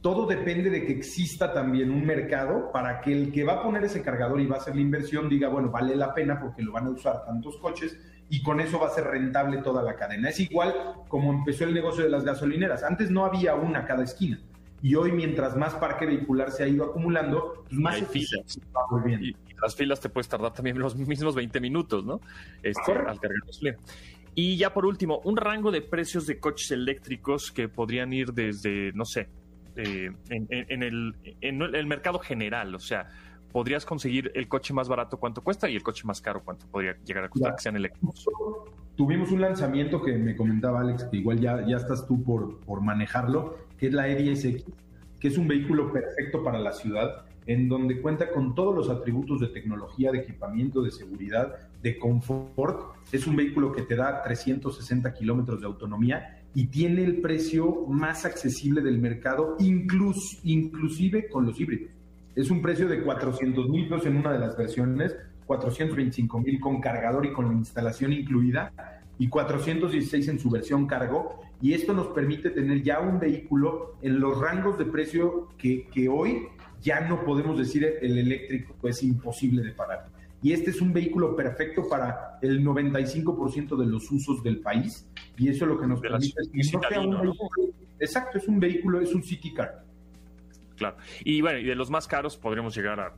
Todo 0.01 0.27
depende 0.27 0.71
de 0.71 0.87
que 0.87 0.93
exista 0.93 1.53
también 1.53 1.91
un 1.91 2.07
mercado 2.07 2.71
para 2.73 3.01
que 3.01 3.13
el 3.13 3.33
que 3.33 3.45
va 3.45 3.55
a 3.55 3.63
poner 3.63 3.85
ese 3.85 4.03
cargador 4.03 4.41
y 4.41 4.47
va 4.47 4.57
a 4.57 4.61
hacer 4.61 4.77
la 4.77 4.83
inversión 4.83 5.29
diga, 5.29 5.49
bueno, 5.49 5.71
vale 5.71 5.97
la 5.97 6.15
pena 6.15 6.39
porque 6.41 6.63
lo 6.63 6.73
van 6.73 6.87
a 6.87 6.91
usar 6.91 7.25
tantos 7.25 7.57
coches 7.59 7.99
y 8.29 8.43
con 8.43 8.61
eso 8.61 8.79
va 8.79 8.87
a 8.87 8.91
ser 8.91 9.05
rentable 9.05 9.59
toda 9.59 9.83
la 9.83 9.97
cadena. 9.97 10.29
Es 10.29 10.41
igual 10.41 10.75
como 11.09 11.33
empezó 11.33 11.65
el 11.65 11.75
negocio 11.75 12.05
de 12.05 12.11
las 12.11 12.25
gasolineras. 12.25 12.83
Antes 12.83 13.11
no 13.11 13.25
había 13.25 13.55
una 13.55 13.81
a 13.81 13.85
cada 13.85 14.05
esquina. 14.05 14.39
Y 14.83 14.95
hoy, 14.95 15.13
mientras 15.13 15.57
más 15.57 15.75
parque 15.75 16.07
vehicular 16.07 16.51
se 16.51 16.65
ha 16.65 16.69
ido 16.69 16.85
acumulando, 16.85 17.65
pues 17.69 17.81
más 17.81 18.01
eficiente 18.01 18.61
va 18.75 18.83
volviendo 18.91 19.39
las 19.63 19.75
filas 19.75 20.01
te 20.01 20.09
puedes 20.09 20.29
tardar 20.29 20.53
también 20.53 20.79
los 20.79 20.97
mismos 20.97 21.35
20 21.35 21.61
minutos, 21.61 22.05
¿no? 22.05 22.21
Este, 22.63 22.93
al 22.93 23.19
cargar 23.19 23.41
gasolina. 23.47 23.79
Y 24.35 24.57
ya 24.57 24.73
por 24.73 24.85
último, 24.85 25.21
un 25.25 25.37
rango 25.37 25.71
de 25.71 25.81
precios 25.81 26.27
de 26.27 26.39
coches 26.39 26.71
eléctricos 26.71 27.51
que 27.51 27.69
podrían 27.69 28.13
ir 28.13 28.33
desde, 28.33 28.93
no 28.93 29.05
sé, 29.05 29.29
eh, 29.77 30.11
en, 30.29 30.83
el, 30.83 31.15
en 31.41 31.63
el 31.63 31.87
mercado 31.87 32.19
general, 32.19 32.75
o 32.75 32.79
sea, 32.79 33.09
podrías 33.51 33.87
conseguir 33.87 34.31
el 34.35 34.49
coche 34.49 34.75
más 34.75 34.89
barato 34.89 35.17
cuánto 35.19 35.43
cuesta 35.43 35.71
y 35.71 35.77
el 35.77 35.83
coche 35.83 36.03
más 36.05 36.21
caro 36.21 36.43
cuánto 36.45 36.67
podría 36.67 36.97
llegar 37.05 37.25
a 37.25 37.29
costar 37.31 37.57
que 37.57 37.63
sean 37.63 37.77
eléctricos. 37.77 38.27
Tuvimos 38.95 39.31
un 39.31 39.41
lanzamiento 39.41 40.03
que 40.03 40.13
me 40.19 40.37
comentaba 40.37 40.81
Alex, 40.81 41.05
que 41.05 41.19
igual 41.19 41.41
ya, 41.41 41.67
ya 41.67 41.77
estás 41.77 42.07
tú 42.07 42.23
por, 42.23 42.61
por 42.61 42.83
manejarlo, 42.83 43.57
que 43.79 43.89
es 43.89 43.93
la 43.93 44.09
E10X, 44.09 44.65
que 45.21 45.29
es 45.29 45.39
un 45.39 45.49
vehículo 45.49 45.93
perfecto 45.93 46.43
para 46.43 46.59
la 46.59 46.73
ciudad 46.73 47.27
en 47.47 47.69
donde 47.69 48.01
cuenta 48.01 48.31
con 48.31 48.55
todos 48.55 48.75
los 48.75 48.91
atributos 48.91 49.41
de 49.41 49.49
tecnología, 49.49 50.11
de 50.11 50.19
equipamiento, 50.19 50.83
de 50.83 50.91
seguridad, 50.91 51.57
de 51.81 51.97
confort. 51.97 52.97
Es 53.13 53.27
un 53.27 53.37
vehículo 53.37 53.73
que 53.73 53.83
te 53.83 53.95
da 53.95 54.23
360 54.23 55.15
kilómetros 55.15 55.61
de 55.61 55.67
autonomía 55.67 56.43
y 56.55 56.67
tiene 56.67 57.05
el 57.05 57.21
precio 57.21 57.87
más 57.87 58.25
accesible 58.25 58.81
del 58.81 58.99
mercado, 58.99 59.57
inclus, 59.61 60.41
inclusive 60.43 61.29
con 61.29 61.47
los 61.47 61.61
híbridos. 61.61 61.91
Es 62.35 62.51
un 62.51 62.61
precio 62.61 62.89
de 62.89 63.03
400 63.03 63.69
mil 63.69 63.89
pesos 63.89 64.07
en 64.07 64.17
una 64.17 64.33
de 64.33 64.39
las 64.41 64.57
versiones, 64.57 65.17
425 65.47 66.41
mil 66.41 66.61
con 66.61 66.81
cargador 66.81 67.25
y 67.25 67.33
con 67.33 67.47
la 67.47 67.55
instalación 67.55 68.13
incluida, 68.13 68.73
y 69.19 69.29
416 69.29 70.29
en 70.29 70.39
su 70.39 70.51
versión 70.51 70.87
cargo. 70.87 71.41
Y 71.61 71.73
esto 71.73 71.93
nos 71.95 72.09
permite 72.09 72.51
tener 72.51 72.83
ya 72.83 73.01
un 73.01 73.19
vehículo 73.19 73.97
en 74.03 74.21
los 74.21 74.39
rangos 74.39 74.79
de 74.79 74.85
precio 74.85 75.49
que, 75.57 75.87
que 75.89 76.09
hoy 76.09 76.49
ya 76.83 77.01
no 77.01 77.25
podemos 77.25 77.59
decir 77.59 77.85
el 78.01 78.19
eléctrico 78.19 78.75
es 78.89 79.03
imposible 79.03 79.63
de 79.63 79.73
parar. 79.73 80.09
Y 80.43 80.53
este 80.53 80.71
es 80.71 80.81
un 80.81 80.93
vehículo 80.93 81.35
perfecto 81.35 81.89
para 81.89 82.39
el 82.43 82.65
95% 82.65 83.77
de 83.77 83.87
los 83.87 84.11
usos 84.11 84.43
del 84.43 84.61
país. 84.61 85.09
Y 85.37 85.49
eso 85.49 85.65
es 85.65 85.71
lo 85.71 85.81
que 85.81 85.87
nos 85.87 86.01
permite. 86.01 86.41
exacto, 87.99 88.39
es 88.39 88.47
un 88.47 88.61
vehículo, 88.61 89.01
es 89.01 89.15
un 89.15 89.23
city 89.23 89.53
car. 89.55 89.85
claro. 90.77 90.97
Y 91.25 91.41
bueno, 91.41 91.59
y 91.59 91.65
de 91.65 91.75
los 91.75 91.91
más 91.91 92.07
caros 92.07 92.37
podríamos 92.37 92.77
llegar 92.77 93.01
a 93.01 93.15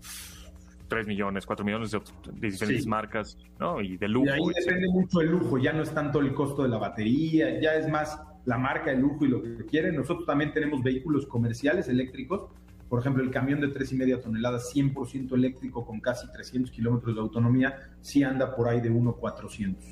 3 0.89 1.07
millones, 1.07 1.47
4 1.47 1.65
millones 1.65 1.91
de, 1.91 2.01
de 2.33 2.51
diferentes 2.51 2.85
Sí. 2.85 2.89
marcas, 2.89 3.39
¿no? 3.61 3.81
Y 3.81 3.97
de 3.97 4.09
lujo. 4.09 4.27
Y 4.27 4.31
ahí 4.31 4.41
depende 4.65 4.89
mucho 4.89 5.21
el 5.21 5.31
lujo, 5.31 5.59
ya 5.59 5.73
no 5.73 5.83
es 5.83 5.91
tanto 5.93 6.21
el 6.21 6.35
costo 6.35 6.63
de 6.63 6.69
la 6.71 6.79
batería, 6.79 7.61
ya 7.61 7.75
es 7.75 7.89
más 7.89 8.21
la 8.47 8.57
marca, 8.59 8.91
el 8.91 9.01
lujo 9.01 9.25
y 9.27 9.29
lo 9.29 9.43
que 9.43 9.67
quieren. 9.67 9.95
Nosotros 9.97 10.27
también 10.27 10.53
tenemos 10.53 10.83
vehículos 10.83 11.27
comerciales 11.27 11.89
eléctricos, 11.89 12.51
por 12.89 13.01
ejemplo, 13.01 13.23
el 13.23 13.31
camión 13.31 13.61
de 13.61 13.69
3,5 13.69 14.23
toneladas 14.23 14.73
100% 14.75 15.35
eléctrico 15.35 15.85
con 15.85 16.01
casi 16.01 16.27
300 16.33 16.71
kilómetros 16.71 17.15
de 17.15 17.21
autonomía, 17.21 17.77
sí 18.01 18.23
anda 18.23 18.57
por 18.57 18.67
ahí 18.67 18.81
de 18.81 18.89
1,400. 18.89 19.85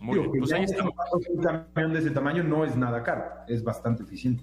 Muy 0.00 0.18
bien, 0.18 0.30
pues 0.38 0.50
ahí 0.52 0.64
está. 0.64 0.82
Un 0.84 1.40
camión 1.42 1.92
de 1.92 2.00
ese 2.00 2.10
tamaño 2.10 2.42
no 2.42 2.64
es 2.64 2.74
nada 2.74 3.02
caro, 3.04 3.22
es 3.46 3.62
bastante 3.62 4.02
eficiente. 4.02 4.42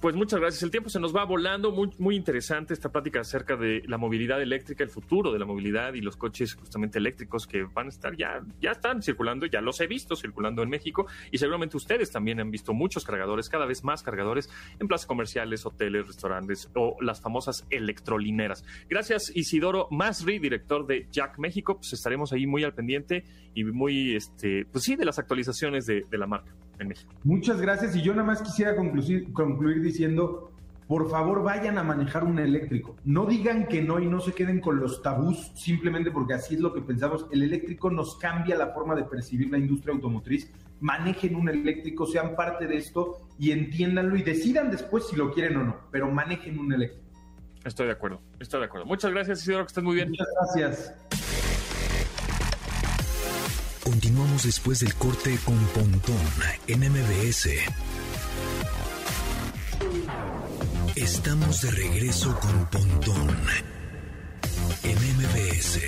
Pues 0.00 0.14
muchas 0.14 0.38
gracias. 0.38 0.62
El 0.62 0.70
tiempo 0.70 0.90
se 0.90 1.00
nos 1.00 1.14
va 1.14 1.24
volando. 1.24 1.72
Muy, 1.72 1.90
muy 1.98 2.14
interesante 2.14 2.72
esta 2.72 2.92
plática 2.92 3.20
acerca 3.20 3.56
de 3.56 3.82
la 3.88 3.98
movilidad 3.98 4.40
eléctrica, 4.40 4.84
el 4.84 4.90
futuro 4.90 5.32
de 5.32 5.40
la 5.40 5.44
movilidad 5.44 5.94
y 5.94 6.00
los 6.00 6.16
coches 6.16 6.54
justamente 6.54 6.98
eléctricos 6.98 7.48
que 7.48 7.64
van 7.64 7.86
a 7.86 7.88
estar 7.88 8.16
ya, 8.16 8.40
ya 8.60 8.70
están 8.70 9.02
circulando, 9.02 9.46
ya 9.46 9.60
los 9.60 9.80
he 9.80 9.88
visto 9.88 10.14
circulando 10.14 10.62
en 10.62 10.70
México 10.70 11.08
y 11.32 11.38
seguramente 11.38 11.76
ustedes 11.76 12.12
también 12.12 12.38
han 12.38 12.52
visto 12.52 12.72
muchos 12.74 13.04
cargadores, 13.04 13.48
cada 13.48 13.66
vez 13.66 13.82
más 13.82 14.04
cargadores 14.04 14.48
en 14.78 14.86
plazas 14.86 15.06
comerciales, 15.06 15.66
hoteles, 15.66 16.06
restaurantes 16.06 16.70
o 16.76 16.96
las 17.00 17.20
famosas 17.20 17.66
electrolineras. 17.68 18.64
Gracias 18.88 19.32
Isidoro 19.34 19.88
Masri, 19.90 20.38
director 20.38 20.86
de 20.86 21.08
Jack 21.10 21.40
México. 21.40 21.74
Pues 21.74 21.92
estaremos 21.92 22.32
ahí 22.32 22.46
muy 22.46 22.62
al 22.62 22.72
pendiente 22.72 23.24
y 23.52 23.64
muy, 23.64 24.14
este, 24.14 24.64
pues 24.70 24.84
sí, 24.84 24.94
de 24.94 25.04
las 25.04 25.18
actualizaciones 25.18 25.86
de, 25.86 26.04
de 26.08 26.18
la 26.18 26.28
marca 26.28 26.54
en 26.78 26.88
México. 26.88 27.12
Muchas 27.24 27.60
gracias 27.60 27.94
y 27.96 28.02
yo 28.02 28.12
nada 28.12 28.24
más 28.24 28.42
quisiera 28.42 28.76
concluir, 28.76 29.32
concluir 29.32 29.82
diciendo, 29.82 30.52
por 30.88 31.10
favor 31.10 31.42
vayan 31.42 31.76
a 31.76 31.82
manejar 31.82 32.24
un 32.24 32.38
eléctrico. 32.38 32.96
No 33.04 33.26
digan 33.26 33.66
que 33.66 33.82
no 33.82 34.00
y 34.00 34.06
no 34.06 34.20
se 34.20 34.32
queden 34.32 34.60
con 34.60 34.80
los 34.80 35.02
tabús 35.02 35.52
simplemente 35.54 36.10
porque 36.10 36.32
así 36.32 36.54
es 36.54 36.60
lo 36.60 36.72
que 36.72 36.80
pensamos. 36.80 37.26
El 37.30 37.42
eléctrico 37.42 37.90
nos 37.90 38.16
cambia 38.16 38.56
la 38.56 38.68
forma 38.68 38.94
de 38.94 39.04
percibir 39.04 39.50
la 39.50 39.58
industria 39.58 39.94
automotriz. 39.94 40.50
Manejen 40.80 41.36
un 41.36 41.50
eléctrico, 41.50 42.06
sean 42.06 42.34
parte 42.34 42.66
de 42.66 42.78
esto 42.78 43.28
y 43.38 43.50
entiéndanlo 43.50 44.16
y 44.16 44.22
decidan 44.22 44.70
después 44.70 45.06
si 45.08 45.16
lo 45.16 45.32
quieren 45.32 45.58
o 45.58 45.64
no, 45.64 45.76
pero 45.90 46.10
manejen 46.10 46.58
un 46.58 46.72
eléctrico. 46.72 47.06
Estoy 47.64 47.86
de 47.86 47.92
acuerdo, 47.92 48.22
estoy 48.40 48.60
de 48.60 48.66
acuerdo. 48.66 48.86
Muchas 48.86 49.10
gracias 49.10 49.42
Isidoro, 49.42 49.64
que 49.64 49.68
estés 49.68 49.84
muy 49.84 49.96
bien. 49.96 50.08
Muchas 50.08 50.28
gracias. 50.40 51.17
Continuamos 54.00 54.44
después 54.44 54.78
del 54.78 54.94
corte 54.94 55.36
con 55.44 55.58
Pontón 55.74 56.14
en 56.68 56.78
MBS. 56.88 57.48
Estamos 60.94 61.62
de 61.62 61.70
regreso 61.72 62.38
con 62.38 62.66
Pontón 62.66 63.36
en 64.84 64.96
MBS. 65.16 65.80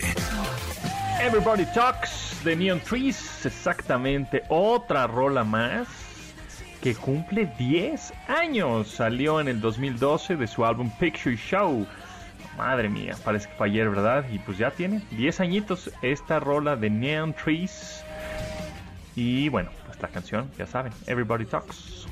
Everybody 1.21 1.67
Talks 1.73 2.37
de 2.43 2.57
Neon 2.57 2.81
Trees, 2.81 3.47
exactamente 3.47 4.43
otra 4.49 5.07
rola 5.07 5.45
más 5.45 5.87
que 6.83 6.97
cumple 6.97 7.47
10 7.61 8.13
años. 8.27 8.89
Salió 8.89 9.41
en 9.41 9.47
el 9.47 9.61
2012 9.61 10.35
de 10.35 10.49
su 10.49 10.65
álbum 10.67 10.91
Picture 10.99 11.37
Show. 11.37 11.87
Madre 12.61 12.91
mía, 12.91 13.17
parece 13.25 13.49
que 13.49 13.55
fue 13.55 13.69
ayer, 13.69 13.89
¿verdad? 13.89 14.27
Y 14.31 14.39
pues 14.39 14.59
ya 14.59 14.71
tiene 14.71 15.01
10 15.13 15.41
añitos 15.41 15.91
esta 16.03 16.39
rola 16.41 16.77
de 16.77 16.91
Neon 16.91 17.33
Trees. 17.33 18.05
Y 19.17 19.49
bueno, 19.49 19.71
pues 19.87 19.99
la 20.03 20.09
canción, 20.09 20.51
ya 20.59 20.67
saben, 20.67 20.93
Everybody 21.07 21.47
Talks. 21.47 22.07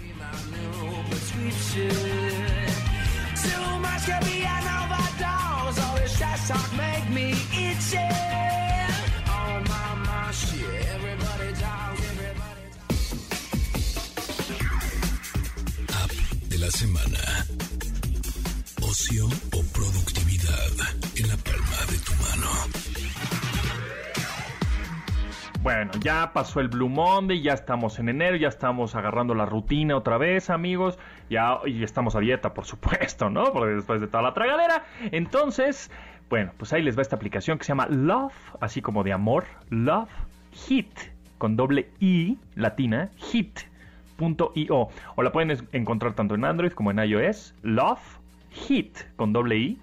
De 16.48 16.58
la 16.58 16.70
semana. 16.70 17.57
Ocio 18.88 19.26
o 19.26 19.62
productividad 19.74 20.72
en 21.14 21.28
la 21.28 21.36
palma 21.36 21.76
de 21.90 21.98
tu 21.98 22.12
mano. 22.22 22.48
Bueno, 25.60 25.90
ya 26.00 26.32
pasó 26.32 26.60
el 26.60 26.68
Blue 26.68 26.88
Monday, 26.88 27.42
ya 27.42 27.52
estamos 27.52 27.98
en 27.98 28.08
enero, 28.08 28.36
ya 28.36 28.48
estamos 28.48 28.94
agarrando 28.94 29.34
la 29.34 29.44
rutina 29.44 29.94
otra 29.94 30.16
vez, 30.16 30.48
amigos. 30.48 30.98
Ya 31.28 31.58
y 31.66 31.82
estamos 31.82 32.16
a 32.16 32.20
dieta, 32.20 32.54
por 32.54 32.64
supuesto, 32.64 33.28
¿no? 33.28 33.52
Porque 33.52 33.74
después 33.74 34.00
de 34.00 34.06
toda 34.06 34.22
la 34.22 34.32
tragadera. 34.32 34.86
Entonces, 35.12 35.90
bueno, 36.30 36.52
pues 36.56 36.72
ahí 36.72 36.80
les 36.80 36.96
va 36.96 37.02
esta 37.02 37.16
aplicación 37.16 37.58
que 37.58 37.64
se 37.64 37.72
llama 37.72 37.88
Love, 37.88 38.32
así 38.62 38.80
como 38.80 39.04
de 39.04 39.12
amor, 39.12 39.44
Love 39.68 40.08
Hit, 40.66 40.98
con 41.36 41.56
doble 41.56 41.90
I 42.00 42.38
latina, 42.54 43.10
hit.io. 43.18 44.88
O 45.14 45.22
la 45.22 45.30
pueden 45.30 45.68
encontrar 45.72 46.14
tanto 46.14 46.36
en 46.36 46.46
Android 46.46 46.72
como 46.72 46.90
en 46.90 47.00
iOS. 47.00 47.54
Love 47.60 48.17
Hit, 48.50 48.98
con 49.16 49.32
doble 49.32 49.56
I 49.56 49.78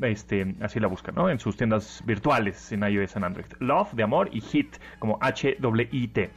este, 0.00 0.54
así 0.60 0.80
la 0.80 0.88
buscan, 0.88 1.14
¿no? 1.14 1.30
En 1.30 1.38
sus 1.38 1.56
tiendas 1.56 2.02
virtuales 2.04 2.72
en 2.72 2.82
iOS 2.82 3.16
en 3.16 3.24
Android. 3.24 3.46
Love 3.60 3.92
de 3.92 4.02
amor 4.02 4.28
y 4.32 4.40
Hit 4.40 4.76
como 4.98 5.18
H-W-I-T, 5.20 6.30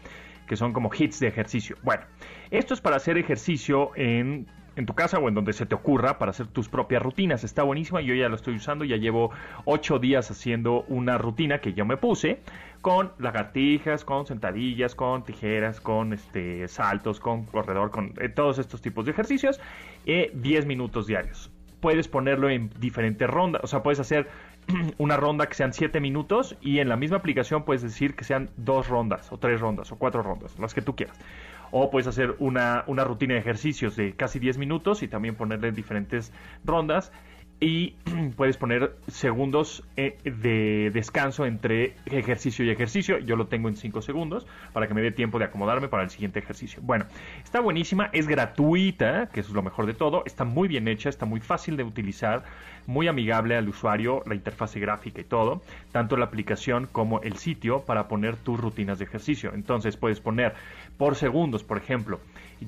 que 0.47 0.55
son 0.55 0.73
como 0.73 0.91
hits 0.93 1.19
de 1.19 1.27
ejercicio. 1.27 1.77
Bueno, 1.83 2.03
esto 2.51 2.73
es 2.73 2.81
para 2.81 2.97
hacer 2.97 3.17
ejercicio 3.17 3.91
en, 3.95 4.47
en 4.75 4.85
tu 4.85 4.93
casa 4.93 5.17
o 5.17 5.27
en 5.27 5.33
donde 5.33 5.53
se 5.53 5.65
te 5.65 5.75
ocurra 5.75 6.17
para 6.17 6.31
hacer 6.31 6.47
tus 6.47 6.69
propias 6.69 7.01
rutinas. 7.01 7.43
Está 7.43 7.63
buenísima, 7.63 8.01
yo 8.01 8.13
ya 8.13 8.29
lo 8.29 8.35
estoy 8.35 8.55
usando, 8.55 8.85
ya 8.85 8.97
llevo 8.97 9.31
ocho 9.65 9.97
días 9.97 10.29
haciendo 10.29 10.83
una 10.87 11.17
rutina 11.17 11.59
que 11.59 11.73
yo 11.73 11.85
me 11.85 11.97
puse 11.97 12.39
con 12.81 13.11
lagartijas, 13.19 14.03
con 14.03 14.25
sentadillas, 14.25 14.95
con 14.95 15.23
tijeras, 15.23 15.79
con 15.79 16.13
este 16.13 16.67
saltos, 16.67 17.19
con 17.19 17.45
corredor, 17.45 17.91
con 17.91 18.13
eh, 18.19 18.29
todos 18.29 18.57
estos 18.57 18.81
tipos 18.81 19.05
de 19.05 19.11
ejercicios, 19.11 19.59
eh, 20.06 20.32
10 20.34 20.66
minutos 20.66 21.08
diarios 21.08 21.52
puedes 21.82 22.08
ponerlo 22.08 22.49
en 22.49 22.70
diferentes 22.80 23.30
rondas. 23.30 23.62
O 23.64 23.68
sea, 23.68 23.84
puedes 23.84 23.99
hacer 23.99 24.30
una 24.97 25.18
ronda 25.18 25.47
que 25.47 25.56
sean 25.56 25.74
7 25.74 25.99
minutos 25.99 26.56
y 26.62 26.80
en 26.80 26.88
la 26.88 26.95
misma 26.95 27.18
aplicación 27.18 27.66
puedes 27.66 27.82
decir 27.82 28.16
que 28.16 28.24
sean 28.24 28.49
dos 28.56 28.88
rondas 28.88 29.32
o 29.32 29.38
tres 29.38 29.60
rondas 29.60 29.91
o 29.91 29.97
cuatro 29.97 30.22
rondas, 30.24 30.58
las 30.60 30.74
que 30.74 30.82
tú 30.82 30.95
quieras. 30.95 31.20
O 31.72 31.89
puedes 31.89 32.08
hacer 32.08 32.36
una, 32.39 32.84
una 32.88 33.04
rutina 33.04 33.34
de 33.34 33.39
ejercicios 33.39 33.95
de 33.95 34.14
casi 34.14 34.39
10 34.39 34.58
minutos 34.58 35.04
y 35.04 35.08
también 35.08 35.36
ponerle 35.36 35.72
diferentes 35.72 36.32
rondas. 36.64 37.12
Y 37.64 37.93
puedes 38.36 38.57
poner 38.57 38.95
segundos 39.07 39.84
eh, 39.95 40.18
de 40.24 40.89
descanso 40.91 41.45
entre 41.45 41.93
ejercicio 42.07 42.66
y 42.66 42.72
ejercicio. 42.72 43.20
Yo 43.20 43.36
lo 43.36 43.45
tengo 43.45 43.70
en 43.70 43.78
5 43.78 44.01
segundos 44.01 44.47
para 44.74 44.88
que 44.88 44.95
me 44.95 45.01
dé 45.03 45.12
tiempo 45.12 45.38
de 45.38 45.45
acomodarme 45.45 45.88
para 45.88 46.01
el 46.01 46.09
siguiente 46.09 46.39
ejercicio. 46.39 46.82
Bueno, 46.82 47.05
está 47.43 47.59
buenísima, 47.59 48.09
es 48.14 48.28
gratuita, 48.28 49.30
que 49.32 49.41
eso 49.41 49.49
es 49.49 49.55
lo 49.55 49.62
mejor 49.62 49.86
de 49.86 49.93
todo. 49.93 50.24
Está 50.26 50.43
muy 50.43 50.68
bien 50.68 50.88
hecha, 50.88 51.07
está 51.07 51.28
muy 51.28 51.39
fácil 51.39 51.78
de 51.78 51.84
utilizar, 51.84 52.43
muy 52.88 53.07
amigable 53.07 53.55
al 53.55 53.70
usuario, 53.70 54.24
la 54.26 54.34
interfase 54.34 54.80
gráfica 54.80 55.22
y 55.22 55.26
todo. 55.26 55.62
Tanto 55.91 56.18
la 56.18 56.26
aplicación 56.26 56.89
como 56.91 57.22
el 57.22 57.38
sitio 57.38 57.82
para 57.82 58.07
poner 58.07 58.38
tus 58.38 58.59
rutinas 58.59 58.97
de 58.97 59.05
ejercicio. 59.05 59.51
Entonces 59.53 59.97
puedes 59.97 60.20
poner 60.20 60.55
por 61.02 61.16
segundos, 61.16 61.64
por 61.64 61.80
ejemplo. 61.80 62.20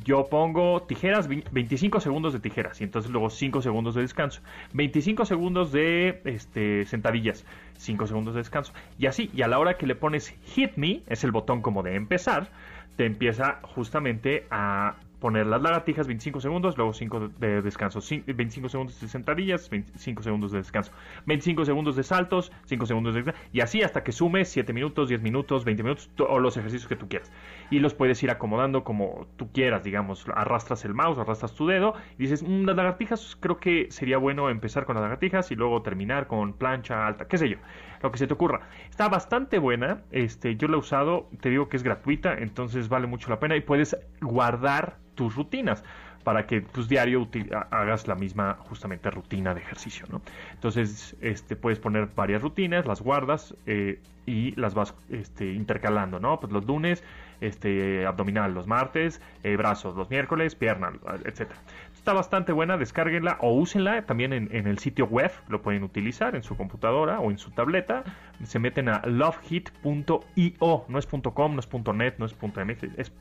Yo 0.04 0.26
pongo 0.28 0.82
tijeras, 0.88 1.28
25 1.28 2.00
segundos 2.00 2.34
de 2.34 2.40
tijeras 2.40 2.82
y 2.82 2.84
entonces 2.84 3.12
luego 3.12 3.30
5 3.30 3.62
segundos 3.62 3.94
de 3.94 4.02
descanso. 4.02 4.42
25 4.74 5.26
segundos 5.26 5.72
de 5.72 6.20
este, 6.26 6.84
sentadillas, 6.86 7.46
5 7.78 8.08
segundos 8.08 8.34
de 8.34 8.40
descanso. 8.40 8.74
Y 8.98 9.06
así, 9.06 9.30
y 9.36 9.44
a 9.44 9.48
la 9.48 9.60
hora 9.60 9.78
que 9.78 9.86
le 9.86 9.94
pones 9.94 10.34
Hit 10.46 10.78
Me, 10.78 11.04
es 11.06 11.24
el 11.24 11.32
botón 11.32 11.62
como 11.62 11.84
de 11.84 11.94
empezar, 11.94 12.50
te 12.96 13.06
empieza 13.06 13.60
justamente 13.62 14.48
a 14.50 14.96
poner 15.24 15.48
las 15.48 15.62
lagartijas 15.62 16.06
25 16.06 16.42
segundos, 16.42 16.76
luego 16.76 16.92
5 16.92 17.30
de 17.40 17.62
descanso, 17.62 18.00
cin- 18.02 18.26
25 18.26 18.68
segundos 18.68 19.00
de 19.00 19.08
sentadillas, 19.08 19.70
25 19.70 20.22
segundos 20.22 20.52
de 20.52 20.58
descanso, 20.58 20.92
25 21.28 21.64
segundos 21.64 21.96
de 21.96 22.04
saltos, 22.04 22.52
5 22.66 22.86
segundos 22.86 23.14
de 23.14 23.22
descanso, 23.22 23.48
y 23.54 23.62
así 23.62 23.82
hasta 23.84 24.04
que 24.04 24.12
sumes 24.12 24.50
7 24.50 24.74
minutos, 24.74 25.08
10 25.08 25.22
minutos, 25.22 25.64
20 25.64 25.82
minutos, 25.82 26.10
to- 26.16 26.28
o 26.28 26.40
los 26.40 26.58
ejercicios 26.58 26.90
que 26.90 26.98
tú 26.98 27.08
quieras. 27.08 27.32
Y 27.72 27.80
los 27.80 27.94
puedes 27.94 28.22
ir 28.22 28.32
acomodando 28.32 28.84
como 28.84 29.26
tú 29.38 29.50
quieras, 29.54 29.86
digamos, 29.86 30.26
arrastras 30.36 30.84
el 30.84 30.94
mouse, 30.94 31.18
arrastras 31.18 31.54
tu 31.56 31.68
dedo, 31.68 31.94
y 32.20 32.24
dices, 32.24 32.44
"Mm, 32.44 32.66
las 32.66 32.76
lagartijas, 32.76 33.38
creo 33.40 33.62
que 33.62 33.88
sería 33.92 34.18
bueno 34.18 34.50
empezar 34.50 34.84
con 34.84 34.96
las 34.96 35.04
lagartijas 35.04 35.52
y 35.52 35.56
luego 35.56 35.82
terminar 35.84 36.28
con 36.28 36.52
plancha 36.52 37.08
alta, 37.08 37.30
qué 37.30 37.38
sé 37.38 37.48
yo, 37.48 37.58
lo 38.04 38.12
que 38.12 38.20
se 38.20 38.28
te 38.28 38.34
ocurra. 38.34 38.62
Está 38.90 39.08
bastante 39.08 39.58
buena, 39.58 40.02
este, 40.12 40.56
yo 40.58 40.68
la 40.68 40.76
he 40.76 40.80
usado, 40.80 41.30
te 41.42 41.50
digo 41.50 41.70
que 41.70 41.78
es 41.78 41.84
gratuita, 41.84 42.34
entonces 42.34 42.90
vale 42.90 43.08
mucho 43.08 43.30
la 43.30 43.40
pena 43.40 43.56
y 43.56 43.62
puedes 43.62 43.98
guardar 44.22 44.98
tus 45.16 45.36
rutinas 45.36 45.84
para 46.24 46.46
que 46.46 46.62
pues 46.62 46.88
diario 46.88 47.28
hagas 47.72 48.08
la 48.08 48.16
misma 48.16 48.56
justamente 48.60 49.10
rutina 49.12 49.54
de 49.54 49.62
ejercicio, 49.62 50.06
¿no? 50.10 50.22
Entonces, 50.54 51.16
este, 51.22 51.56
puedes 51.56 51.80
poner 51.80 52.10
varias 52.16 52.42
rutinas, 52.42 52.86
las 52.86 53.02
guardas 53.02 53.56
eh, 53.66 54.00
y 54.26 54.52
las 54.56 54.74
vas 54.74 54.94
este, 55.10 55.52
intercalando, 55.54 56.20
¿no? 56.20 56.40
Pues 56.40 56.52
los 56.54 56.66
lunes, 56.66 57.04
este, 57.46 58.06
abdominal 58.06 58.54
los 58.54 58.68
martes, 58.68 59.22
eh, 59.44 59.56
brazos 59.56 59.96
los 59.96 60.10
miércoles, 60.10 60.56
pierna, 60.56 60.92
etcétera. 61.26 61.60
Está 61.94 62.14
bastante 62.14 62.52
buena, 62.52 62.78
descárguenla 62.78 63.38
o 63.40 63.54
úsenla 63.54 64.06
también 64.06 64.34
en, 64.34 64.50
en 64.52 64.68
el 64.68 64.78
sitio 64.78 65.06
web, 65.06 65.32
lo 65.48 65.62
pueden 65.62 65.84
utilizar 65.84 66.36
en 66.36 66.44
su 66.44 66.58
computadora 66.58 67.20
o 67.20 67.32
en 67.32 67.38
su 67.38 67.52
tableta. 67.52 68.04
Se 68.44 68.60
meten 68.60 68.90
a 68.90 69.02
lovehit.io, 69.06 70.86
no 70.88 71.00
es 71.00 71.08
.com, 71.08 71.56
no 71.56 71.60
es 71.60 71.70
.net, 71.94 72.16
no 72.18 72.26
es 72.26 72.36
.mx, 72.42 72.84
es 72.98 73.14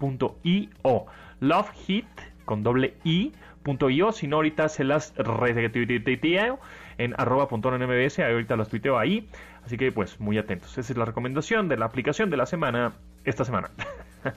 .io. 0.42 1.06
Lovehit 1.40 2.06
con 2.44 2.62
doble 2.62 2.94
i 3.04 3.32
punto 3.62 3.88
io, 3.88 4.12
si 4.12 4.26
no 4.26 4.36
ahorita 4.36 4.68
se 4.68 4.84
las 4.84 5.14
retuiteo 5.16 6.58
en 6.98 7.14
arroba 7.16 7.48
punto 7.48 7.70
mbs, 7.70 8.18
ahorita 8.18 8.56
las 8.56 8.68
tuiteo 8.68 8.98
ahí, 8.98 9.28
así 9.64 9.76
que 9.76 9.92
pues 9.92 10.20
muy 10.20 10.38
atentos. 10.38 10.76
Esa 10.76 10.92
es 10.92 10.98
la 10.98 11.04
recomendación 11.04 11.68
de 11.68 11.76
la 11.76 11.86
aplicación 11.86 12.30
de 12.30 12.36
la 12.36 12.46
semana, 12.46 12.92
esta 13.24 13.44
semana. 13.44 13.70
El 14.24 14.34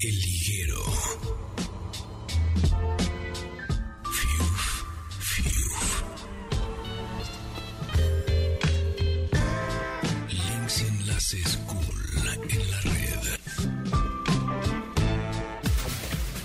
liguero. 0.00 0.82
Fiuf, 4.12 4.84
fiuf. 5.18 6.02
Links 10.28 10.82
y 10.82 10.86
enlaces 10.86 11.56
cool 11.66 11.78
en 12.48 12.70
la 12.70 12.80
red. 12.80 13.18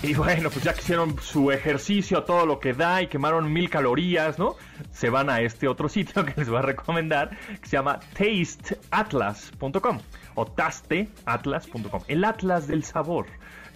Y 0.02 0.14
bueno, 0.14 0.50
pues 0.50 0.64
ya 0.64 0.74
que 0.74 0.80
hicieron 0.80 1.16
su 1.22 1.50
ejercicio 1.50 2.24
todo 2.24 2.44
lo 2.44 2.60
que 2.60 2.74
da 2.74 3.00
y 3.02 3.06
quemaron 3.06 3.52
mil 3.52 3.70
calorías, 3.70 4.38
¿no? 4.38 4.56
Se 4.92 5.08
van 5.10 5.30
a 5.30 5.40
este 5.40 5.66
otro 5.66 5.88
sitio 5.88 6.24
que 6.26 6.34
les 6.36 6.48
voy 6.48 6.58
a 6.58 6.62
recomendar, 6.62 7.30
que 7.60 7.68
se 7.68 7.76
llama 7.76 8.00
tasteatlas.com 8.18 10.00
o 10.34 10.46
tasteatlas.com, 10.46 12.02
el 12.08 12.24
atlas 12.24 12.66
del 12.66 12.84
sabor, 12.84 13.26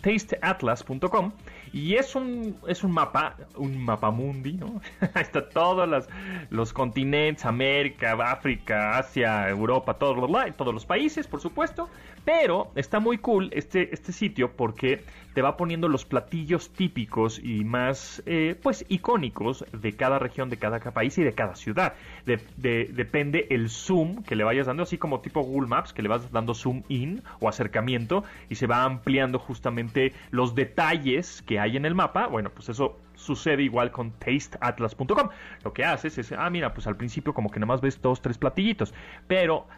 tasteatlas.com. 0.00 1.32
Y 1.72 1.96
es 1.96 2.14
un, 2.14 2.56
es 2.66 2.82
un 2.82 2.92
mapa, 2.92 3.36
un 3.56 3.84
mapa 3.84 4.10
mundi, 4.10 4.54
¿no? 4.54 4.80
Está 5.14 5.48
todos 5.50 5.86
los, 5.86 6.08
los 6.48 6.72
continentes, 6.72 7.44
América, 7.44 8.16
África, 8.32 8.96
Asia, 8.96 9.48
Europa, 9.48 9.94
todos 9.94 10.16
los, 10.16 10.56
todos 10.56 10.72
los 10.72 10.86
países, 10.86 11.26
por 11.26 11.40
supuesto. 11.40 11.88
Pero 12.24 12.70
está 12.74 13.00
muy 13.00 13.18
cool 13.18 13.50
este, 13.52 13.92
este 13.92 14.12
sitio 14.12 14.52
porque 14.52 15.04
te 15.38 15.42
va 15.42 15.56
poniendo 15.56 15.86
los 15.86 16.04
platillos 16.04 16.70
típicos 16.70 17.38
y 17.38 17.62
más, 17.62 18.20
eh, 18.26 18.56
pues, 18.60 18.84
icónicos 18.88 19.64
de 19.70 19.92
cada 19.92 20.18
región, 20.18 20.50
de 20.50 20.56
cada 20.56 20.80
país 20.80 21.16
y 21.16 21.22
de 21.22 21.32
cada 21.32 21.54
ciudad. 21.54 21.92
De- 22.26 22.40
de- 22.56 22.90
depende 22.92 23.46
el 23.50 23.68
zoom 23.70 24.24
que 24.24 24.34
le 24.34 24.42
vayas 24.42 24.66
dando, 24.66 24.82
así 24.82 24.98
como 24.98 25.20
tipo 25.20 25.40
Google 25.42 25.68
Maps, 25.68 25.92
que 25.92 26.02
le 26.02 26.08
vas 26.08 26.32
dando 26.32 26.54
zoom 26.54 26.82
in 26.88 27.22
o 27.38 27.48
acercamiento 27.48 28.24
y 28.48 28.56
se 28.56 28.66
va 28.66 28.82
ampliando 28.82 29.38
justamente 29.38 30.12
los 30.32 30.56
detalles 30.56 31.40
que 31.42 31.60
hay 31.60 31.76
en 31.76 31.84
el 31.84 31.94
mapa. 31.94 32.26
Bueno, 32.26 32.50
pues 32.50 32.68
eso 32.70 32.98
sucede 33.14 33.62
igual 33.62 33.92
con 33.92 34.10
tasteatlas.com. 34.10 35.28
Lo 35.62 35.72
que 35.72 35.84
haces 35.84 36.18
es, 36.18 36.32
ah, 36.32 36.50
mira, 36.50 36.74
pues 36.74 36.88
al 36.88 36.96
principio 36.96 37.32
como 37.32 37.48
que 37.48 37.60
nada 37.60 37.68
más 37.68 37.80
ves 37.80 38.02
dos, 38.02 38.20
tres 38.20 38.38
platillitos, 38.38 38.92
pero 39.28 39.68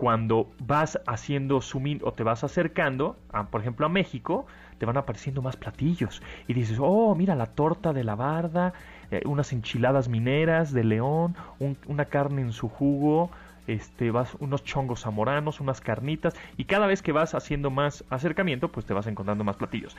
cuando 0.00 0.48
vas 0.58 0.98
haciendo 1.06 1.60
zoom 1.60 1.86
in 1.86 2.00
o 2.04 2.12
te 2.12 2.22
vas 2.24 2.42
acercando, 2.44 3.16
por 3.50 3.60
ejemplo, 3.60 3.86
a 3.86 3.88
México, 3.88 4.46
te 4.78 4.86
van 4.86 4.96
apareciendo 4.96 5.42
más 5.42 5.56
platillos. 5.56 6.22
Y 6.48 6.54
dices, 6.54 6.78
oh, 6.80 7.14
mira 7.14 7.34
la 7.34 7.46
torta 7.46 7.92
de 7.92 8.04
la 8.04 8.14
barda, 8.14 8.72
eh, 9.10 9.22
unas 9.26 9.52
enchiladas 9.52 10.08
mineras 10.08 10.72
de 10.72 10.84
león, 10.84 11.36
un- 11.58 11.76
una 11.86 12.06
carne 12.06 12.42
en 12.42 12.52
su 12.52 12.68
jugo, 12.68 13.30
este, 13.66 14.10
vas, 14.10 14.34
unos 14.40 14.64
chongos 14.64 15.02
zamoranos, 15.02 15.60
unas 15.60 15.80
carnitas, 15.80 16.34
y 16.56 16.64
cada 16.64 16.86
vez 16.86 17.02
que 17.02 17.12
vas 17.12 17.34
haciendo 17.34 17.70
más 17.70 18.04
acercamiento, 18.10 18.72
pues 18.72 18.86
te 18.86 18.94
vas 18.94 19.06
encontrando 19.06 19.44
más 19.44 19.56
platillos. 19.56 19.96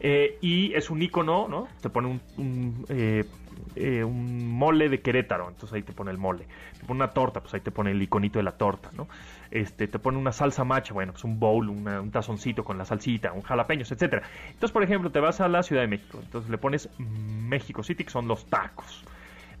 Eh, 0.00 0.38
y 0.42 0.74
es 0.74 0.90
un 0.90 1.02
icono, 1.02 1.48
¿no? 1.48 1.68
Te 1.80 1.88
pone 1.88 2.20
eh, 2.88 3.24
eh, 3.76 4.04
un 4.04 4.48
mole 4.48 4.88
de 4.88 5.00
Querétaro, 5.00 5.48
entonces 5.48 5.74
ahí 5.74 5.82
te 5.82 5.92
pone 5.92 6.10
el 6.10 6.18
mole. 6.18 6.46
Te 6.78 6.86
pone 6.86 6.98
una 6.98 7.12
torta, 7.12 7.40
pues 7.40 7.54
ahí 7.54 7.60
te 7.60 7.70
pone 7.70 7.92
el 7.92 8.02
iconito 8.02 8.38
de 8.38 8.42
la 8.42 8.52
torta, 8.52 8.90
¿no? 8.92 9.08
Este, 9.50 9.86
te 9.88 9.98
pone 9.98 10.18
una 10.18 10.32
salsa 10.32 10.64
macha, 10.64 10.92
bueno, 10.92 11.12
pues 11.12 11.24
un 11.24 11.38
bowl, 11.38 11.68
un 11.68 12.10
tazoncito 12.10 12.64
con 12.64 12.76
la 12.76 12.84
salsita, 12.84 13.32
un 13.32 13.42
jalapeños, 13.42 13.90
etcétera. 13.92 14.22
Entonces, 14.48 14.72
por 14.72 14.82
ejemplo, 14.82 15.10
te 15.10 15.20
vas 15.20 15.40
a 15.40 15.48
la 15.48 15.62
Ciudad 15.62 15.82
de 15.82 15.88
México, 15.88 16.18
entonces 16.22 16.50
le 16.50 16.58
pones 16.58 16.88
México 16.98 17.82
City, 17.82 18.04
que 18.04 18.10
son 18.10 18.28
los 18.28 18.46
tacos. 18.46 19.04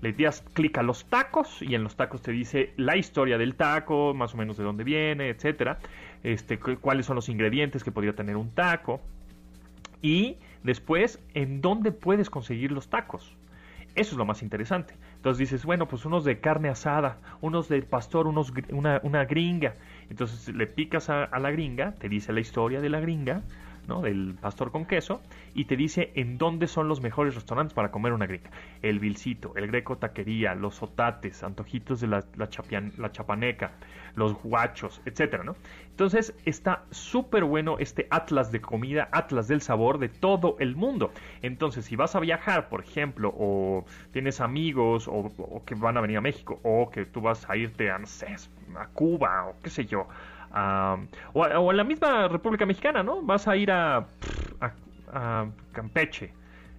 Le 0.00 0.12
das 0.12 0.42
clic 0.52 0.76
a 0.76 0.82
los 0.82 1.06
tacos 1.06 1.62
y 1.62 1.74
en 1.74 1.82
los 1.82 1.96
tacos 1.96 2.20
te 2.20 2.32
dice 2.32 2.74
la 2.76 2.96
historia 2.96 3.38
del 3.38 3.54
taco, 3.54 4.12
más 4.12 4.34
o 4.34 4.36
menos 4.36 4.58
de 4.58 4.64
dónde 4.64 4.84
viene, 4.84 5.30
etcétera. 5.30 5.78
Este, 6.22 6.58
cu- 6.58 6.78
cuáles 6.80 7.06
son 7.06 7.16
los 7.16 7.28
ingredientes 7.30 7.82
que 7.84 7.90
podría 7.92 8.14
tener 8.14 8.36
un 8.36 8.50
taco 8.50 9.00
y 10.04 10.36
después 10.62 11.18
en 11.32 11.62
dónde 11.62 11.90
puedes 11.90 12.28
conseguir 12.28 12.70
los 12.70 12.88
tacos. 12.88 13.34
Eso 13.94 14.10
es 14.12 14.18
lo 14.18 14.26
más 14.26 14.42
interesante. 14.42 14.94
Entonces 15.16 15.38
dices, 15.38 15.64
bueno, 15.64 15.88
pues 15.88 16.04
unos 16.04 16.24
de 16.24 16.40
carne 16.40 16.68
asada, 16.68 17.18
unos 17.40 17.70
de 17.70 17.80
pastor, 17.80 18.26
unos 18.26 18.52
una, 18.70 19.00
una 19.02 19.24
gringa. 19.24 19.76
Entonces 20.10 20.54
le 20.54 20.66
picas 20.66 21.08
a, 21.08 21.26
la 21.38 21.50
gringa, 21.50 21.92
te 21.92 22.10
dice 22.10 22.34
la 22.34 22.40
historia 22.40 22.82
de 22.82 22.90
la 22.90 23.00
gringa, 23.00 23.44
¿no? 23.88 24.02
Del 24.02 24.36
pastor 24.38 24.72
con 24.72 24.84
queso, 24.84 25.22
y 25.54 25.64
te 25.64 25.76
dice 25.76 26.12
en 26.16 26.36
dónde 26.36 26.66
son 26.66 26.86
los 26.86 27.00
mejores 27.00 27.34
restaurantes 27.34 27.72
para 27.72 27.90
comer 27.90 28.12
una 28.12 28.26
gringa. 28.26 28.50
El 28.82 28.98
Vilcito, 28.98 29.54
el 29.56 29.68
Greco 29.68 29.96
Taquería, 29.96 30.54
los 30.54 30.82
Otates, 30.82 31.42
antojitos 31.42 32.02
de 32.02 32.08
la, 32.08 32.24
la, 32.36 32.48
la 32.98 33.10
Chapaneca, 33.10 33.72
los 34.16 34.34
guachos, 34.42 35.00
etcétera, 35.04 35.44
¿no? 35.44 35.56
Entonces 35.90 36.34
está 36.44 36.82
súper 36.90 37.44
bueno 37.44 37.76
este 37.78 38.06
atlas 38.10 38.50
de 38.50 38.60
comida, 38.60 39.08
atlas 39.12 39.46
del 39.48 39.60
sabor 39.60 39.98
de 39.98 40.08
todo 40.08 40.56
el 40.58 40.74
mundo. 40.74 41.12
Entonces, 41.42 41.84
si 41.84 41.96
vas 41.96 42.16
a 42.16 42.20
viajar, 42.20 42.68
por 42.68 42.82
ejemplo, 42.82 43.32
o 43.36 43.84
tienes 44.12 44.40
amigos, 44.40 45.06
o, 45.08 45.62
que 45.64 45.74
van 45.74 45.96
a 45.96 46.00
venir 46.00 46.16
a 46.16 46.20
México, 46.20 46.58
o 46.64 46.90
que 46.90 47.06
tú 47.06 47.20
vas 47.20 47.48
a 47.48 47.56
irte 47.56 47.90
a, 47.90 47.98
no 47.98 48.06
sé, 48.06 48.34
a 48.76 48.86
Cuba, 48.88 49.46
o 49.46 49.54
qué 49.62 49.70
sé 49.70 49.86
yo, 49.86 50.08
o, 51.32 51.44
a, 51.44 51.72
la 51.72 51.84
misma 51.84 52.28
República 52.28 52.66
Mexicana, 52.66 53.02
¿no? 53.02 53.22
Vas 53.22 53.46
a 53.46 53.56
ir 53.56 53.70
a 53.70 54.06
Campeche, 55.72 56.32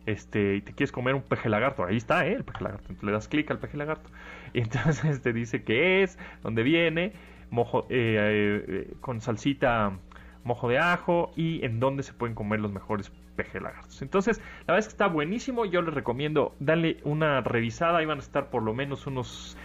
este, 0.05 0.57
y 0.57 0.61
te 0.61 0.73
quieres 0.73 0.91
comer 0.91 1.15
un 1.15 1.23
peje 1.23 1.49
lagarto, 1.49 1.83
ahí 1.83 1.97
está, 1.97 2.27
¿eh? 2.27 2.33
El 2.33 2.43
peje 2.43 2.63
lagarto, 2.63 2.83
Entonces, 2.83 3.03
le 3.03 3.11
das 3.11 3.27
clic 3.27 3.49
al 3.49 3.59
peje 3.59 3.77
lagarto, 3.77 4.09
y 4.55 4.59
entonces 4.61 5.21
te 5.21 5.33
dice 5.33 5.63
qué 5.63 6.01
es, 6.01 6.17
dónde 6.41 6.63
viene, 6.63 7.13
mojo, 7.51 7.85
eh, 7.89 8.63
eh, 8.67 8.93
con 9.01 9.21
salsita 9.21 9.99
mojo 10.43 10.69
de 10.69 10.77
ajo 10.77 11.31
y 11.35 11.65
en 11.65 11.79
dónde 11.79 12.03
se 12.03 12.13
pueden 12.13 12.35
comer 12.35 12.59
los 12.61 12.71
mejores 12.71 13.11
peje 13.35 13.59
lagartos. 13.59 14.01
Entonces, 14.01 14.39
la 14.67 14.73
verdad 14.73 14.79
es 14.79 14.85
que 14.85 14.91
está 14.91 15.07
buenísimo, 15.07 15.65
yo 15.65 15.81
les 15.81 15.93
recomiendo 15.93 16.55
darle 16.59 16.99
una 17.03 17.41
revisada, 17.41 17.97
ahí 17.97 18.05
van 18.05 18.19
a 18.19 18.21
estar 18.21 18.49
por 18.49 18.63
lo 18.63 18.73
menos 18.73 19.07
unos 19.07 19.57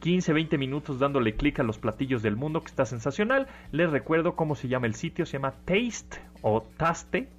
15, 0.00 0.34
20 0.34 0.58
minutos 0.58 0.98
dándole 0.98 1.36
clic 1.36 1.60
a 1.60 1.62
los 1.62 1.78
platillos 1.78 2.22
del 2.22 2.36
mundo, 2.36 2.60
que 2.60 2.66
está 2.66 2.84
sensacional. 2.84 3.46
Les 3.72 3.90
recuerdo 3.90 4.36
cómo 4.36 4.56
se 4.56 4.68
llama 4.68 4.86
el 4.86 4.94
sitio, 4.94 5.24
se 5.24 5.38
llama 5.38 5.54
Taste 5.64 6.20
o 6.42 6.60
Taste 6.76 7.30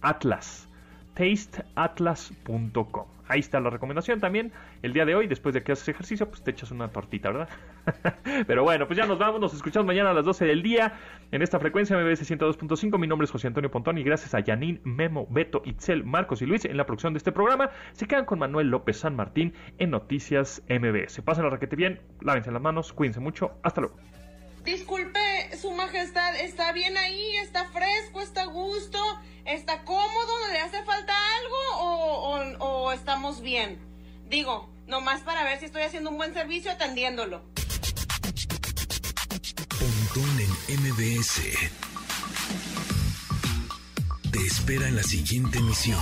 Atlas. 0.00 0.66
tasteatlas.com. 1.14 3.13
Ahí 3.28 3.40
está 3.40 3.60
la 3.60 3.70
recomendación 3.70 4.20
también. 4.20 4.52
El 4.82 4.92
día 4.92 5.04
de 5.04 5.14
hoy, 5.14 5.26
después 5.26 5.54
de 5.54 5.62
que 5.62 5.72
haces 5.72 5.88
ejercicio, 5.88 6.28
pues 6.28 6.42
te 6.42 6.50
echas 6.50 6.70
una 6.70 6.88
tortita, 6.88 7.30
¿verdad? 7.30 7.48
Pero 8.46 8.64
bueno, 8.64 8.86
pues 8.86 8.96
ya 8.96 9.06
nos 9.06 9.18
vamos. 9.18 9.40
Nos 9.40 9.54
escuchamos 9.54 9.86
mañana 9.86 10.10
a 10.10 10.14
las 10.14 10.24
12 10.24 10.44
del 10.44 10.62
día 10.62 10.94
en 11.30 11.42
esta 11.42 11.58
frecuencia 11.58 11.96
MBS 11.96 12.30
102.5. 12.30 12.98
Mi 12.98 13.06
nombre 13.06 13.24
es 13.24 13.30
José 13.30 13.46
Antonio 13.46 13.70
Pontón 13.70 13.98
y 13.98 14.02
gracias 14.02 14.34
a 14.34 14.40
Yanin, 14.40 14.80
Memo, 14.84 15.26
Beto, 15.30 15.62
Itzel, 15.64 16.04
Marcos 16.04 16.42
y 16.42 16.46
Luis 16.46 16.64
en 16.64 16.76
la 16.76 16.86
producción 16.86 17.14
de 17.14 17.18
este 17.18 17.32
programa. 17.32 17.70
Se 17.92 18.06
quedan 18.06 18.24
con 18.24 18.38
Manuel 18.38 18.68
López 18.68 18.98
San 18.98 19.16
Martín 19.16 19.54
en 19.78 19.90
Noticias 19.90 20.62
MBS. 20.68 21.22
Pasen 21.22 21.44
la 21.44 21.50
raquete 21.50 21.76
bien, 21.76 22.00
lávense 22.20 22.52
las 22.52 22.62
manos, 22.62 22.92
cuídense 22.92 23.20
mucho. 23.20 23.52
Hasta 23.62 23.80
luego. 23.80 24.13
Disculpe, 24.64 25.20
su 25.60 25.72
majestad, 25.72 26.36
¿está 26.36 26.72
bien 26.72 26.96
ahí? 26.96 27.36
¿Está 27.36 27.66
fresco? 27.66 28.22
¿Está 28.22 28.42
a 28.42 28.46
gusto? 28.46 28.98
¿Está 29.44 29.84
cómodo? 29.84 30.48
¿Le 30.52 30.58
hace 30.60 30.82
falta 30.84 31.12
algo? 31.36 32.58
¿O, 32.60 32.92
estamos 32.92 33.42
bien? 33.42 33.78
Digo, 34.26 34.70
nomás 34.86 35.20
para 35.20 35.44
ver 35.44 35.58
si 35.58 35.66
estoy 35.66 35.82
haciendo 35.82 36.08
un 36.08 36.16
buen 36.16 36.32
servicio 36.32 36.70
atendiéndolo. 36.70 37.42
Pontón 39.68 40.40
en 40.40 40.80
MBS. 40.80 41.42
Te 44.32 44.38
espera 44.46 44.88
en 44.88 44.96
la 44.96 45.02
siguiente 45.02 45.58
emisión. 45.58 46.00